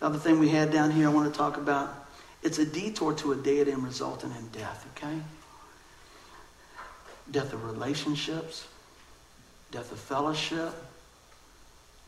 Another 0.00 0.18
thing 0.18 0.38
we 0.38 0.50
had 0.50 0.70
down 0.70 0.90
here 0.90 1.08
I 1.08 1.12
want 1.12 1.32
to 1.32 1.36
talk 1.36 1.56
about 1.56 2.01
it's 2.42 2.58
a 2.58 2.64
detour 2.64 3.14
to 3.14 3.32
a 3.32 3.36
dead 3.36 3.68
end 3.68 3.84
resulting 3.84 4.30
in 4.32 4.48
death, 4.48 4.86
okay? 4.96 5.18
Death 7.30 7.52
of 7.52 7.64
relationships, 7.64 8.66
death 9.70 9.92
of 9.92 9.98
fellowship. 9.98 10.72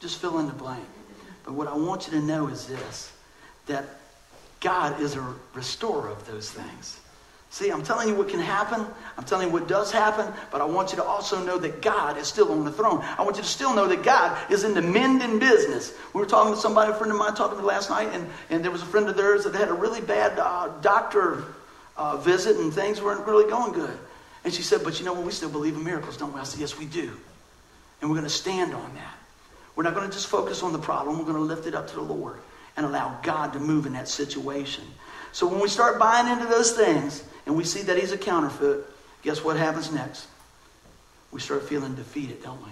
Just 0.00 0.20
fill 0.20 0.38
in 0.40 0.46
the 0.46 0.52
blank. 0.52 0.84
But 1.44 1.54
what 1.54 1.68
I 1.68 1.76
want 1.76 2.06
you 2.06 2.18
to 2.18 2.24
know 2.24 2.48
is 2.48 2.66
this 2.66 3.12
that 3.66 3.84
God 4.60 5.00
is 5.00 5.14
a 5.14 5.34
restorer 5.54 6.08
of 6.08 6.26
those 6.26 6.50
things. 6.50 7.00
See, 7.54 7.70
I'm 7.70 7.84
telling 7.84 8.08
you 8.08 8.16
what 8.16 8.28
can 8.28 8.40
happen. 8.40 8.84
I'm 9.16 9.22
telling 9.22 9.46
you 9.46 9.52
what 9.52 9.68
does 9.68 9.92
happen, 9.92 10.26
but 10.50 10.60
I 10.60 10.64
want 10.64 10.90
you 10.90 10.96
to 10.96 11.04
also 11.04 11.40
know 11.44 11.56
that 11.58 11.82
God 11.82 12.18
is 12.18 12.26
still 12.26 12.50
on 12.50 12.64
the 12.64 12.72
throne. 12.72 12.98
I 13.16 13.22
want 13.22 13.36
you 13.36 13.44
to 13.44 13.48
still 13.48 13.72
know 13.72 13.86
that 13.86 14.02
God 14.02 14.36
is 14.50 14.64
in 14.64 14.74
the 14.74 14.82
mending 14.82 15.38
business. 15.38 15.94
We 16.12 16.20
were 16.20 16.26
talking 16.26 16.52
to 16.52 16.58
somebody, 16.58 16.90
a 16.90 16.96
friend 16.96 17.12
of 17.12 17.16
mine, 17.16 17.32
talking 17.34 17.56
to 17.56 17.64
last 17.64 17.90
night, 17.90 18.08
and, 18.12 18.28
and 18.50 18.64
there 18.64 18.72
was 18.72 18.82
a 18.82 18.86
friend 18.86 19.08
of 19.08 19.16
theirs 19.16 19.44
that 19.44 19.54
had 19.54 19.68
a 19.68 19.72
really 19.72 20.00
bad 20.00 20.36
uh, 20.36 20.66
doctor 20.80 21.44
uh, 21.96 22.16
visit, 22.16 22.56
and 22.56 22.74
things 22.74 23.00
weren't 23.00 23.24
really 23.24 23.48
going 23.48 23.72
good. 23.72 23.96
And 24.42 24.52
she 24.52 24.62
said, 24.62 24.82
But 24.82 24.98
you 24.98 25.06
know 25.06 25.12
what? 25.12 25.24
We 25.24 25.30
still 25.30 25.48
believe 25.48 25.76
in 25.76 25.84
miracles, 25.84 26.16
don't 26.16 26.34
we? 26.34 26.40
I 26.40 26.42
said, 26.42 26.58
Yes, 26.58 26.76
we 26.76 26.86
do. 26.86 27.12
And 28.00 28.10
we're 28.10 28.16
going 28.16 28.24
to 28.24 28.30
stand 28.30 28.74
on 28.74 28.94
that. 28.96 29.14
We're 29.76 29.84
not 29.84 29.94
going 29.94 30.08
to 30.08 30.12
just 30.12 30.26
focus 30.26 30.64
on 30.64 30.72
the 30.72 30.80
problem, 30.80 31.20
we're 31.20 31.24
going 31.24 31.36
to 31.36 31.40
lift 31.40 31.68
it 31.68 31.76
up 31.76 31.86
to 31.90 31.94
the 31.94 32.02
Lord 32.02 32.38
and 32.76 32.84
allow 32.84 33.16
God 33.22 33.52
to 33.52 33.60
move 33.60 33.86
in 33.86 33.92
that 33.92 34.08
situation. 34.08 34.82
So 35.30 35.46
when 35.46 35.60
we 35.60 35.68
start 35.68 36.00
buying 36.00 36.26
into 36.26 36.46
those 36.46 36.72
things, 36.72 37.22
and 37.46 37.56
we 37.56 37.64
see 37.64 37.82
that 37.82 37.98
he's 37.98 38.12
a 38.12 38.18
counterfeit, 38.18 38.84
guess 39.22 39.44
what 39.44 39.56
happens 39.56 39.92
next? 39.92 40.26
We 41.30 41.40
start 41.40 41.68
feeling 41.68 41.94
defeated, 41.94 42.42
don't 42.42 42.60
we? 42.62 42.70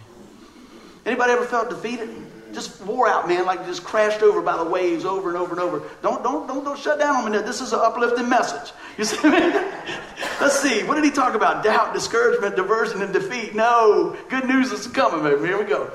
Anybody 1.04 1.32
ever 1.32 1.44
felt 1.44 1.68
defeated? 1.68 2.08
Just 2.52 2.80
wore 2.82 3.08
out, 3.08 3.26
man, 3.28 3.46
like 3.46 3.64
just 3.66 3.82
crashed 3.82 4.22
over 4.22 4.42
by 4.42 4.56
the 4.56 4.64
waves 4.64 5.04
over 5.04 5.30
and 5.30 5.38
over 5.38 5.52
and 5.52 5.60
over. 5.60 5.82
Don't 6.02 6.22
don't 6.22 6.46
don't, 6.46 6.62
don't 6.64 6.78
shut 6.78 6.98
down 6.98 7.16
on 7.16 7.32
me. 7.32 7.38
This 7.38 7.60
is 7.60 7.72
an 7.72 7.80
uplifting 7.82 8.28
message. 8.28 8.72
You 8.98 9.04
see? 9.04 9.16
Let's 10.40 10.60
see. 10.60 10.84
What 10.84 10.96
did 10.96 11.04
he 11.04 11.10
talk 11.10 11.34
about? 11.34 11.64
Doubt, 11.64 11.94
discouragement, 11.94 12.56
diversion, 12.56 13.00
and 13.00 13.12
defeat. 13.12 13.54
No. 13.54 14.16
Good 14.28 14.46
news 14.46 14.70
is 14.70 14.86
coming, 14.86 15.22
baby. 15.24 15.46
Here 15.46 15.58
we 15.58 15.64
go. 15.64 15.90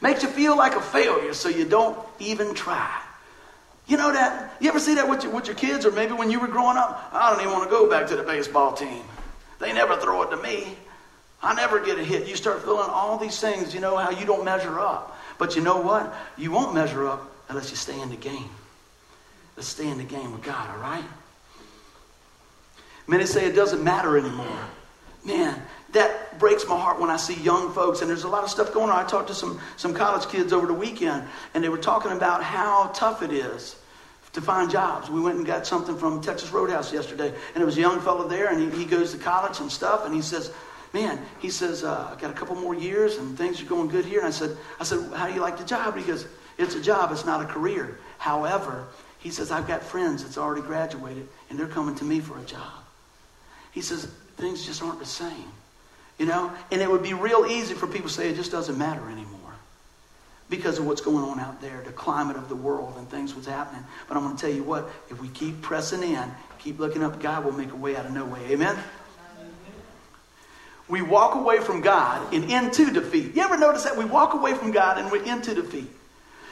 Makes 0.00 0.22
you 0.22 0.28
feel 0.28 0.56
like 0.56 0.74
a 0.74 0.80
failure, 0.80 1.32
so 1.34 1.48
you 1.48 1.64
don't 1.64 1.98
even 2.18 2.54
try. 2.54 3.00
You 3.88 3.96
know 3.96 4.12
that? 4.12 4.54
You 4.60 4.68
ever 4.68 4.78
see 4.78 4.94
that 4.96 5.08
with 5.08 5.24
your, 5.24 5.32
with 5.32 5.46
your 5.46 5.56
kids, 5.56 5.86
or 5.86 5.90
maybe 5.90 6.12
when 6.12 6.30
you 6.30 6.38
were 6.38 6.46
growing 6.46 6.76
up? 6.76 7.08
I 7.12 7.30
don't 7.30 7.40
even 7.40 7.52
want 7.52 7.64
to 7.64 7.70
go 7.70 7.88
back 7.88 8.06
to 8.08 8.16
the 8.16 8.22
baseball 8.22 8.74
team. 8.74 9.02
They 9.58 9.72
never 9.72 9.96
throw 9.96 10.22
it 10.22 10.30
to 10.30 10.36
me. 10.36 10.76
I 11.42 11.54
never 11.54 11.80
get 11.80 11.98
a 11.98 12.04
hit. 12.04 12.28
You 12.28 12.36
start 12.36 12.62
feeling 12.62 12.90
all 12.90 13.16
these 13.16 13.40
things, 13.40 13.74
you 13.74 13.80
know, 13.80 13.96
how 13.96 14.10
you 14.10 14.26
don't 14.26 14.44
measure 14.44 14.78
up. 14.78 15.16
But 15.38 15.56
you 15.56 15.62
know 15.62 15.80
what? 15.80 16.14
You 16.36 16.50
won't 16.50 16.74
measure 16.74 17.06
up 17.08 17.32
unless 17.48 17.70
you 17.70 17.76
stay 17.76 17.98
in 17.98 18.10
the 18.10 18.16
game. 18.16 18.50
Let's 19.56 19.68
stay 19.68 19.88
in 19.88 19.98
the 19.98 20.04
game 20.04 20.32
with 20.32 20.42
God, 20.42 20.68
all 20.70 20.78
right? 20.78 21.04
Many 23.06 23.24
say 23.24 23.46
it 23.46 23.56
doesn't 23.56 23.82
matter 23.82 24.18
anymore. 24.18 24.60
Man, 25.24 25.62
that 25.92 26.38
breaks 26.38 26.66
my 26.68 26.78
heart 26.78 27.00
when 27.00 27.10
I 27.10 27.16
see 27.16 27.34
young 27.34 27.72
folks, 27.72 28.00
and 28.00 28.10
there's 28.10 28.24
a 28.24 28.28
lot 28.28 28.44
of 28.44 28.50
stuff 28.50 28.72
going 28.74 28.90
on. 28.90 29.04
I 29.04 29.08
talked 29.08 29.28
to 29.28 29.34
some, 29.34 29.60
some 29.76 29.94
college 29.94 30.28
kids 30.28 30.52
over 30.52 30.66
the 30.66 30.74
weekend, 30.74 31.24
and 31.54 31.64
they 31.64 31.68
were 31.68 31.78
talking 31.78 32.12
about 32.12 32.42
how 32.42 32.90
tough 32.94 33.22
it 33.22 33.32
is 33.32 33.76
to 34.34 34.42
find 34.42 34.70
jobs. 34.70 35.08
We 35.08 35.20
went 35.20 35.38
and 35.38 35.46
got 35.46 35.66
something 35.66 35.96
from 35.96 36.20
Texas 36.20 36.50
Roadhouse 36.50 36.92
yesterday, 36.92 37.28
and 37.28 37.56
there 37.56 37.66
was 37.66 37.78
a 37.78 37.80
young 37.80 38.00
fellow 38.00 38.28
there, 38.28 38.48
and 38.48 38.72
he, 38.72 38.80
he 38.80 38.84
goes 38.84 39.12
to 39.12 39.18
college 39.18 39.60
and 39.60 39.72
stuff, 39.72 40.04
and 40.04 40.14
he 40.14 40.20
says, 40.20 40.52
man, 40.92 41.18
he 41.40 41.50
says, 41.50 41.84
uh, 41.84 42.14
I 42.14 42.20
got 42.20 42.30
a 42.30 42.34
couple 42.34 42.54
more 42.54 42.74
years, 42.74 43.16
and 43.16 43.36
things 43.36 43.60
are 43.62 43.66
going 43.66 43.88
good 43.88 44.04
here. 44.04 44.18
And 44.18 44.28
I 44.28 44.32
said, 44.32 44.56
I 44.78 44.84
said, 44.84 45.12
how 45.12 45.26
do 45.26 45.34
you 45.34 45.40
like 45.40 45.58
the 45.58 45.64
job? 45.64 45.94
And 45.94 46.04
he 46.04 46.10
goes, 46.10 46.26
it's 46.58 46.74
a 46.74 46.82
job, 46.82 47.12
it's 47.12 47.24
not 47.24 47.40
a 47.40 47.46
career. 47.46 47.98
However, 48.18 48.86
he 49.18 49.30
says, 49.30 49.50
I've 49.50 49.66
got 49.66 49.82
friends 49.82 50.22
that's 50.22 50.38
already 50.38 50.62
graduated, 50.62 51.28
and 51.48 51.58
they're 51.58 51.66
coming 51.66 51.94
to 51.96 52.04
me 52.04 52.20
for 52.20 52.38
a 52.38 52.44
job. 52.44 52.72
He 53.72 53.80
says, 53.80 54.06
things 54.36 54.66
just 54.66 54.82
aren't 54.82 54.98
the 54.98 55.06
same. 55.06 55.50
You 56.18 56.26
know? 56.26 56.52
And 56.70 56.82
it 56.82 56.90
would 56.90 57.02
be 57.02 57.14
real 57.14 57.46
easy 57.48 57.74
for 57.74 57.86
people 57.86 58.08
to 58.08 58.14
say 58.14 58.28
it 58.28 58.36
just 58.36 58.52
doesn't 58.52 58.76
matter 58.76 59.08
anymore 59.08 59.38
because 60.50 60.78
of 60.78 60.86
what's 60.86 61.00
going 61.00 61.24
on 61.24 61.38
out 61.38 61.60
there, 61.60 61.82
the 61.84 61.92
climate 61.92 62.36
of 62.36 62.48
the 62.48 62.56
world 62.56 62.94
and 62.96 63.08
things 63.08 63.34
what's 63.34 63.46
happening. 63.46 63.84
But 64.08 64.16
I'm 64.16 64.24
going 64.24 64.36
to 64.36 64.40
tell 64.40 64.54
you 64.54 64.62
what, 64.62 64.88
if 65.10 65.20
we 65.20 65.28
keep 65.28 65.60
pressing 65.60 66.02
in, 66.02 66.30
keep 66.58 66.78
looking 66.78 67.02
up, 67.02 67.20
God 67.20 67.44
will 67.44 67.52
make 67.52 67.72
a 67.72 67.76
way 67.76 67.96
out 67.96 68.06
of 68.06 68.12
no 68.12 68.24
way. 68.24 68.40
Amen? 68.50 68.76
We 70.88 71.02
walk 71.02 71.34
away 71.34 71.60
from 71.60 71.82
God 71.82 72.32
and 72.32 72.50
into 72.50 72.90
defeat. 72.90 73.36
You 73.36 73.42
ever 73.42 73.58
notice 73.58 73.84
that? 73.84 73.96
We 73.96 74.06
walk 74.06 74.32
away 74.32 74.54
from 74.54 74.72
God 74.72 74.96
and 74.96 75.12
we're 75.12 75.22
into 75.22 75.54
defeat. 75.54 75.90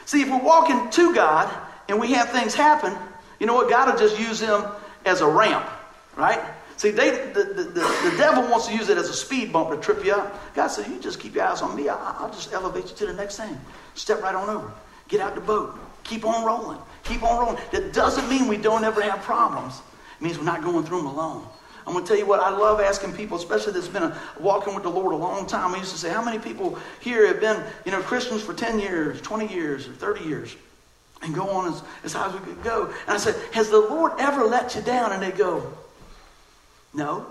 See, 0.05 0.21
if 0.21 0.29
we're 0.29 0.43
walking 0.43 0.89
to 0.91 1.13
God 1.15 1.51
and 1.89 1.99
we 1.99 2.13
have 2.13 2.29
things 2.29 2.53
happen, 2.53 2.95
you 3.39 3.47
know 3.47 3.55
what? 3.55 3.69
God 3.69 3.91
will 3.91 3.99
just 3.99 4.19
use 4.19 4.39
them 4.39 4.63
as 5.05 5.21
a 5.21 5.27
ramp, 5.27 5.67
right? 6.15 6.39
See, 6.77 6.91
they, 6.91 7.09
the, 7.09 7.43
the, 7.43 7.63
the, 7.63 8.09
the, 8.11 8.15
devil 8.17 8.43
wants 8.43 8.67
to 8.67 8.75
use 8.75 8.89
it 8.89 8.99
as 8.99 9.09
a 9.09 9.13
speed 9.13 9.51
bump 9.51 9.71
to 9.71 9.77
trip 9.77 10.05
you 10.05 10.13
up. 10.13 10.53
God 10.53 10.67
said, 10.67 10.87
You 10.87 10.99
just 10.99 11.19
keep 11.19 11.33
your 11.33 11.45
eyes 11.45 11.63
on 11.63 11.75
me. 11.75 11.89
I, 11.89 12.21
will 12.21 12.29
just 12.29 12.53
elevate 12.53 12.89
you 12.89 12.95
to 12.97 13.05
the 13.07 13.13
next 13.13 13.37
thing. 13.37 13.59
Step 13.95 14.21
right 14.21 14.35
on 14.35 14.47
over. 14.47 14.71
Get 15.07 15.19
out 15.19 15.33
the 15.33 15.41
boat. 15.41 15.77
Keep 16.03 16.23
on 16.23 16.45
rolling. 16.45 16.77
Keep 17.03 17.23
on 17.23 17.39
rolling. 17.39 17.61
That 17.71 17.93
doesn't 17.93 18.29
mean 18.29 18.47
we 18.47 18.57
don't 18.57 18.83
ever 18.83 19.01
have 19.01 19.21
problems, 19.21 19.81
it 20.19 20.23
means 20.23 20.37
we're 20.37 20.45
not 20.45 20.63
going 20.63 20.85
through 20.85 20.99
them 20.99 21.07
alone. 21.07 21.47
I'm 21.87 21.93
going 21.93 22.03
to 22.03 22.07
tell 22.07 22.17
you 22.17 22.25
what, 22.25 22.41
I 22.41 22.49
love 22.49 22.81
asking 22.81 23.13
people, 23.13 23.37
especially 23.37 23.71
that's 23.71 23.87
been 23.87 24.03
a, 24.03 24.19
walking 24.41 24.75
with 24.75 24.83
the 24.83 24.89
Lord 24.89 25.13
a 25.13 25.15
long 25.15 25.47
time. 25.47 25.73
I 25.73 25.77
used 25.77 25.93
to 25.93 25.97
say, 25.97 26.09
How 26.09 26.23
many 26.23 26.37
people 26.37 26.77
here 26.99 27.25
have 27.25 27.39
been 27.39 27.63
you 27.85 27.91
know, 27.91 28.01
Christians 28.01 28.43
for 28.43 28.53
10 28.53 28.79
years, 28.79 29.19
20 29.21 29.51
years, 29.51 29.87
or 29.87 29.93
30 29.93 30.25
years? 30.25 30.55
And 31.23 31.33
go 31.33 31.49
on 31.49 31.73
as, 31.73 31.81
as 32.03 32.13
high 32.13 32.27
as 32.27 32.33
we 32.33 32.39
could 32.41 32.61
go. 32.61 32.85
And 33.07 33.09
I 33.09 33.17
said, 33.17 33.35
Has 33.53 33.69
the 33.69 33.79
Lord 33.79 34.11
ever 34.19 34.43
let 34.43 34.75
you 34.75 34.81
down? 34.81 35.13
And 35.13 35.23
they 35.23 35.31
go, 35.31 35.73
no. 36.93 37.25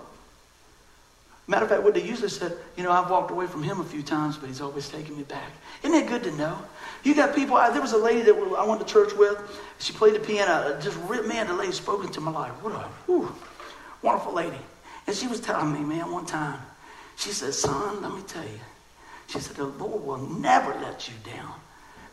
Matter 1.49 1.63
of 1.63 1.69
fact, 1.69 1.83
what 1.83 1.93
they 1.93 2.03
usually 2.03 2.29
said, 2.29 2.57
you 2.75 2.83
know, 2.83 2.91
I've 2.91 3.09
walked 3.09 3.31
away 3.31 3.47
from 3.47 3.63
him 3.63 3.79
a 3.79 3.83
few 3.85 4.03
times, 4.03 4.37
but 4.37 4.47
he's 4.47 4.59
always 4.59 4.89
taken 4.89 5.15
me 5.15 5.23
back. 5.23 5.49
Isn't 5.81 5.95
it 5.95 6.07
good 6.07 6.23
to 6.23 6.31
know? 6.35 6.59
You 7.03 7.15
got 7.15 7.33
people, 7.33 7.55
I, 7.55 7.69
there 7.69 7.81
was 7.81 7.93
a 7.93 7.97
lady 7.97 8.21
that 8.23 8.35
I 8.35 8.65
went 8.65 8.85
to 8.85 8.85
church 8.85 9.13
with. 9.13 9.39
She 9.79 9.93
played 9.93 10.15
the 10.15 10.19
piano. 10.19 10.51
Uh, 10.51 10.81
just, 10.81 10.97
man, 11.25 11.47
the 11.47 11.53
lady 11.53 11.71
spoke 11.71 12.03
into 12.03 12.19
my 12.19 12.31
life. 12.31 12.51
What 12.61 12.73
a 12.73 12.79
whew, 13.05 13.33
wonderful 14.01 14.33
lady. 14.33 14.59
And 15.05 15.15
she 15.15 15.27
was 15.27 15.39
telling 15.39 15.71
me, 15.71 15.79
man, 15.79 16.11
one 16.11 16.25
time, 16.25 16.59
she 17.15 17.31
said, 17.31 17.53
son, 17.53 18.01
let 18.01 18.13
me 18.13 18.21
tell 18.27 18.43
you. 18.43 18.59
She 19.27 19.39
said, 19.39 19.57
The 19.57 19.65
Lord 19.65 20.05
will 20.05 20.17
never 20.39 20.73
let 20.79 21.07
you 21.07 21.13
down. 21.23 21.53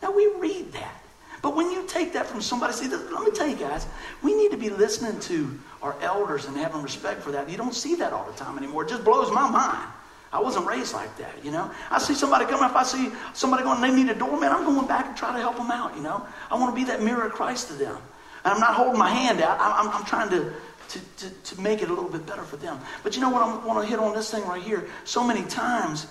Now 0.01 0.11
we 0.11 0.27
read 0.37 0.71
that. 0.73 1.01
But 1.41 1.55
when 1.55 1.71
you 1.71 1.85
take 1.87 2.13
that 2.13 2.25
from 2.25 2.41
somebody, 2.41 2.73
see, 2.73 2.87
let 2.87 3.23
me 3.23 3.31
tell 3.31 3.47
you 3.47 3.55
guys, 3.55 3.87
we 4.23 4.33
need 4.33 4.51
to 4.51 4.57
be 4.57 4.69
listening 4.69 5.19
to 5.21 5.59
our 5.85 5.95
elders 6.01 6.45
and 6.45 6.57
having 6.57 6.81
respect 6.81 7.21
for 7.21 7.31
that. 7.31 7.47
You 7.47 7.57
don't 7.57 7.75
see 7.75 7.93
that 7.95 8.11
all 8.11 8.25
the 8.25 8.35
time 8.35 8.57
anymore. 8.57 8.83
It 8.83 8.89
just 8.89 9.03
blows 9.03 9.31
my 9.31 9.47
mind. 9.47 9.87
I 10.33 10.39
wasn't 10.39 10.65
raised 10.65 10.93
like 10.93 11.15
that, 11.19 11.45
you 11.45 11.51
know. 11.51 11.69
I 11.91 11.99
see 11.99 12.15
somebody 12.15 12.45
coming 12.45 12.63
up, 12.63 12.75
I 12.75 12.83
see 12.83 13.11
somebody 13.33 13.63
going, 13.63 13.79
they 13.79 13.95
need 13.95 14.09
a 14.09 14.17
doorman, 14.17 14.49
I'm 14.51 14.65
going 14.65 14.87
back 14.87 15.05
and 15.05 15.15
try 15.15 15.31
to 15.31 15.39
help 15.39 15.55
them 15.55 15.69
out, 15.69 15.95
you 15.95 16.01
know. 16.01 16.25
I 16.49 16.55
want 16.55 16.75
to 16.75 16.81
be 16.81 16.85
that 16.87 17.03
mirror 17.03 17.27
of 17.27 17.33
Christ 17.33 17.67
to 17.67 17.73
them. 17.75 17.95
And 18.43 18.53
I'm 18.53 18.59
not 18.59 18.73
holding 18.73 18.97
my 18.97 19.09
hand 19.09 19.41
out. 19.41 19.59
I'm, 19.61 19.87
I'm, 19.87 19.95
I'm 19.95 20.05
trying 20.05 20.29
to, 20.31 20.51
to, 20.89 20.99
to, 21.17 21.29
to, 21.29 21.61
make 21.61 21.81
it 21.83 21.89
a 21.89 21.93
little 21.93 22.09
bit 22.09 22.25
better 22.25 22.43
for 22.43 22.57
them. 22.57 22.79
But 23.03 23.15
you 23.15 23.21
know 23.21 23.29
what? 23.29 23.43
I 23.43 23.65
want 23.65 23.81
to 23.83 23.89
hit 23.89 23.99
on 23.99 24.13
this 24.13 24.29
thing 24.29 24.45
right 24.45 24.61
here. 24.61 24.89
So 25.03 25.23
many 25.23 25.43
times 25.43 26.07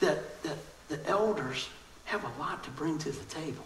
that, 0.00 0.42
that 0.42 0.58
the 0.88 1.08
elders 1.08 1.68
have 2.04 2.24
a 2.24 2.40
lot 2.40 2.62
to 2.64 2.70
bring 2.70 2.98
to 2.98 3.12
the 3.12 3.24
table. 3.26 3.64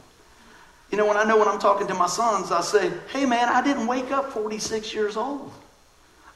You 0.91 0.99
know, 0.99 1.07
when 1.07 1.17
I 1.17 1.25
know 1.25 1.39
when 1.39 1.49
I'm 1.49 1.59
talking 1.59 1.87
to 1.89 1.95
my 1.95 2.07
sons, 2.07 2.53
I 2.53 2.61
say, 2.61 2.93
hey 3.09 3.27
man, 3.27 3.49
I 3.49 3.63
didn't 3.63 3.87
wake 3.87 4.13
up 4.13 4.33
46 4.33 4.95
years 4.95 5.17
old. 5.17 5.53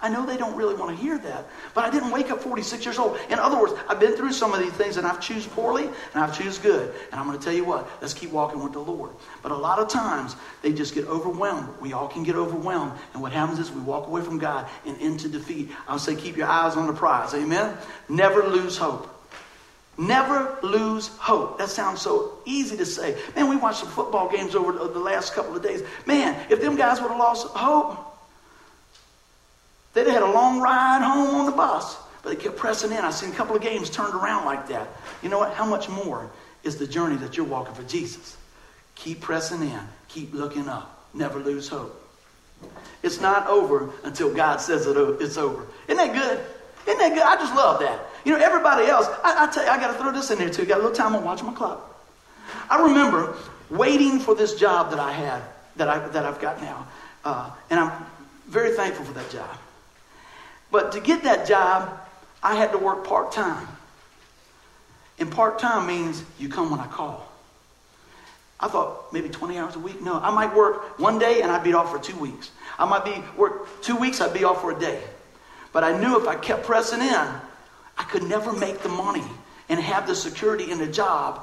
I 0.02 0.08
know 0.08 0.24
they 0.24 0.38
don't 0.38 0.56
really 0.56 0.74
want 0.74 0.96
to 0.96 1.02
hear 1.02 1.18
that, 1.18 1.46
but 1.74 1.84
I 1.84 1.90
didn't 1.90 2.10
wake 2.10 2.30
up 2.30 2.40
46 2.40 2.86
years 2.86 2.98
old. 2.98 3.18
In 3.28 3.38
other 3.38 3.60
words, 3.60 3.74
I've 3.86 4.00
been 4.00 4.16
through 4.16 4.32
some 4.32 4.54
of 4.54 4.60
these 4.60 4.72
things 4.72 4.96
and 4.96 5.06
I've 5.06 5.20
choose 5.20 5.46
poorly 5.46 5.84
and 5.84 6.24
I've 6.24 6.36
choose 6.36 6.56
good. 6.56 6.94
And 7.12 7.20
I'm 7.20 7.26
going 7.26 7.38
to 7.38 7.44
tell 7.44 7.52
you 7.52 7.64
what, 7.66 7.86
let's 8.00 8.14
keep 8.14 8.30
walking 8.30 8.62
with 8.62 8.72
the 8.72 8.78
Lord. 8.78 9.10
But 9.42 9.52
a 9.52 9.56
lot 9.56 9.78
of 9.78 9.88
times 9.88 10.36
they 10.62 10.72
just 10.72 10.94
get 10.94 11.06
overwhelmed. 11.06 11.68
We 11.80 11.92
all 11.92 12.08
can 12.08 12.22
get 12.22 12.34
overwhelmed. 12.34 12.92
And 13.12 13.20
what 13.20 13.32
happens 13.32 13.58
is 13.58 13.70
we 13.70 13.82
walk 13.82 14.06
away 14.06 14.22
from 14.22 14.38
God 14.38 14.66
and 14.86 14.98
into 15.02 15.28
defeat. 15.28 15.70
I'll 15.86 15.98
say 15.98 16.16
keep 16.16 16.34
your 16.34 16.46
eyes 16.46 16.76
on 16.76 16.86
the 16.86 16.94
prize. 16.94 17.34
Amen? 17.34 17.76
Never 18.08 18.48
lose 18.48 18.78
hope. 18.78 19.19
Never 20.00 20.58
lose 20.62 21.08
hope. 21.18 21.58
That 21.58 21.68
sounds 21.68 22.00
so 22.00 22.38
easy 22.44 22.76
to 22.76 22.86
say. 22.86 23.16
Man, 23.36 23.48
we 23.48 23.56
watched 23.56 23.80
some 23.80 23.90
football 23.90 24.30
games 24.30 24.54
over 24.54 24.72
the 24.72 24.98
last 24.98 25.34
couple 25.34 25.54
of 25.54 25.62
days. 25.62 25.82
Man, 26.06 26.34
if 26.48 26.60
them 26.60 26.74
guys 26.74 27.00
would 27.00 27.10
have 27.10 27.18
lost 27.18 27.46
hope, 27.48 28.10
They'd 29.92 30.06
have 30.06 30.14
had 30.14 30.22
a 30.22 30.30
long 30.30 30.60
ride 30.60 31.02
home 31.02 31.34
on 31.34 31.46
the 31.46 31.52
bus, 31.52 31.96
but 32.22 32.30
they 32.30 32.36
kept 32.36 32.56
pressing 32.56 32.92
in. 32.92 32.98
I've 32.98 33.14
seen 33.14 33.30
a 33.30 33.34
couple 33.34 33.56
of 33.56 33.62
games 33.62 33.90
turned 33.90 34.14
around 34.14 34.44
like 34.44 34.68
that. 34.68 34.88
You 35.22 35.28
know 35.28 35.38
what? 35.38 35.54
How 35.54 35.66
much 35.66 35.88
more 35.88 36.30
is 36.62 36.76
the 36.76 36.86
journey 36.86 37.16
that 37.16 37.36
you're 37.36 37.46
walking 37.46 37.74
for 37.74 37.82
Jesus? 37.82 38.36
Keep 38.94 39.20
pressing 39.20 39.62
in, 39.62 39.80
keep 40.08 40.32
looking 40.32 40.68
up, 40.68 41.08
never 41.14 41.40
lose 41.40 41.68
hope. 41.68 41.96
It's 43.02 43.20
not 43.20 43.46
over 43.46 43.90
until 44.04 44.32
God 44.32 44.60
says 44.60 44.86
it's 44.86 45.36
over. 45.38 45.66
Isn't 45.88 45.96
that 45.96 46.14
good? 46.14 46.44
Isn't 46.86 46.98
that 46.98 47.14
good? 47.14 47.22
I 47.22 47.36
just 47.36 47.54
love 47.54 47.80
that. 47.80 48.06
You 48.24 48.32
know, 48.32 48.44
everybody 48.44 48.86
else, 48.86 49.06
I, 49.24 49.44
I 49.44 49.52
tell 49.52 49.64
you, 49.64 49.70
I 49.70 49.78
got 49.78 49.92
to 49.92 49.98
throw 49.98 50.12
this 50.12 50.30
in 50.30 50.38
there 50.38 50.50
too. 50.50 50.64
Got 50.64 50.76
a 50.76 50.82
little 50.82 50.96
time, 50.96 51.14
I'm 51.14 51.24
watching 51.24 51.46
my 51.46 51.54
clock. 51.54 51.86
I 52.68 52.82
remember 52.82 53.36
waiting 53.70 54.18
for 54.18 54.34
this 54.34 54.54
job 54.54 54.90
that 54.90 54.98
I 54.98 55.12
had, 55.12 55.42
that, 55.76 55.88
I, 55.88 56.06
that 56.08 56.24
I've 56.24 56.40
got 56.40 56.60
now. 56.60 56.86
Uh, 57.24 57.50
and 57.70 57.80
I'm 57.80 58.06
very 58.48 58.74
thankful 58.74 59.04
for 59.04 59.12
that 59.12 59.30
job. 59.30 59.56
But 60.70 60.92
to 60.92 61.00
get 61.00 61.22
that 61.24 61.46
job, 61.46 62.00
I 62.42 62.54
had 62.54 62.72
to 62.72 62.78
work 62.78 63.04
part 63.04 63.32
time. 63.32 63.68
And 65.18 65.30
part 65.30 65.58
time 65.58 65.86
means 65.86 66.24
you 66.38 66.48
come 66.48 66.70
when 66.70 66.80
I 66.80 66.86
call. 66.86 67.30
I 68.58 68.68
thought 68.68 69.12
maybe 69.12 69.28
20 69.28 69.58
hours 69.58 69.76
a 69.76 69.78
week. 69.78 70.00
No, 70.02 70.18
I 70.18 70.30
might 70.30 70.54
work 70.54 70.98
one 70.98 71.18
day 71.18 71.40
and 71.42 71.50
I'd 71.50 71.64
be 71.64 71.72
off 71.72 71.90
for 71.90 71.98
two 71.98 72.18
weeks. 72.18 72.50
I 72.78 72.84
might 72.84 73.04
be 73.04 73.22
work 73.36 73.82
two 73.82 73.96
weeks, 73.96 74.20
I'd 74.20 74.34
be 74.34 74.44
off 74.44 74.60
for 74.60 74.72
a 74.76 74.78
day. 74.78 75.02
But 75.72 75.85
I 75.85 75.98
knew 75.98 76.20
if 76.20 76.26
I 76.26 76.37
kept 76.37 76.64
pressing 76.64 77.00
in, 77.00 77.14
I 77.98 78.04
could 78.09 78.22
never 78.24 78.52
make 78.52 78.80
the 78.80 78.88
money 78.88 79.24
and 79.68 79.78
have 79.78 80.06
the 80.06 80.16
security 80.16 80.70
in 80.70 80.78
the 80.78 80.87
job 80.87 81.42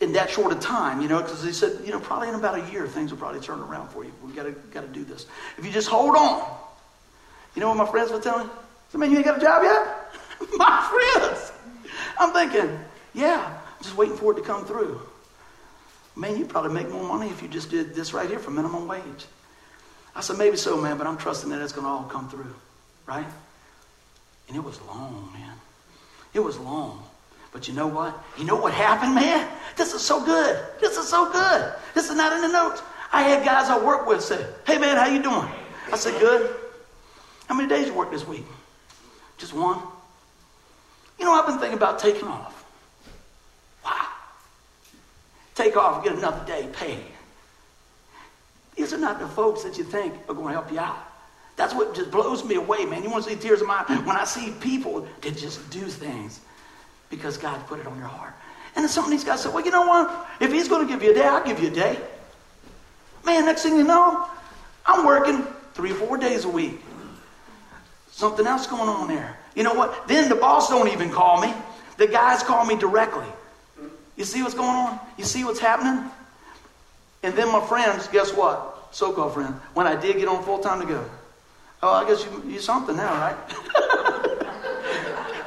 in 0.00 0.12
that 0.12 0.30
short 0.30 0.52
a 0.52 0.56
time, 0.56 1.02
you 1.02 1.08
know, 1.08 1.20
because 1.22 1.44
he 1.44 1.52
said, 1.52 1.78
you 1.84 1.92
know, 1.92 2.00
probably 2.00 2.28
in 2.28 2.34
about 2.34 2.58
a 2.58 2.72
year, 2.72 2.86
things 2.86 3.10
will 3.10 3.18
probably 3.18 3.40
turn 3.40 3.60
around 3.60 3.88
for 3.88 4.02
you. 4.02 4.12
We've 4.24 4.34
got 4.34 4.44
to, 4.44 4.52
got 4.72 4.80
to 4.80 4.88
do 4.88 5.04
this. 5.04 5.26
If 5.58 5.64
you 5.64 5.70
just 5.70 5.88
hold 5.88 6.16
on, 6.16 6.42
you 7.54 7.60
know 7.60 7.68
what 7.68 7.76
my 7.76 7.86
friends 7.86 8.10
were 8.10 8.20
telling 8.20 8.46
me? 8.46 8.52
I 8.92 8.96
man, 8.96 9.10
you 9.10 9.18
ain't 9.18 9.26
got 9.26 9.38
a 9.38 9.40
job 9.40 9.62
yet? 9.62 10.48
my 10.56 11.14
friends. 11.14 11.52
I'm 12.18 12.32
thinking, 12.32 12.78
yeah, 13.14 13.58
just 13.82 13.96
waiting 13.96 14.16
for 14.16 14.32
it 14.32 14.36
to 14.36 14.42
come 14.42 14.64
through. 14.64 15.00
Man, 16.16 16.36
you'd 16.36 16.48
probably 16.48 16.72
make 16.72 16.90
more 16.90 17.04
money 17.04 17.30
if 17.30 17.42
you 17.42 17.48
just 17.48 17.70
did 17.70 17.94
this 17.94 18.12
right 18.12 18.28
here 18.28 18.38
for 18.38 18.50
minimum 18.50 18.88
wage. 18.88 19.26
I 20.14 20.20
said, 20.20 20.38
maybe 20.38 20.56
so, 20.56 20.76
man, 20.76 20.98
but 20.98 21.06
I'm 21.06 21.16
trusting 21.16 21.50
that 21.50 21.62
it's 21.62 21.72
going 21.72 21.84
to 21.84 21.90
all 21.90 22.04
come 22.04 22.28
through, 22.28 22.54
right? 23.06 23.26
And 24.48 24.56
it 24.56 24.62
was 24.62 24.80
long, 24.82 25.30
man. 25.32 25.54
It 26.34 26.40
was 26.40 26.58
long. 26.58 27.04
But 27.52 27.68
you 27.68 27.74
know 27.74 27.86
what? 27.86 28.18
You 28.38 28.44
know 28.44 28.56
what 28.56 28.72
happened, 28.72 29.14
man? 29.14 29.48
This 29.76 29.94
is 29.94 30.02
so 30.02 30.24
good. 30.24 30.58
This 30.80 30.96
is 30.96 31.08
so 31.08 31.30
good. 31.32 31.72
This 31.94 32.10
is 32.10 32.16
not 32.16 32.32
in 32.32 32.42
the 32.42 32.48
notes. 32.48 32.82
I 33.12 33.22
had 33.22 33.44
guys 33.44 33.68
I 33.68 33.78
work 33.84 34.06
with 34.06 34.22
say, 34.22 34.44
hey, 34.66 34.78
man, 34.78 34.96
how 34.96 35.06
you 35.06 35.22
doing? 35.22 35.48
I 35.92 35.96
said, 35.96 36.18
good. 36.20 36.54
How 37.48 37.54
many 37.54 37.68
days 37.68 37.86
you 37.86 37.94
work 37.94 38.10
this 38.12 38.26
week? 38.26 38.44
Just 39.38 39.52
one? 39.52 39.80
You 41.18 41.24
know, 41.24 41.32
I've 41.32 41.46
been 41.46 41.58
thinking 41.58 41.76
about 41.76 41.98
taking 41.98 42.28
off. 42.28 42.64
Wow. 43.84 44.06
Take 45.54 45.76
off, 45.76 46.04
get 46.04 46.14
another 46.14 46.44
day 46.46 46.68
paid. 46.72 47.02
These 48.80 48.94
are 48.94 48.98
not 48.98 49.20
the 49.20 49.28
folks 49.28 49.62
that 49.62 49.76
you 49.76 49.84
think 49.84 50.14
are 50.26 50.34
going 50.34 50.46
to 50.46 50.52
help 50.54 50.72
you 50.72 50.78
out. 50.78 50.96
That's 51.56 51.74
what 51.74 51.94
just 51.94 52.10
blows 52.10 52.42
me 52.42 52.54
away, 52.54 52.86
man. 52.86 53.02
You 53.02 53.10
want 53.10 53.24
to 53.24 53.30
see 53.30 53.36
tears 53.36 53.60
of 53.60 53.66
my 53.66 53.82
when 54.06 54.16
I 54.16 54.24
see 54.24 54.54
people 54.58 55.06
that 55.20 55.36
just 55.36 55.68
do 55.68 55.82
things 55.82 56.40
because 57.10 57.36
God 57.36 57.60
put 57.66 57.78
it 57.78 57.86
on 57.86 57.98
your 57.98 58.06
heart. 58.06 58.32
And 58.74 58.82
then 58.82 58.88
some 58.88 59.04
of 59.04 59.10
these 59.10 59.22
guys 59.22 59.42
said, 59.42 59.52
well, 59.52 59.62
you 59.62 59.70
know 59.70 59.86
what? 59.86 60.26
If 60.40 60.50
he's 60.50 60.66
going 60.66 60.86
to 60.86 60.90
give 60.90 61.02
you 61.02 61.10
a 61.10 61.14
day, 61.14 61.26
I'll 61.26 61.44
give 61.44 61.60
you 61.60 61.68
a 61.68 61.70
day. 61.70 61.98
Man, 63.26 63.44
next 63.44 63.64
thing 63.64 63.76
you 63.76 63.84
know, 63.84 64.26
I'm 64.86 65.04
working 65.04 65.46
three 65.74 65.92
or 65.92 65.96
four 65.96 66.16
days 66.16 66.46
a 66.46 66.48
week. 66.48 66.80
Something 68.10 68.46
else 68.46 68.66
going 68.66 68.88
on 68.88 69.08
there. 69.08 69.36
You 69.54 69.62
know 69.62 69.74
what? 69.74 70.08
Then 70.08 70.30
the 70.30 70.36
boss 70.36 70.70
don't 70.70 70.88
even 70.88 71.10
call 71.10 71.38
me. 71.42 71.52
The 71.98 72.06
guys 72.06 72.42
call 72.42 72.64
me 72.64 72.76
directly. 72.76 73.28
You 74.16 74.24
see 74.24 74.42
what's 74.42 74.54
going 74.54 74.70
on? 74.70 74.98
You 75.18 75.26
see 75.26 75.44
what's 75.44 75.60
happening? 75.60 76.10
And 77.22 77.34
then 77.34 77.52
my 77.52 77.60
friends, 77.66 78.08
guess 78.08 78.32
what? 78.32 78.69
So-called 78.90 79.34
friend, 79.34 79.54
when 79.74 79.86
I 79.86 79.94
did 79.94 80.16
get 80.16 80.28
on 80.28 80.42
full 80.42 80.58
time 80.58 80.80
to 80.80 80.86
go, 80.86 81.04
oh, 81.82 81.92
I 81.92 82.08
guess 82.08 82.24
you, 82.24 82.42
you're 82.46 82.60
something 82.60 82.96
now, 82.96 83.12
right? 83.14 83.36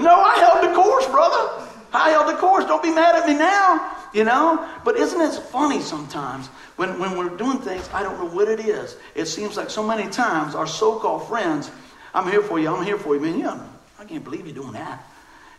No, 0.04 0.20
I 0.20 0.36
held 0.36 0.70
the 0.70 0.76
course, 0.76 1.08
brother. 1.08 1.66
I 1.94 2.10
held 2.10 2.28
the 2.28 2.38
course. 2.38 2.66
Don't 2.66 2.84
be 2.84 2.94
mad 2.94 3.16
at 3.16 3.26
me 3.26 3.36
now, 3.36 3.96
you 4.14 4.26
know? 4.26 4.68
But 4.84 4.98
isn't 4.98 5.22
it 5.22 5.32
funny 5.44 5.82
sometimes 5.82 6.48
when, 6.76 7.00
when 7.00 7.18
we're 7.18 7.30
doing 7.30 7.60
things, 7.60 7.90
I 7.94 8.04
don't 8.04 8.20
know 8.20 8.30
what 8.36 8.50
it 8.50 8.60
is. 8.60 8.98
It 9.16 9.28
seems 9.28 9.56
like 9.56 9.70
so 9.70 9.82
many 9.82 10.10
times 10.10 10.56
our 10.56 10.68
so 10.68 11.00
called 11.00 11.28
friends, 11.30 11.72
I'm 12.14 12.30
here 12.30 12.42
for 12.42 12.60
you, 12.60 12.68
I'm 12.76 12.84
here 12.84 12.98
for 12.98 13.16
you. 13.16 13.22
Man, 13.22 13.40
yeah, 13.40 13.66
I 13.98 14.04
can't 14.04 14.24
believe 14.24 14.46
you're 14.46 14.56
doing 14.56 14.74
that. 14.74 15.08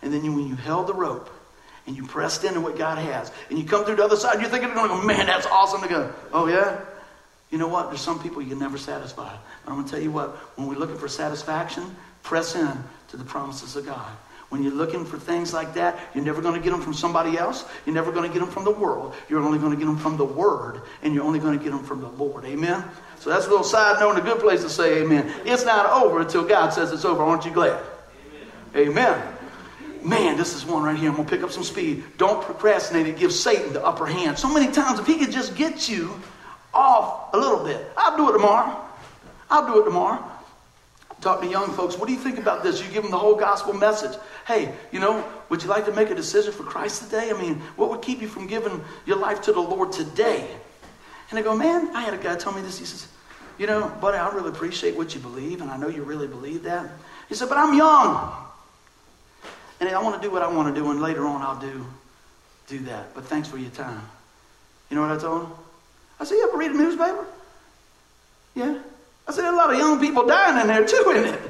And 0.03 0.13
then 0.13 0.23
you, 0.23 0.33
when 0.33 0.47
you 0.47 0.57
held 0.57 0.89
the 0.89 0.95
rope 0.95 1.31
and 1.87 1.97
you 1.97 2.07
pressed 2.07 2.45
into 2.45 2.61
what 2.61 2.77
God 2.77 2.99
has, 2.99 3.33
and 3.49 3.59
you 3.59 3.65
come 3.65 3.87
through 3.87 3.97
the 3.97 4.05
other 4.05 4.17
side, 4.17 4.41
you're 4.41 4.51
thinking, 4.51 4.75
man, 5.07 5.27
that's 5.27 5.47
awesome 5.47 5.81
to 5.81 5.89
go. 5.89 6.13
Oh, 6.33 6.49
yeah? 6.49 6.81
You 7.55 7.61
know 7.61 7.69
what? 7.69 7.89
There's 7.89 8.01
some 8.01 8.21
people 8.21 8.43
you 8.43 8.49
can 8.49 8.59
never 8.59 8.77
satisfy. 8.77 9.33
But 9.65 9.71
I'm 9.71 9.77
going 9.77 9.85
to 9.85 9.91
tell 9.93 10.03
you 10.03 10.11
what, 10.11 10.31
when 10.57 10.67
we're 10.67 10.75
looking 10.75 10.99
for 10.99 11.07
satisfaction, 11.07 11.85
press 12.25 12.57
in 12.57 12.77
to 13.11 13.17
the 13.17 13.23
promises 13.23 13.77
of 13.77 13.87
God. 13.87 14.11
When 14.49 14.61
you're 14.61 14.73
looking 14.73 15.05
for 15.05 15.21
things 15.21 15.55
like 15.55 15.73
that, 15.75 15.97
you're 16.17 16.25
never 16.25 16.43
going 16.43 16.57
to 16.57 16.61
get 16.61 16.73
them 16.73 16.81
from 16.81 16.95
somebody 16.95 17.39
else. 17.39 17.65
You're 17.87 17.95
never 17.95 18.11
going 18.11 18.29
to 18.29 18.33
get 18.33 18.41
them 18.41 18.51
from 18.51 18.65
the 18.65 18.73
world. 18.73 19.15
You're 19.29 19.39
only 19.39 19.61
going 19.61 19.71
to 19.71 19.79
get 19.79 19.85
them 19.85 19.97
from 19.97 20.17
the 20.17 20.25
Word, 20.25 20.83
and 21.05 21.15
you're 21.15 21.23
only 21.23 21.39
going 21.39 21.57
to 21.57 21.63
get 21.63 21.71
them 21.71 21.85
from 21.85 22.01
the 22.01 22.09
Lord. 22.09 22.45
Amen? 22.45 22.83
So 23.21 23.31
that's 23.31 23.47
a 23.47 23.49
little 23.49 23.63
side 23.63 24.01
note 24.01 24.17
and 24.17 24.19
a 24.19 24.23
good 24.23 24.41
place 24.41 24.63
to 24.63 24.69
say 24.69 25.03
amen. 25.03 25.33
It's 25.45 25.65
not 25.65 25.87
over 26.03 26.23
until 26.23 26.45
God 26.45 26.71
says 26.71 26.91
it's 26.91 27.05
over. 27.05 27.23
Aren't 27.23 27.45
you 27.45 27.53
glad? 27.53 27.81
Amen. 28.75 28.89
amen. 28.89 29.37
Man, 30.03 30.37
this 30.37 30.57
is 30.57 30.67
one 30.67 30.83
right 30.83 30.97
here. 30.97 31.09
I'm 31.09 31.15
going 31.15 31.29
to 31.29 31.33
pick 31.33 31.45
up 31.45 31.53
some 31.53 31.63
speed. 31.63 32.03
Don't 32.17 32.43
procrastinate 32.43 33.07
and 33.07 33.17
give 33.17 33.33
Satan 33.33 33.73
the 33.73 33.85
upper 33.85 34.07
hand. 34.07 34.41
So 34.41 34.53
many 34.53 34.73
times, 34.73 34.99
if 34.99 35.07
he 35.07 35.19
could 35.19 35.31
just 35.31 35.55
get 35.55 35.89
you 35.89 36.21
off 36.75 37.33
a 37.33 37.39
little 37.39 37.65
bit, 37.65 37.81
I'll 37.97 38.17
do 38.17 38.29
it 38.31 38.33
tomorrow. 38.33 38.81
I'll 39.51 39.67
do 39.67 39.81
it 39.81 39.85
tomorrow. 39.85 40.23
Talk 41.21 41.41
to 41.41 41.47
young 41.47 41.71
folks. 41.73 41.97
What 41.97 42.07
do 42.07 42.13
you 42.13 42.19
think 42.19 42.39
about 42.39 42.63
this? 42.63 42.85
You 42.85 42.91
give 42.91 43.03
them 43.03 43.11
the 43.11 43.19
whole 43.19 43.37
gospel 43.37 43.73
message. 43.73 44.19
Hey, 44.47 44.75
you 44.93 45.01
know, 45.01 45.25
would 45.49 45.63
you 45.63 45.69
like 45.69 45.87
to 45.87 45.93
make 45.93 46.11
a 46.11 46.15
decision 46.15 46.53
for 46.53 46.65
Christ 46.65 47.05
today? 47.05 47.31
I 47.31 47.41
mean, 47.41 47.57
what 47.77 47.89
would 47.89 48.03
keep 48.03 48.21
you 48.21 48.29
from 48.29 48.47
giving 48.47 48.85
your 49.07 49.17
life 49.17 49.41
to 49.43 49.53
the 49.53 49.61
Lord 49.61 49.93
today? 49.93 50.47
And 51.31 51.39
they 51.39 51.43
go, 51.43 51.57
man, 51.57 51.95
I 51.97 52.03
had 52.03 52.13
a 52.13 52.19
guy 52.19 52.37
tell 52.37 52.53
me 52.53 52.61
this. 52.61 52.79
He 52.79 52.85
says, 52.85 53.09
you 53.59 53.67
know, 53.67 53.89
buddy, 54.01 54.19
I 54.19 54.29
really 54.35 54.51
appreciate 54.51 54.97
what 54.97 55.15
you 55.15 55.21
believe, 55.21 55.63
and 55.63 55.71
I 55.71 55.77
know 55.77 55.89
you 55.89 56.03
really 56.03 56.27
believe 56.27 56.65
that. 56.65 56.91
He 57.29 57.35
said, 57.35 57.49
but 57.49 57.57
I'm 57.57 57.75
young. 57.75 58.33
And 59.81 59.89
I 59.89 60.03
want 60.03 60.21
to 60.21 60.27
do 60.27 60.33
what 60.33 60.43
I 60.43 60.49
want 60.49 60.75
to 60.75 60.81
do, 60.81 60.91
and 60.91 61.01
later 61.01 61.27
on 61.27 61.41
I'll 61.41 61.61
do, 61.61 61.87
do 62.67 62.81
that. 62.81 63.15
But 63.15 63.25
thanks 63.25 63.49
for 63.49 63.59
your 63.59 63.71
time. 63.71 64.03
You 64.91 64.97
know 64.97 65.03
what 65.03 65.17
I 65.17 65.21
told 65.21 65.45
him? 65.45 65.53
I 66.21 66.25
said, 66.25 66.37
you 66.37 66.49
ever 66.49 66.57
read 66.57 66.71
a 66.71 66.77
newspaper? 66.77 67.27
Yeah. 68.55 68.79
I 69.27 69.33
said, 69.33 69.45
a 69.45 69.57
lot 69.57 69.73
of 69.73 69.79
young 69.79 69.99
people 70.01 70.27
dying 70.27 70.61
in 70.61 70.67
there 70.67 70.87
too, 70.87 71.13
in 71.17 71.35
it. 71.35 71.41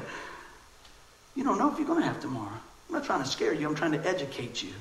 You 1.35 1.43
don't 1.43 1.57
know 1.57 1.71
if 1.71 1.77
you're 1.77 1.87
going 1.87 2.01
to 2.01 2.07
have 2.07 2.19
tomorrow. 2.19 2.57
I'm 2.87 2.95
not 2.95 3.03
trying 3.03 3.23
to 3.23 3.29
scare 3.29 3.53
you, 3.53 3.67
I'm 3.67 3.75
trying 3.75 3.91
to 3.91 4.07
educate 4.07 4.63
you 4.63 4.71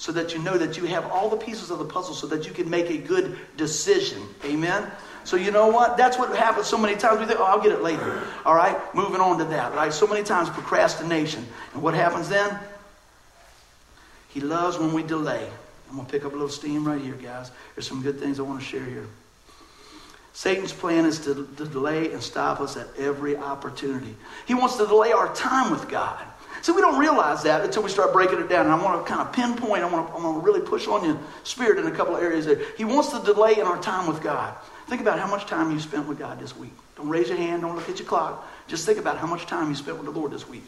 so 0.00 0.12
that 0.12 0.32
you 0.32 0.40
know 0.40 0.56
that 0.56 0.78
you 0.78 0.86
have 0.86 1.04
all 1.12 1.28
the 1.28 1.36
pieces 1.36 1.70
of 1.70 1.78
the 1.78 1.84
puzzle 1.84 2.14
so 2.14 2.26
that 2.28 2.46
you 2.46 2.52
can 2.52 2.70
make 2.70 2.88
a 2.88 2.96
good 2.96 3.38
decision. 3.58 4.22
Amen? 4.46 4.90
So 5.24 5.36
you 5.36 5.50
know 5.50 5.68
what? 5.68 5.98
That's 5.98 6.18
what 6.18 6.34
happens 6.34 6.66
so 6.66 6.78
many 6.78 6.96
times. 6.96 7.20
We 7.20 7.26
think, 7.26 7.38
oh, 7.38 7.44
I'll 7.44 7.60
get 7.60 7.72
it 7.72 7.82
later. 7.82 8.22
All 8.46 8.54
right? 8.54 8.78
Moving 8.94 9.20
on 9.20 9.38
to 9.38 9.44
that, 9.44 9.74
right? 9.74 9.92
So 9.92 10.06
many 10.06 10.22
times 10.22 10.48
procrastination. 10.48 11.46
And 11.74 11.82
what 11.82 11.92
happens 11.92 12.30
then? 12.30 12.58
He 14.28 14.40
loves 14.40 14.78
when 14.78 14.94
we 14.94 15.02
delay. 15.02 15.46
I'm 15.90 15.96
going 15.96 16.06
to 16.06 16.12
pick 16.12 16.24
up 16.24 16.32
a 16.32 16.34
little 16.34 16.48
steam 16.48 16.86
right 16.86 17.00
here, 17.00 17.16
guys. 17.16 17.50
There's 17.74 17.86
some 17.86 18.00
good 18.00 18.18
things 18.18 18.40
I 18.40 18.42
want 18.42 18.60
to 18.60 18.64
share 18.64 18.84
here. 18.84 19.06
Satan's 20.32 20.72
plan 20.72 21.04
is 21.04 21.18
to, 21.20 21.48
to 21.56 21.66
delay 21.66 22.12
and 22.12 22.22
stop 22.22 22.60
us 22.60 22.76
at 22.76 22.86
every 22.96 23.36
opportunity. 23.36 24.14
He 24.46 24.54
wants 24.54 24.76
to 24.76 24.86
delay 24.86 25.12
our 25.12 25.34
time 25.34 25.70
with 25.70 25.88
God. 25.88 26.24
So 26.62 26.74
we 26.74 26.82
don't 26.82 26.98
realize 26.98 27.42
that 27.44 27.64
until 27.64 27.82
we 27.82 27.88
start 27.88 28.12
breaking 28.12 28.38
it 28.38 28.48
down. 28.48 28.66
And 28.66 28.74
I 28.74 28.82
want 28.82 29.04
to 29.04 29.10
kind 29.10 29.26
of 29.26 29.32
pinpoint, 29.32 29.82
I 29.82 29.90
want 29.90 30.08
to, 30.08 30.14
I 30.14 30.22
want 30.22 30.40
to 30.40 30.46
really 30.46 30.60
push 30.60 30.86
on 30.86 31.04
your 31.04 31.18
spirit 31.42 31.78
in 31.78 31.86
a 31.86 31.90
couple 31.90 32.14
of 32.14 32.22
areas 32.22 32.46
there. 32.46 32.60
He 32.76 32.84
wants 32.84 33.10
to 33.10 33.22
delay 33.24 33.54
in 33.54 33.62
our 33.62 33.80
time 33.80 34.06
with 34.06 34.22
God. 34.22 34.54
Think 34.86 35.00
about 35.00 35.18
how 35.18 35.28
much 35.28 35.46
time 35.46 35.70
you 35.70 35.80
spent 35.80 36.06
with 36.06 36.18
God 36.18 36.38
this 36.38 36.56
week. 36.56 36.72
Don't 36.96 37.08
raise 37.08 37.28
your 37.28 37.38
hand, 37.38 37.62
don't 37.62 37.76
look 37.76 37.88
at 37.88 37.98
your 37.98 38.08
clock. 38.08 38.46
Just 38.66 38.84
think 38.84 38.98
about 38.98 39.16
how 39.16 39.26
much 39.26 39.46
time 39.46 39.70
you 39.70 39.74
spent 39.74 39.96
with 39.96 40.12
the 40.12 40.18
Lord 40.18 40.32
this 40.32 40.48
week. 40.48 40.64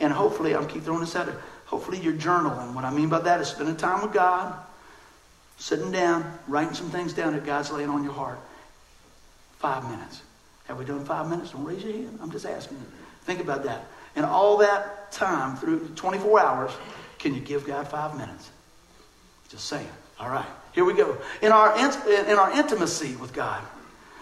And 0.00 0.12
hopefully, 0.12 0.54
I'm 0.54 0.66
keep 0.66 0.82
throwing 0.82 1.00
this 1.00 1.14
out 1.14 1.26
there, 1.26 1.36
hopefully 1.66 2.00
you're 2.00 2.14
journaling. 2.14 2.72
What 2.72 2.84
I 2.84 2.90
mean 2.90 3.08
by 3.08 3.20
that 3.20 3.40
is 3.40 3.48
spending 3.48 3.76
time 3.76 4.00
with 4.00 4.12
God, 4.12 4.54
sitting 5.58 5.92
down, 5.92 6.38
writing 6.48 6.74
some 6.74 6.88
things 6.90 7.12
down 7.12 7.34
that 7.34 7.44
God's 7.44 7.70
laying 7.70 7.90
on 7.90 8.02
your 8.02 8.12
heart. 8.12 8.38
Five 9.64 9.88
minutes. 9.90 10.20
Have 10.64 10.78
we 10.78 10.84
done 10.84 11.02
five 11.06 11.30
minutes? 11.30 11.52
Don't 11.52 11.64
raise 11.64 11.82
your 11.82 11.94
hand. 11.94 12.18
I'm 12.20 12.30
just 12.30 12.44
asking 12.44 12.76
you. 12.76 12.84
Think 13.22 13.40
about 13.40 13.64
that. 13.64 13.86
And 14.14 14.26
all 14.26 14.58
that 14.58 15.10
time 15.10 15.56
through 15.56 15.88
24 15.96 16.38
hours, 16.38 16.70
can 17.18 17.34
you 17.34 17.40
give 17.40 17.66
God 17.66 17.88
five 17.88 18.14
minutes? 18.14 18.50
Just 19.48 19.64
saying. 19.64 19.88
All 20.20 20.28
right, 20.28 20.44
here 20.72 20.84
we 20.84 20.92
go. 20.92 21.16
In 21.40 21.50
our, 21.50 21.74
in 21.78 22.38
our 22.38 22.52
intimacy 22.52 23.16
with 23.16 23.32
God. 23.32 23.62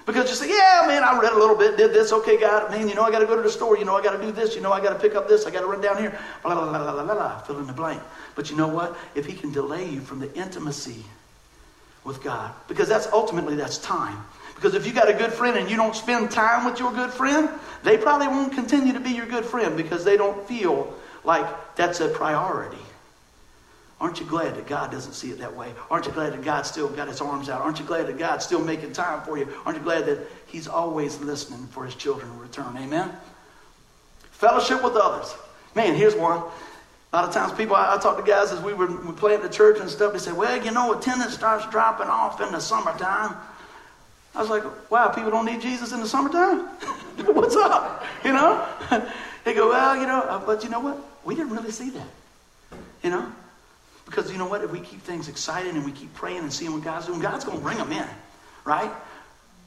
Because 0.07 0.31
you 0.31 0.37
say, 0.37 0.49
yeah, 0.49 0.85
man, 0.87 1.03
I 1.03 1.19
read 1.21 1.33
a 1.33 1.39
little 1.39 1.57
bit, 1.57 1.77
did 1.77 1.93
this, 1.93 2.13
okay, 2.13 2.39
God, 2.39 2.71
man, 2.71 2.89
you 2.89 2.95
know 2.95 3.03
I 3.03 3.11
got 3.11 3.19
to 3.19 3.27
go 3.27 3.35
to 3.35 3.43
the 3.43 3.51
store, 3.51 3.77
you 3.77 3.85
know 3.85 3.97
I 3.97 4.03
got 4.03 4.17
to 4.17 4.25
do 4.25 4.31
this, 4.31 4.55
you 4.55 4.61
know 4.61 4.73
I 4.73 4.81
got 4.81 4.91
to 4.91 4.99
pick 5.01 5.17
up 5.17 5.29
this, 5.29 5.45
I 5.45 5.51
got 5.51 5.63
to 5.63 5.67
run 5.67 5.81
down 5.81 5.99
here, 5.99 6.17
blah, 6.45 6.55
blah, 6.55 6.71
blah, 6.71 6.93
blah, 6.93 7.03
blah, 7.03 7.15
blah, 7.15 7.39
fill 7.41 7.59
in 7.59 7.67
the 7.67 7.73
blank. 7.73 8.01
But 8.37 8.49
you 8.49 8.57
know 8.57 8.69
what? 8.69 8.97
If 9.17 9.27
he 9.27 9.33
can 9.33 9.51
delay 9.51 9.89
you 9.89 10.03
from 10.03 10.21
the 10.21 10.33
intimacy 10.37 11.05
with 12.05 12.23
God, 12.23 12.55
because 12.69 12.89
that's 12.89 13.09
ultimately 13.09 13.57
that's 13.57 13.79
time. 13.79 14.25
Because 14.63 14.77
if 14.77 14.87
you 14.87 14.93
got 14.93 15.09
a 15.09 15.13
good 15.13 15.33
friend 15.33 15.59
and 15.59 15.69
you 15.69 15.75
don't 15.75 15.97
spend 15.97 16.31
time 16.31 16.65
with 16.65 16.79
your 16.79 16.93
good 16.93 17.11
friend, 17.11 17.51
they 17.83 17.99
probably 17.99 18.29
won't 18.29 18.53
continue 18.53 18.93
to 18.93 19.01
be 19.01 19.11
your 19.11 19.27
good 19.27 19.45
friend 19.45 19.77
because 19.77 20.05
they 20.05 20.17
don't 20.17 20.47
feel 20.47 20.95
like 21.25 21.45
that's 21.75 21.99
a 21.99 22.07
priority. 22.07 22.79
Aren't 24.01 24.21
you 24.21 24.27
glad 24.27 24.55
that 24.55 24.69
God 24.69 24.93
doesn't 24.93 25.15
see 25.15 25.33
it 25.33 25.41
that 25.41 25.57
way? 25.57 25.73
Aren't 25.91 26.07
you 26.07 26.13
glad 26.13 26.33
that 26.33 26.45
God 26.45 26.63
still 26.63 26.89
got 26.89 27.09
his 27.09 27.21
arms 27.21 27.49
out? 27.49 27.61
Aren't 27.61 27.81
you 27.81 27.85
glad 27.85 28.07
that 28.07 28.19
God's 28.19 28.45
still 28.45 28.65
making 28.65 28.93
time 28.93 29.23
for 29.23 29.37
you? 29.37 29.49
Aren't 29.67 29.79
you 29.79 29.85
glad 29.85 30.07
that 30.07 30.21
he's 30.47 30.69
always 30.69 31.19
listening 31.19 31.67
for 31.67 31.85
his 31.85 31.97
children 31.97 32.33
to 32.33 32.39
return? 32.41 32.77
Amen? 32.77 33.11
Fellowship 34.31 34.81
with 34.85 34.95
others. 34.95 35.35
Man, 35.75 35.97
here's 35.97 36.15
one. 36.15 36.41
A 37.13 37.17
lot 37.17 37.29
of 37.29 37.35
times 37.35 37.53
people, 37.53 37.75
I, 37.75 37.97
I 37.97 37.99
talk 37.99 38.17
to 38.17 38.23
guys 38.23 38.53
as 38.53 38.61
we 38.61 38.75
were 38.75 38.87
we 38.87 39.13
play 39.13 39.35
at 39.35 39.43
the 39.43 39.49
church 39.49 39.81
and 39.81 39.91
stuff, 39.91 40.13
they 40.13 40.21
say, 40.21 40.33
well, 40.33 40.65
you 40.65 40.71
know, 40.71 40.97
attendance 40.97 41.35
starts 41.35 41.69
dropping 41.69 42.07
off 42.07 42.41
in 42.41 42.53
the 42.53 42.61
summertime. 42.61 43.37
I 44.35 44.41
was 44.41 44.49
like, 44.49 44.91
wow, 44.91 45.09
people 45.09 45.31
don't 45.31 45.45
need 45.45 45.61
Jesus 45.61 45.93
in 45.93 46.01
the 46.01 46.09
summertime? 46.09 46.61
What's 47.35 47.57
up? 47.57 48.05
You 48.25 48.33
know? 48.33 48.67
they 49.45 49.55
go, 49.55 49.69
well, 49.69 49.97
you 49.97 50.07
know, 50.07 50.21
uh, 50.21 50.45
but 50.45 50.65
you 50.65 50.71
know 50.71 50.81
what? 50.81 50.99
We 51.25 51.35
didn't 51.35 51.53
really 51.53 51.71
see 51.71 51.91
that. 51.91 52.07
You 53.03 53.11
know? 53.11 53.31
Because 54.07 54.33
you 54.33 54.39
know 54.39 54.47
what? 54.47 54.63
If 54.63 54.71
we 54.71 54.81
keep 54.81 55.03
things 55.03 55.29
exciting 55.29 55.77
and 55.77 55.85
we 55.85 55.93
keep 55.93 56.13
praying 56.15 56.39
and 56.39 56.53
seeing 56.53 56.73
what 56.73 56.83
God's 56.83 57.07
doing, 57.07 57.21
God's 57.21 57.45
going 57.45 57.59
to 57.59 57.63
bring 57.63 57.79
them 57.79 57.93
in. 57.93 58.07
Right? 58.65 58.91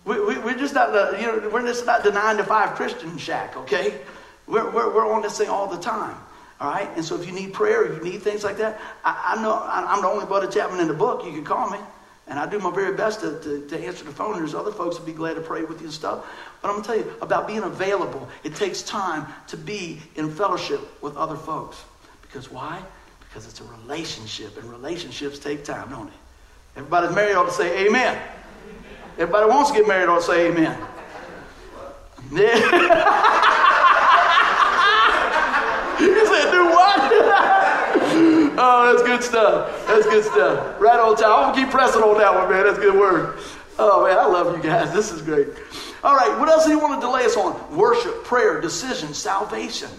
We, 0.04 0.20
we, 0.20 0.38
we're 0.40 0.58
just 0.58 0.74
not, 0.74 0.92
the, 0.92 1.18
you 1.20 1.28
know, 1.28 1.50
we're 1.50 1.62
just 1.62 1.86
not 1.86 2.04
the 2.04 2.12
nine 2.12 2.38
to 2.38 2.44
five 2.44 2.76
Christian 2.76 3.18
shack, 3.18 3.58
okay? 3.58 4.00
We're, 4.48 4.70
we're, 4.70 4.94
we're 4.94 5.12
on 5.12 5.22
this 5.22 5.38
thing 5.38 5.50
all 5.50 5.68
the 5.68 5.82
time. 5.82 6.16
All 6.60 6.72
right? 6.72 6.90
And 6.96 7.04
so 7.04 7.20
if 7.20 7.26
you 7.26 7.34
need 7.34 7.54
prayer, 7.54 7.86
if 7.86 7.98
you 7.98 8.12
need 8.12 8.22
things 8.22 8.44
like 8.44 8.58
that, 8.58 8.80
I, 9.04 9.36
I 9.36 9.42
know 9.42 9.62
I'm 9.64 10.02
the 10.02 10.08
only 10.08 10.26
Brother 10.26 10.48
Chapman 10.48 10.80
in 10.80 10.88
the 10.88 10.94
book. 10.94 11.24
You 11.26 11.32
can 11.32 11.44
call 11.44 11.70
me. 11.70 11.80
And 12.28 12.40
I 12.40 12.48
do 12.48 12.58
my 12.58 12.72
very 12.72 12.96
best 12.96 13.20
to, 13.20 13.40
to, 13.40 13.68
to, 13.68 13.80
answer 13.80 14.04
the 14.04 14.12
phone. 14.12 14.38
There's 14.38 14.56
other 14.56 14.72
folks 14.72 14.98
that 14.98 15.06
be 15.06 15.14
glad 15.14 15.36
to 15.36 15.42
pray 15.42 15.64
with 15.64 15.80
you 15.80 15.86
and 15.86 15.94
stuff. 15.94 16.26
But 16.62 16.70
I'm 16.70 16.82
going 16.82 16.84
to 16.84 16.88
tell 16.88 16.98
you 16.98 17.20
about 17.22 17.48
being 17.48 17.62
available. 17.64 18.28
It 18.44 18.56
takes 18.56 18.82
time 18.82 19.28
to 19.48 19.58
be 19.58 20.02
in 20.16 20.32
fellowship 20.32 20.82
with 21.04 21.16
other 21.18 21.36
folks. 21.36 21.84
Because 22.24 22.52
why? 22.52 22.82
Because 23.20 23.48
it's 23.48 23.62
a 23.62 23.64
relationship, 23.64 24.58
and 24.58 24.70
relationships 24.72 25.38
take 25.38 25.64
time, 25.64 25.90
don't 25.90 26.08
they? 26.08 26.14
Everybody's 26.78 27.16
married 27.16 27.36
ought 27.36 27.46
to 27.46 27.52
say 27.52 27.86
amen. 27.86 28.20
Everybody 29.18 29.50
wants 29.50 29.72
to 29.72 29.78
get 29.78 29.88
married 29.88 30.10
ought 30.10 30.20
to 30.20 30.24
say 30.24 30.48
amen. 30.50 30.78
Yeah. 32.32 32.56
do 36.52 36.66
what? 36.66 37.00
oh, 38.58 38.92
that's 38.92 39.04
good 39.08 39.24
stuff. 39.24 39.75
That's 39.88 40.06
good 40.06 40.24
stuff. 40.24 40.80
Right 40.82 41.00
on 41.00 41.16
time. 41.16 41.32
I'm 41.32 41.44
going 41.44 41.56
to 41.56 41.62
keep 41.62 41.70
pressing 41.72 42.02
on 42.02 42.18
that 42.18 42.34
one, 42.34 42.50
man. 42.50 42.66
That's 42.66 42.80
good 42.80 42.96
word. 42.96 43.38
Oh, 43.78 44.06
man, 44.06 44.18
I 44.18 44.26
love 44.26 44.56
you 44.56 44.64
guys. 44.64 44.94
This 44.94 45.12
is 45.12 45.22
great. 45.22 45.48
All 46.04 46.16
right, 46.16 46.40
what 46.40 46.50
else 46.50 46.66
do 46.66 46.72
you 46.72 46.80
want 46.80 47.00
to 47.00 47.06
delay 47.06 47.26
us 47.26 47.36
on? 47.36 47.76
Worship, 47.76 48.24
prayer, 48.24 48.62
decision, 48.62 49.14
salvation, 49.14 49.90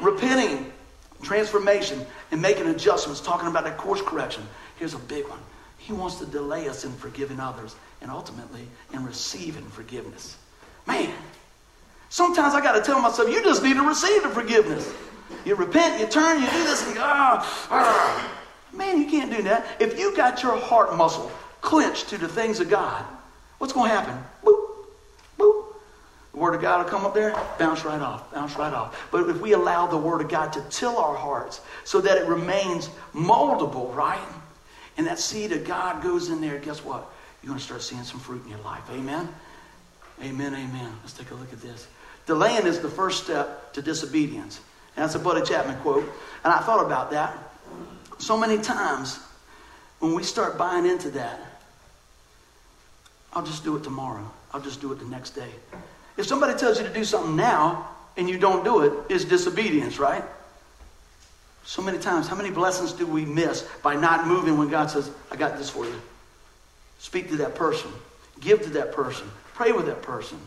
repenting, 0.00 0.70
transformation, 1.22 2.04
and 2.30 2.40
making 2.40 2.66
adjustments, 2.68 3.20
talking 3.20 3.48
about 3.48 3.64
that 3.64 3.76
course 3.76 4.02
correction. 4.02 4.46
Here's 4.76 4.94
a 4.94 4.98
big 4.98 5.26
one. 5.26 5.38
He 5.78 5.92
wants 5.92 6.16
to 6.16 6.26
delay 6.26 6.68
us 6.68 6.84
in 6.84 6.92
forgiving 6.92 7.40
others 7.40 7.76
and 8.02 8.10
ultimately 8.10 8.66
in 8.92 9.04
receiving 9.04 9.64
forgiveness. 9.66 10.36
Man, 10.86 11.12
sometimes 12.08 12.54
I 12.54 12.60
got 12.60 12.72
to 12.72 12.82
tell 12.82 13.00
myself, 13.00 13.28
you 13.28 13.42
just 13.42 13.62
need 13.62 13.74
to 13.74 13.82
receive 13.82 14.22
the 14.22 14.28
forgiveness. 14.28 14.92
You 15.44 15.56
repent, 15.56 16.00
you 16.00 16.06
turn, 16.06 16.40
you 16.40 16.50
do 16.50 16.64
this, 16.64 16.82
and 16.82 16.90
you 16.90 16.96
go, 16.96 17.04
ah, 17.04 17.68
ah. 17.70 18.43
Man, 18.76 19.00
you 19.00 19.06
can't 19.06 19.30
do 19.30 19.42
that. 19.44 19.66
If 19.80 19.98
you 19.98 20.16
got 20.16 20.42
your 20.42 20.56
heart 20.56 20.96
muscle 20.96 21.30
clenched 21.60 22.08
to 22.10 22.18
the 22.18 22.28
things 22.28 22.60
of 22.60 22.68
God, 22.68 23.04
what's 23.58 23.72
going 23.72 23.90
to 23.90 23.96
happen? 23.96 24.18
Boop, 24.44 24.86
boop. 25.38 25.66
The 26.32 26.38
Word 26.38 26.54
of 26.54 26.60
God 26.60 26.84
will 26.84 26.90
come 26.90 27.04
up 27.04 27.14
there, 27.14 27.32
bounce 27.58 27.84
right 27.84 28.00
off, 28.00 28.32
bounce 28.32 28.56
right 28.56 28.72
off. 28.72 29.08
But 29.10 29.28
if 29.28 29.40
we 29.40 29.52
allow 29.52 29.86
the 29.86 29.96
Word 29.96 30.20
of 30.20 30.28
God 30.28 30.52
to 30.54 30.64
till 30.70 30.98
our 30.98 31.14
hearts 31.14 31.60
so 31.84 32.00
that 32.00 32.18
it 32.18 32.26
remains 32.26 32.90
moldable, 33.14 33.94
right? 33.94 34.18
And 34.96 35.06
that 35.06 35.18
seed 35.18 35.52
of 35.52 35.64
God 35.64 36.02
goes 36.02 36.30
in 36.30 36.40
there, 36.40 36.58
guess 36.58 36.84
what? 36.84 37.10
You're 37.42 37.48
going 37.48 37.58
to 37.58 37.64
start 37.64 37.82
seeing 37.82 38.02
some 38.04 38.20
fruit 38.20 38.42
in 38.44 38.50
your 38.50 38.60
life. 38.60 38.82
Amen? 38.90 39.28
Amen, 40.22 40.54
amen. 40.54 40.92
Let's 41.02 41.12
take 41.12 41.30
a 41.30 41.34
look 41.34 41.52
at 41.52 41.60
this. 41.60 41.86
Delaying 42.26 42.66
is 42.66 42.80
the 42.80 42.88
first 42.88 43.24
step 43.24 43.72
to 43.74 43.82
disobedience. 43.82 44.60
That's 44.96 45.14
a 45.14 45.18
Buddy 45.18 45.44
Chapman 45.44 45.76
quote. 45.80 46.04
And 46.44 46.52
I 46.52 46.60
thought 46.60 46.84
about 46.84 47.10
that. 47.10 47.36
So 48.18 48.36
many 48.36 48.62
times 48.62 49.18
when 49.98 50.14
we 50.14 50.22
start 50.22 50.58
buying 50.58 50.86
into 50.86 51.10
that, 51.12 51.40
I'll 53.32 53.44
just 53.44 53.64
do 53.64 53.76
it 53.76 53.82
tomorrow. 53.82 54.30
I'll 54.52 54.60
just 54.60 54.80
do 54.80 54.92
it 54.92 54.98
the 54.98 55.06
next 55.06 55.30
day. 55.30 55.50
If 56.16 56.26
somebody 56.26 56.56
tells 56.58 56.78
you 56.78 56.86
to 56.86 56.92
do 56.92 57.04
something 57.04 57.34
now 57.34 57.88
and 58.16 58.28
you 58.28 58.38
don't 58.38 58.64
do 58.64 58.80
it, 58.80 58.92
it's 59.08 59.24
disobedience, 59.24 59.98
right? 59.98 60.22
So 61.64 61.82
many 61.82 61.98
times, 61.98 62.28
how 62.28 62.36
many 62.36 62.50
blessings 62.50 62.92
do 62.92 63.06
we 63.06 63.24
miss 63.24 63.62
by 63.82 63.96
not 63.96 64.26
moving 64.26 64.58
when 64.58 64.68
God 64.68 64.90
says, 64.90 65.10
I 65.30 65.36
got 65.36 65.56
this 65.56 65.70
for 65.70 65.86
you? 65.86 66.00
Speak 66.98 67.28
to 67.30 67.36
that 67.36 67.54
person, 67.54 67.90
give 68.40 68.62
to 68.62 68.70
that 68.70 68.92
person, 68.92 69.28
pray 69.54 69.72
with 69.72 69.86
that 69.86 70.02
person, 70.02 70.38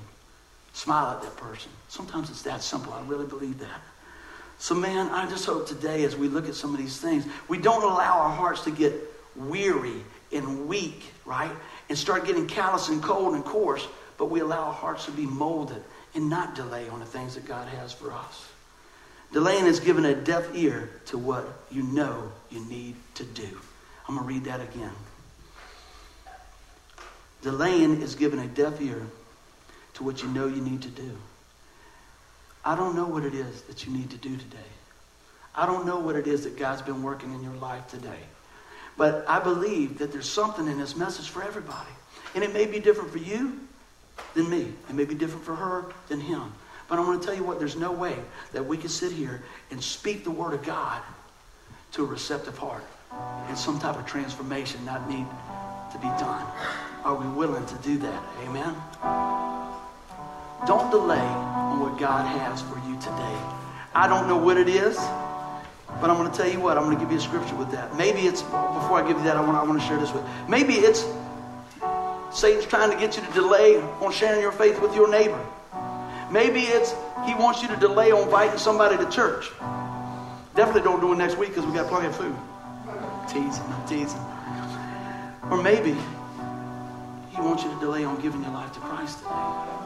smile 0.74 1.16
at 1.16 1.24
that 1.24 1.36
person. 1.36 1.72
Sometimes 1.90 2.30
it's 2.30 2.44
that 2.44 2.62
simple. 2.62 2.94
I 2.94 3.02
really 3.08 3.26
believe 3.26 3.60
that. 3.60 3.82
So, 4.60 4.74
man, 4.74 5.10
I 5.10 5.30
just 5.30 5.46
hope 5.46 5.68
today, 5.68 6.04
as 6.04 6.16
we 6.16 6.28
look 6.28 6.48
at 6.48 6.56
some 6.56 6.74
of 6.74 6.80
these 6.80 7.00
things, 7.00 7.26
we 7.48 7.58
don't 7.58 7.84
allow 7.84 8.20
our 8.20 8.36
hearts 8.36 8.64
to 8.64 8.72
get 8.72 8.94
weary 9.36 10.04
and 10.32 10.68
weak, 10.68 11.04
right? 11.26 11.52
And 11.90 11.98
start 11.98 12.26
getting 12.26 12.48
callous 12.48 12.90
and 12.90 13.02
cold 13.02 13.36
and 13.36 13.46
coarse, 13.46 13.88
but 14.18 14.26
we 14.26 14.40
allow 14.40 14.64
our 14.64 14.74
hearts 14.74 15.06
to 15.06 15.12
be 15.12 15.26
molded 15.26 15.84
and 16.16 16.30
not 16.30 16.56
delay 16.56 16.90
on 16.90 17.00
the 17.00 17.06
things 17.06 17.36
that 17.36 17.46
God 17.46 17.68
has 17.68 17.94
for 17.94 18.12
us. 18.12 18.48
Delaying 19.32 19.66
is 19.66 19.80
giving 19.80 20.06
a 20.06 20.16
deaf 20.16 20.56
ear 20.56 20.90
to 21.08 21.18
what 21.18 21.46
you 21.70 21.84
know 21.84 22.32
you 22.50 22.66
need 22.66 22.96
to 23.16 23.24
do. 23.24 23.48
I'm 24.08 24.16
going 24.16 24.28
to 24.28 24.34
read 24.34 24.46
that 24.46 24.62
again. 24.62 24.94
Delaying 27.42 28.02
is 28.02 28.16
giving 28.16 28.40
a 28.40 28.48
deaf 28.48 28.82
ear 28.82 29.06
to 29.96 30.04
what 30.04 30.24
you 30.24 30.30
know 30.30 30.48
you 30.48 30.62
need 30.62 30.82
to 30.82 30.90
do. 30.90 31.18
I 32.64 32.76
don't 32.76 32.96
know 32.96 33.06
what 33.06 33.24
it 33.24 33.34
is 33.34 33.62
that 33.64 33.86
you 33.86 33.94
need 33.94 34.10
to 34.12 34.18
do 34.18 34.36
today. 34.36 34.58
I 35.56 35.66
don't 35.66 35.86
know 35.86 36.00
what 36.00 36.16
it 36.16 36.28
is 36.28 36.44
that 36.44 36.58
God's 36.58 36.82
been 36.82 37.02
working 37.02 37.34
in 37.34 37.42
your 37.42 37.56
life 37.56 37.88
today. 37.88 38.20
But 38.98 39.26
I 39.28 39.40
believe 39.40 40.00
that 40.00 40.12
there's 40.12 40.30
something 40.30 40.68
in 40.68 40.78
this 40.78 40.96
message 40.96 41.30
for 41.30 41.44
everybody. 41.44 41.90
And 42.36 42.44
it 42.44 42.54
may 42.54 42.66
be 42.66 42.80
different 42.80 43.12
for 43.12 43.20
you 43.20 43.60
than 44.34 44.50
me. 44.50 44.72
It 44.90 44.96
may 44.96 45.06
be 45.06 45.16
different 45.16 45.46
for 45.46 45.56
her 45.56 45.86
than 46.10 46.20
him. 46.20 46.54
But 46.88 47.00
I 47.00 47.02
want 47.02 47.22
to 47.22 47.28
tell 47.28 47.36
you 47.36 47.44
what, 47.44 47.60
there's 47.60 47.76
no 47.76 47.92
way 47.92 48.16
that 48.54 48.66
we 48.66 48.78
can 48.78 48.90
sit 48.90 49.12
here 49.12 49.44
and 49.72 49.84
speak 49.84 50.24
the 50.24 50.32
word 50.32 50.54
of 50.54 50.64
God 50.64 51.02
to 51.94 52.04
a 52.04 52.06
receptive 52.06 52.58
heart 52.58 52.84
and 53.48 53.58
some 53.58 53.80
type 53.80 53.98
of 53.98 54.06
transformation 54.06 54.84
not 54.86 55.10
need 55.10 55.26
to 55.92 55.98
be 55.98 56.08
done. 56.20 56.46
Are 57.04 57.16
we 57.16 57.28
willing 57.28 57.66
to 57.66 57.76
do 57.76 57.98
that? 58.00 58.24
Amen. 58.44 58.76
Don't 60.66 60.92
delay 60.92 61.57
what 61.80 61.98
God 61.98 62.26
has 62.26 62.62
for 62.62 62.78
you 62.88 62.96
today. 63.00 63.38
I 63.94 64.08
don't 64.08 64.28
know 64.28 64.38
what 64.38 64.58
it 64.58 64.70
is, 64.70 64.96
but 64.96 66.10
I'm 66.10 66.18
going 66.18 66.30
to 66.30 66.38
tell 66.38 66.50
you 66.50 66.60
what. 66.60 66.78
I'm 66.78 66.84
going 66.84 66.98
to 66.98 67.04
give 67.04 67.12
you 67.12 67.18
a 67.18 67.22
scripture 67.22 67.56
with 67.56 67.72
that. 67.72 67.96
Maybe 67.98 68.22
it's 68.22 68.42
before 68.42 69.02
I 69.02 69.08
give 69.08 69.18
you 69.18 69.24
that. 69.24 69.38
I 69.38 69.42
want 69.42 69.58
I 69.58 69.64
want 69.64 69.80
to 69.80 69.88
share 69.88 69.98
this 69.98 70.14
with. 70.14 70.24
Maybe 70.48 70.76
it's 70.76 71.06
Satan's 72.32 72.66
trying 72.66 72.92
to 72.92 72.98
get 72.98 73.16
you 73.16 73.24
to 73.26 73.34
delay 73.34 73.78
on 74.02 74.12
sharing 74.12 74.42
your 74.42 74.52
faith 74.52 74.82
with 74.82 74.94
your 74.96 75.10
neighbor. 75.10 75.44
Maybe 76.32 76.62
it's 76.62 76.94
he 77.26 77.34
wants 77.36 77.62
you 77.62 77.68
to 77.70 77.78
delay 77.78 78.12
on 78.12 78.24
inviting 78.24 78.60
somebody 78.60 78.98
to 78.98 79.10
church. 79.10 79.50
Definitely 80.56 80.82
don't 80.82 81.00
do 81.00 81.14
it 81.14 81.18
next 81.18 81.38
week 81.38 81.50
because 81.50 81.66
we 81.66 81.74
got 81.74 81.88
plenty 81.88 82.08
of 82.08 82.16
food. 82.16 82.36
Teasing, 83.28 83.64
teasing. 83.88 84.22
Or 85.50 85.62
maybe 85.62 85.96
he 87.32 87.42
wants 87.42 87.64
you 87.64 87.70
to 87.70 87.80
delay 87.80 88.04
on 88.04 88.20
giving 88.22 88.42
your 88.42 88.52
life 88.52 88.74
to 88.74 88.80
Christ 88.80 89.20
today. 89.20 89.77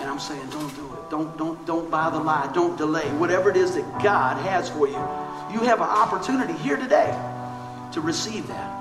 And 0.00 0.08
I'm 0.08 0.18
saying, 0.18 0.48
don't 0.50 0.74
do 0.74 0.86
it. 0.94 1.10
Don't, 1.10 1.36
don't, 1.36 1.66
don't 1.66 1.90
buy 1.90 2.08
the 2.10 2.18
lie. 2.18 2.50
Don't 2.54 2.76
delay. 2.78 3.06
Whatever 3.18 3.50
it 3.50 3.56
is 3.56 3.74
that 3.74 4.02
God 4.02 4.36
has 4.38 4.70
for 4.70 4.88
you, 4.88 4.94
you 5.52 5.60
have 5.66 5.80
an 5.80 5.88
opportunity 5.88 6.54
here 6.54 6.76
today 6.76 7.10
to 7.92 8.00
receive 8.00 8.46
that. 8.48 8.80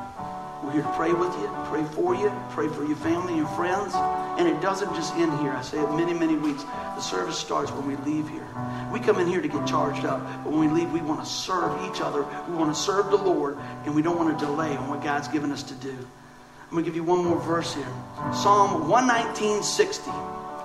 We're 0.63 0.71
here 0.71 0.81
to 0.81 0.91
pray 0.93 1.13
with 1.13 1.33
you, 1.39 1.49
pray 1.65 1.83
for 1.95 2.15
you, 2.15 2.31
pray 2.51 2.67
for 2.67 2.85
your 2.85 2.97
family, 2.97 3.35
your 3.35 3.47
friends. 3.47 3.93
And 3.95 4.47
it 4.47 4.61
doesn't 4.61 4.93
just 4.93 5.13
end 5.15 5.37
here. 5.39 5.51
I 5.51 5.61
say 5.61 5.81
it 5.81 5.91
many, 5.91 6.13
many 6.13 6.35
weeks. 6.35 6.63
The 6.63 7.01
service 7.01 7.37
starts 7.37 7.71
when 7.71 7.87
we 7.87 7.95
leave 8.11 8.29
here. 8.29 8.45
We 8.91 8.99
come 8.99 9.19
in 9.19 9.27
here 9.27 9.41
to 9.41 9.47
get 9.47 9.65
charged 9.65 10.05
up, 10.05 10.21
but 10.43 10.51
when 10.51 10.59
we 10.59 10.81
leave, 10.81 10.91
we 10.91 11.01
want 11.01 11.23
to 11.23 11.29
serve 11.29 11.73
each 11.89 12.01
other. 12.01 12.25
We 12.47 12.55
want 12.55 12.73
to 12.73 12.79
serve 12.79 13.09
the 13.09 13.17
Lord, 13.17 13.57
and 13.85 13.95
we 13.95 14.01
don't 14.01 14.17
want 14.17 14.37
to 14.37 14.45
delay 14.45 14.75
on 14.75 14.89
what 14.89 15.03
God's 15.03 15.27
given 15.27 15.51
us 15.51 15.63
to 15.63 15.73
do. 15.75 15.91
I'm 15.91 16.71
going 16.71 16.83
to 16.83 16.89
give 16.89 16.95
you 16.95 17.03
one 17.03 17.25
more 17.25 17.39
verse 17.39 17.73
here 17.73 17.87
Psalm 18.31 18.89
119, 18.89 19.63
60. 19.63 20.11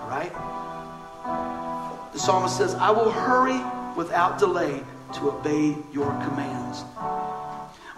Right? 0.08 0.32
The 2.12 2.18
psalmist 2.18 2.56
says, 2.56 2.74
I 2.74 2.90
will 2.90 3.10
hurry 3.10 3.60
without 3.96 4.38
delay 4.38 4.82
to 5.14 5.30
obey 5.30 5.76
your 5.92 6.10
commands. 6.24 6.84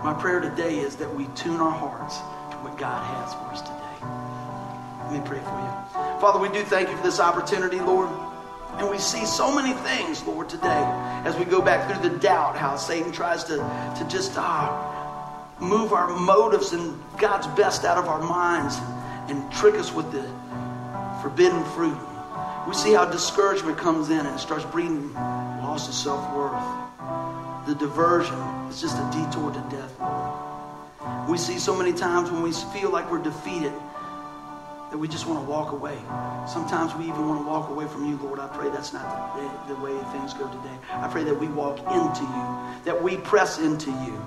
My 0.02 0.14
prayer 0.18 0.40
today 0.40 0.78
is 0.78 0.96
that 0.96 1.14
we 1.14 1.26
tune 1.34 1.60
our 1.60 1.70
hearts 1.70 2.18
to 2.18 2.56
what 2.58 2.78
God 2.78 3.02
has 3.04 3.34
for 3.34 3.46
us 3.52 3.60
today. 3.62 3.82
Let 5.04 5.12
me 5.12 5.28
pray 5.28 5.38
for 5.38 5.60
you. 5.60 6.20
Father, 6.20 6.38
we 6.38 6.48
do 6.48 6.64
thank 6.64 6.88
you 6.88 6.96
for 6.96 7.02
this 7.02 7.20
opportunity, 7.20 7.80
Lord. 7.80 8.08
And 8.78 8.90
we 8.90 8.98
see 8.98 9.24
so 9.24 9.54
many 9.54 9.72
things, 9.72 10.22
Lord, 10.24 10.48
today 10.48 10.84
as 11.24 11.36
we 11.36 11.44
go 11.44 11.62
back 11.62 11.90
through 11.90 12.08
the 12.08 12.18
doubt, 12.18 12.56
how 12.56 12.76
Satan 12.76 13.10
tries 13.10 13.42
to, 13.44 13.56
to 13.56 14.06
just 14.08 14.32
uh, 14.36 14.68
move 15.60 15.92
our 15.92 16.08
motives 16.08 16.72
and 16.72 17.00
God's 17.18 17.46
best 17.48 17.84
out 17.84 17.96
of 17.96 18.06
our 18.06 18.20
minds 18.20 18.76
and 19.28 19.50
trick 19.52 19.74
us 19.74 19.92
with 19.92 20.12
the 20.12 20.22
forbidden 21.26 21.64
fruit. 21.64 21.98
We 22.68 22.74
see 22.74 22.92
how 22.92 23.04
discouragement 23.04 23.76
comes 23.78 24.10
in 24.10 24.24
and 24.24 24.38
starts 24.38 24.64
breeding 24.64 25.12
loss 25.12 25.88
of 25.88 25.94
self 25.94 26.22
worth 26.36 27.66
the 27.66 27.74
diversion 27.74 28.38
is 28.70 28.80
just 28.80 28.96
a 28.96 29.10
detour 29.10 29.50
to 29.50 29.58
death. 29.68 31.28
We 31.28 31.36
see 31.36 31.58
so 31.58 31.74
many 31.74 31.92
times 31.92 32.30
when 32.30 32.42
we 32.42 32.52
feel 32.52 32.90
like 32.90 33.10
we're 33.10 33.18
defeated 33.18 33.72
that 34.92 34.96
we 34.96 35.08
just 35.08 35.26
want 35.26 35.44
to 35.44 35.50
walk 35.50 35.72
away. 35.72 35.98
Sometimes 36.46 36.94
we 36.94 37.08
even 37.08 37.26
want 37.26 37.40
to 37.40 37.50
walk 37.50 37.70
away 37.70 37.88
from 37.88 38.08
you, 38.08 38.16
Lord. 38.18 38.38
I 38.38 38.46
pray 38.46 38.70
that's 38.70 38.92
not 38.92 39.34
the, 39.34 39.74
the 39.74 39.80
way 39.80 39.98
things 40.12 40.32
go 40.32 40.46
today. 40.46 40.78
I 40.92 41.08
pray 41.08 41.24
that 41.24 41.34
we 41.34 41.48
walk 41.48 41.78
into 41.80 42.22
you, 42.22 42.84
that 42.84 43.02
we 43.02 43.16
press 43.16 43.58
into 43.58 43.90
you. 43.90 44.22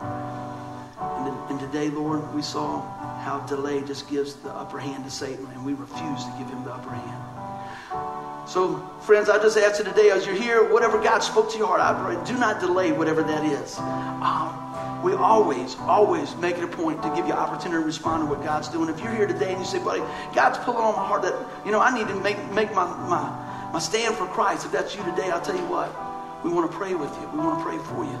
And, 0.00 1.50
and 1.50 1.60
today, 1.60 1.90
Lord, 1.90 2.34
we 2.34 2.40
saw 2.40 2.80
how 3.20 3.40
delay 3.40 3.82
just 3.82 4.08
gives 4.08 4.34
the 4.34 4.50
upper 4.50 4.78
hand 4.78 5.04
to 5.04 5.10
Satan, 5.10 5.46
and 5.52 5.64
we 5.64 5.74
refuse 5.74 6.24
to 6.24 6.34
give 6.38 6.48
him 6.48 6.64
the 6.64 6.72
upper 6.72 6.90
hand. 6.90 8.48
So, 8.48 8.78
friends, 9.02 9.28
I 9.28 9.38
just 9.38 9.56
ask 9.56 9.78
you 9.78 9.84
today, 9.84 10.10
as 10.10 10.26
you're 10.26 10.34
here, 10.34 10.72
whatever 10.72 10.98
God 10.98 11.20
spoke 11.20 11.52
to 11.52 11.58
your 11.58 11.66
heart, 11.66 11.80
I 11.80 11.92
pray, 12.02 12.24
do 12.24 12.38
not 12.38 12.60
delay 12.60 12.92
whatever 12.92 13.22
that 13.22 13.44
is. 13.44 13.78
Um, 13.78 15.02
we 15.04 15.12
always, 15.12 15.76
always 15.80 16.34
make 16.36 16.56
it 16.56 16.64
a 16.64 16.68
point 16.68 17.02
to 17.02 17.14
give 17.14 17.26
you 17.26 17.32
opportunity 17.32 17.80
to 17.80 17.86
respond 17.86 18.22
to 18.22 18.26
what 18.26 18.42
God's 18.42 18.68
doing. 18.68 18.88
If 18.88 19.00
you're 19.00 19.14
here 19.14 19.26
today 19.26 19.52
and 19.52 19.60
you 19.60 19.66
say, 19.66 19.78
buddy, 19.78 20.02
God's 20.34 20.58
pulling 20.58 20.82
on 20.82 20.96
my 20.96 21.06
heart 21.06 21.22
that, 21.22 21.34
you 21.64 21.72
know, 21.72 21.80
I 21.80 21.96
need 21.96 22.08
to 22.08 22.14
make, 22.20 22.38
make 22.52 22.74
my, 22.74 22.86
my, 23.08 23.70
my 23.72 23.78
stand 23.78 24.16
for 24.16 24.26
Christ. 24.26 24.66
If 24.66 24.72
that's 24.72 24.96
you 24.96 25.04
today, 25.04 25.30
I'll 25.30 25.40
tell 25.40 25.56
you 25.56 25.66
what, 25.66 25.94
we 26.42 26.50
want 26.50 26.70
to 26.70 26.76
pray 26.76 26.94
with 26.94 27.10
you. 27.20 27.28
We 27.28 27.38
want 27.38 27.58
to 27.58 27.64
pray 27.64 27.78
for 27.78 28.04
you. 28.04 28.18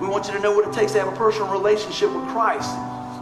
We 0.00 0.08
want 0.08 0.26
you 0.26 0.34
to 0.34 0.40
know 0.40 0.52
what 0.52 0.68
it 0.68 0.74
takes 0.74 0.92
to 0.92 0.98
have 0.98 1.12
a 1.12 1.16
personal 1.16 1.50
relationship 1.50 2.12
with 2.12 2.26
Christ. 2.28 2.70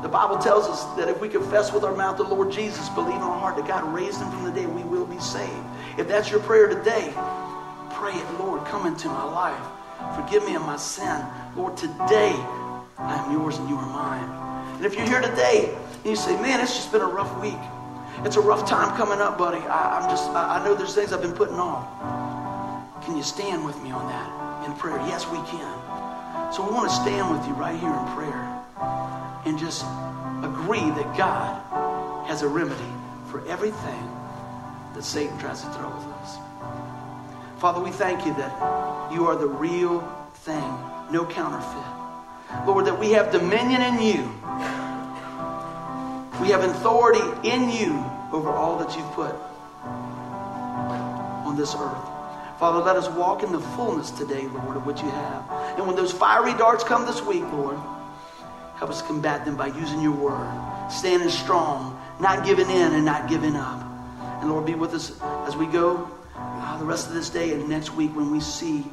The 0.02 0.08
Bible 0.08 0.38
tells 0.38 0.66
us 0.66 0.84
that 0.96 1.10
if 1.10 1.20
we 1.20 1.28
confess 1.28 1.74
with 1.74 1.84
our 1.84 1.94
mouth 1.94 2.16
the 2.16 2.22
Lord 2.22 2.50
Jesus, 2.50 2.88
believe 2.90 3.16
in 3.16 3.20
our 3.20 3.38
heart 3.38 3.56
that 3.56 3.68
God 3.68 3.84
raised 3.92 4.18
him 4.18 4.30
from 4.30 4.44
the 4.44 4.50
dead, 4.50 4.74
we 4.74 4.82
will 4.82 5.04
be 5.04 5.18
saved. 5.18 5.52
If 5.98 6.08
that's 6.08 6.30
your 6.30 6.40
prayer 6.40 6.68
today, 6.68 7.12
pray 7.92 8.14
it, 8.14 8.38
Lord, 8.38 8.64
come 8.64 8.86
into 8.86 9.08
my 9.08 9.24
life. 9.24 9.62
Forgive 10.16 10.46
me 10.46 10.54
of 10.54 10.62
my 10.62 10.78
sin. 10.78 11.22
Lord, 11.54 11.76
today 11.76 12.32
I 12.96 13.22
am 13.22 13.32
yours 13.32 13.58
and 13.58 13.68
you 13.68 13.76
are 13.76 13.86
mine. 13.86 14.76
And 14.76 14.86
if 14.86 14.94
you're 14.94 15.06
here 15.06 15.20
today 15.20 15.76
and 15.96 16.06
you 16.06 16.16
say, 16.16 16.32
man, 16.40 16.60
it's 16.60 16.74
just 16.74 16.92
been 16.92 17.02
a 17.02 17.06
rough 17.06 17.38
week. 17.42 17.60
It's 18.24 18.36
a 18.36 18.40
rough 18.40 18.66
time 18.66 18.96
coming 18.96 19.20
up, 19.20 19.36
buddy. 19.36 19.58
I, 19.58 20.02
am 20.02 20.08
just, 20.08 20.30
I, 20.30 20.60
I 20.60 20.64
know 20.64 20.74
there's 20.74 20.94
things 20.94 21.12
I've 21.12 21.20
been 21.20 21.34
putting 21.34 21.56
off. 21.56 23.04
Can 23.04 23.18
you 23.18 23.22
stand 23.22 23.66
with 23.66 23.76
me 23.82 23.90
on 23.90 24.08
that 24.08 24.66
in 24.66 24.74
prayer? 24.76 24.96
Yes, 25.08 25.28
we 25.28 25.36
can. 25.44 26.52
So 26.54 26.66
we 26.66 26.72
want 26.72 26.88
to 26.88 26.96
stand 26.96 27.30
with 27.30 27.46
you 27.46 27.52
right 27.52 27.78
here 27.78 27.92
in 27.92 28.16
prayer 28.16 28.60
and 29.44 29.58
just 29.58 29.84
agree 30.42 30.90
that 30.90 31.16
God 31.16 32.26
has 32.26 32.42
a 32.42 32.48
remedy 32.48 32.92
for 33.30 33.46
everything 33.46 34.10
that 34.94 35.04
Satan 35.04 35.38
tries 35.38 35.62
to 35.62 35.68
throw 35.70 35.88
at 35.88 36.06
us. 36.22 36.36
Father, 37.58 37.80
we 37.80 37.90
thank 37.90 38.24
you 38.26 38.34
that 38.34 39.12
you 39.12 39.26
are 39.26 39.36
the 39.36 39.46
real 39.46 40.00
thing, 40.34 40.78
no 41.10 41.26
counterfeit. 41.26 42.66
Lord, 42.66 42.86
that 42.86 42.98
we 42.98 43.12
have 43.12 43.30
dominion 43.30 43.82
in 43.82 44.02
you. 44.02 44.22
We 46.40 46.48
have 46.48 46.64
authority 46.64 47.20
in 47.48 47.70
you 47.70 48.04
over 48.32 48.50
all 48.50 48.78
that 48.78 48.96
you've 48.96 49.12
put 49.12 49.34
on 51.44 51.56
this 51.56 51.74
earth. 51.74 52.08
Father, 52.58 52.80
let 52.80 52.96
us 52.96 53.08
walk 53.08 53.42
in 53.42 53.52
the 53.52 53.60
fullness 53.60 54.10
today, 54.10 54.46
Lord, 54.48 54.76
of 54.76 54.86
what 54.86 55.02
you 55.02 55.08
have. 55.08 55.50
And 55.78 55.86
when 55.86 55.96
those 55.96 56.12
fiery 56.12 56.52
darts 56.54 56.84
come 56.84 57.06
this 57.06 57.22
week, 57.22 57.42
Lord, 57.52 57.78
help 58.80 58.90
us 58.90 59.02
combat 59.02 59.44
them 59.44 59.56
by 59.56 59.66
using 59.66 60.00
your 60.00 60.12
word, 60.16 60.88
standing 60.90 61.28
strong, 61.28 62.00
not 62.18 62.46
giving 62.46 62.70
in 62.70 62.94
and 62.94 63.04
not 63.04 63.28
giving 63.28 63.54
up. 63.54 63.84
And 64.40 64.48
Lord, 64.48 64.64
be 64.64 64.74
with 64.74 64.94
us 64.94 65.20
as 65.46 65.54
we 65.54 65.66
go 65.66 66.10
uh, 66.34 66.78
the 66.78 66.86
rest 66.86 67.06
of 67.06 67.12
this 67.12 67.28
day 67.28 67.52
and 67.52 67.68
next 67.68 67.94
week 67.94 68.16
when 68.16 68.30
we 68.30 68.40
see 68.40 68.86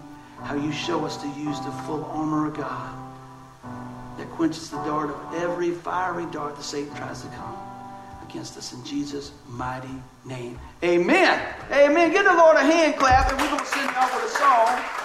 how 0.43 0.55
you 0.55 0.73
show 0.73 1.05
us 1.05 1.15
to 1.21 1.27
use 1.39 1.57
the 1.61 1.71
full 1.85 2.03
armor 2.03 2.47
of 2.47 2.57
God 2.57 2.93
that 4.17 4.29
quenches 4.31 4.69
the 4.69 4.77
dart 4.83 5.09
of 5.09 5.33
every 5.35 5.71
fiery 5.71 6.25
dart 6.33 6.57
that 6.57 6.63
Satan 6.63 6.93
tries 6.93 7.21
to 7.21 7.29
come 7.29 7.57
against 8.29 8.57
us 8.57 8.73
in 8.73 8.83
Jesus' 8.83 9.31
mighty 9.47 9.87
name. 10.25 10.59
Amen. 10.83 11.55
Amen. 11.71 12.11
Give 12.11 12.25
the 12.25 12.33
Lord 12.33 12.57
a 12.57 12.59
hand 12.59 12.97
clap, 12.97 13.31
and 13.31 13.39
we're 13.39 13.47
going 13.47 13.59
to 13.59 13.65
send 13.65 13.89
out 13.91 14.13
with 14.13 14.25
a 14.25 14.35
song. 14.35 14.96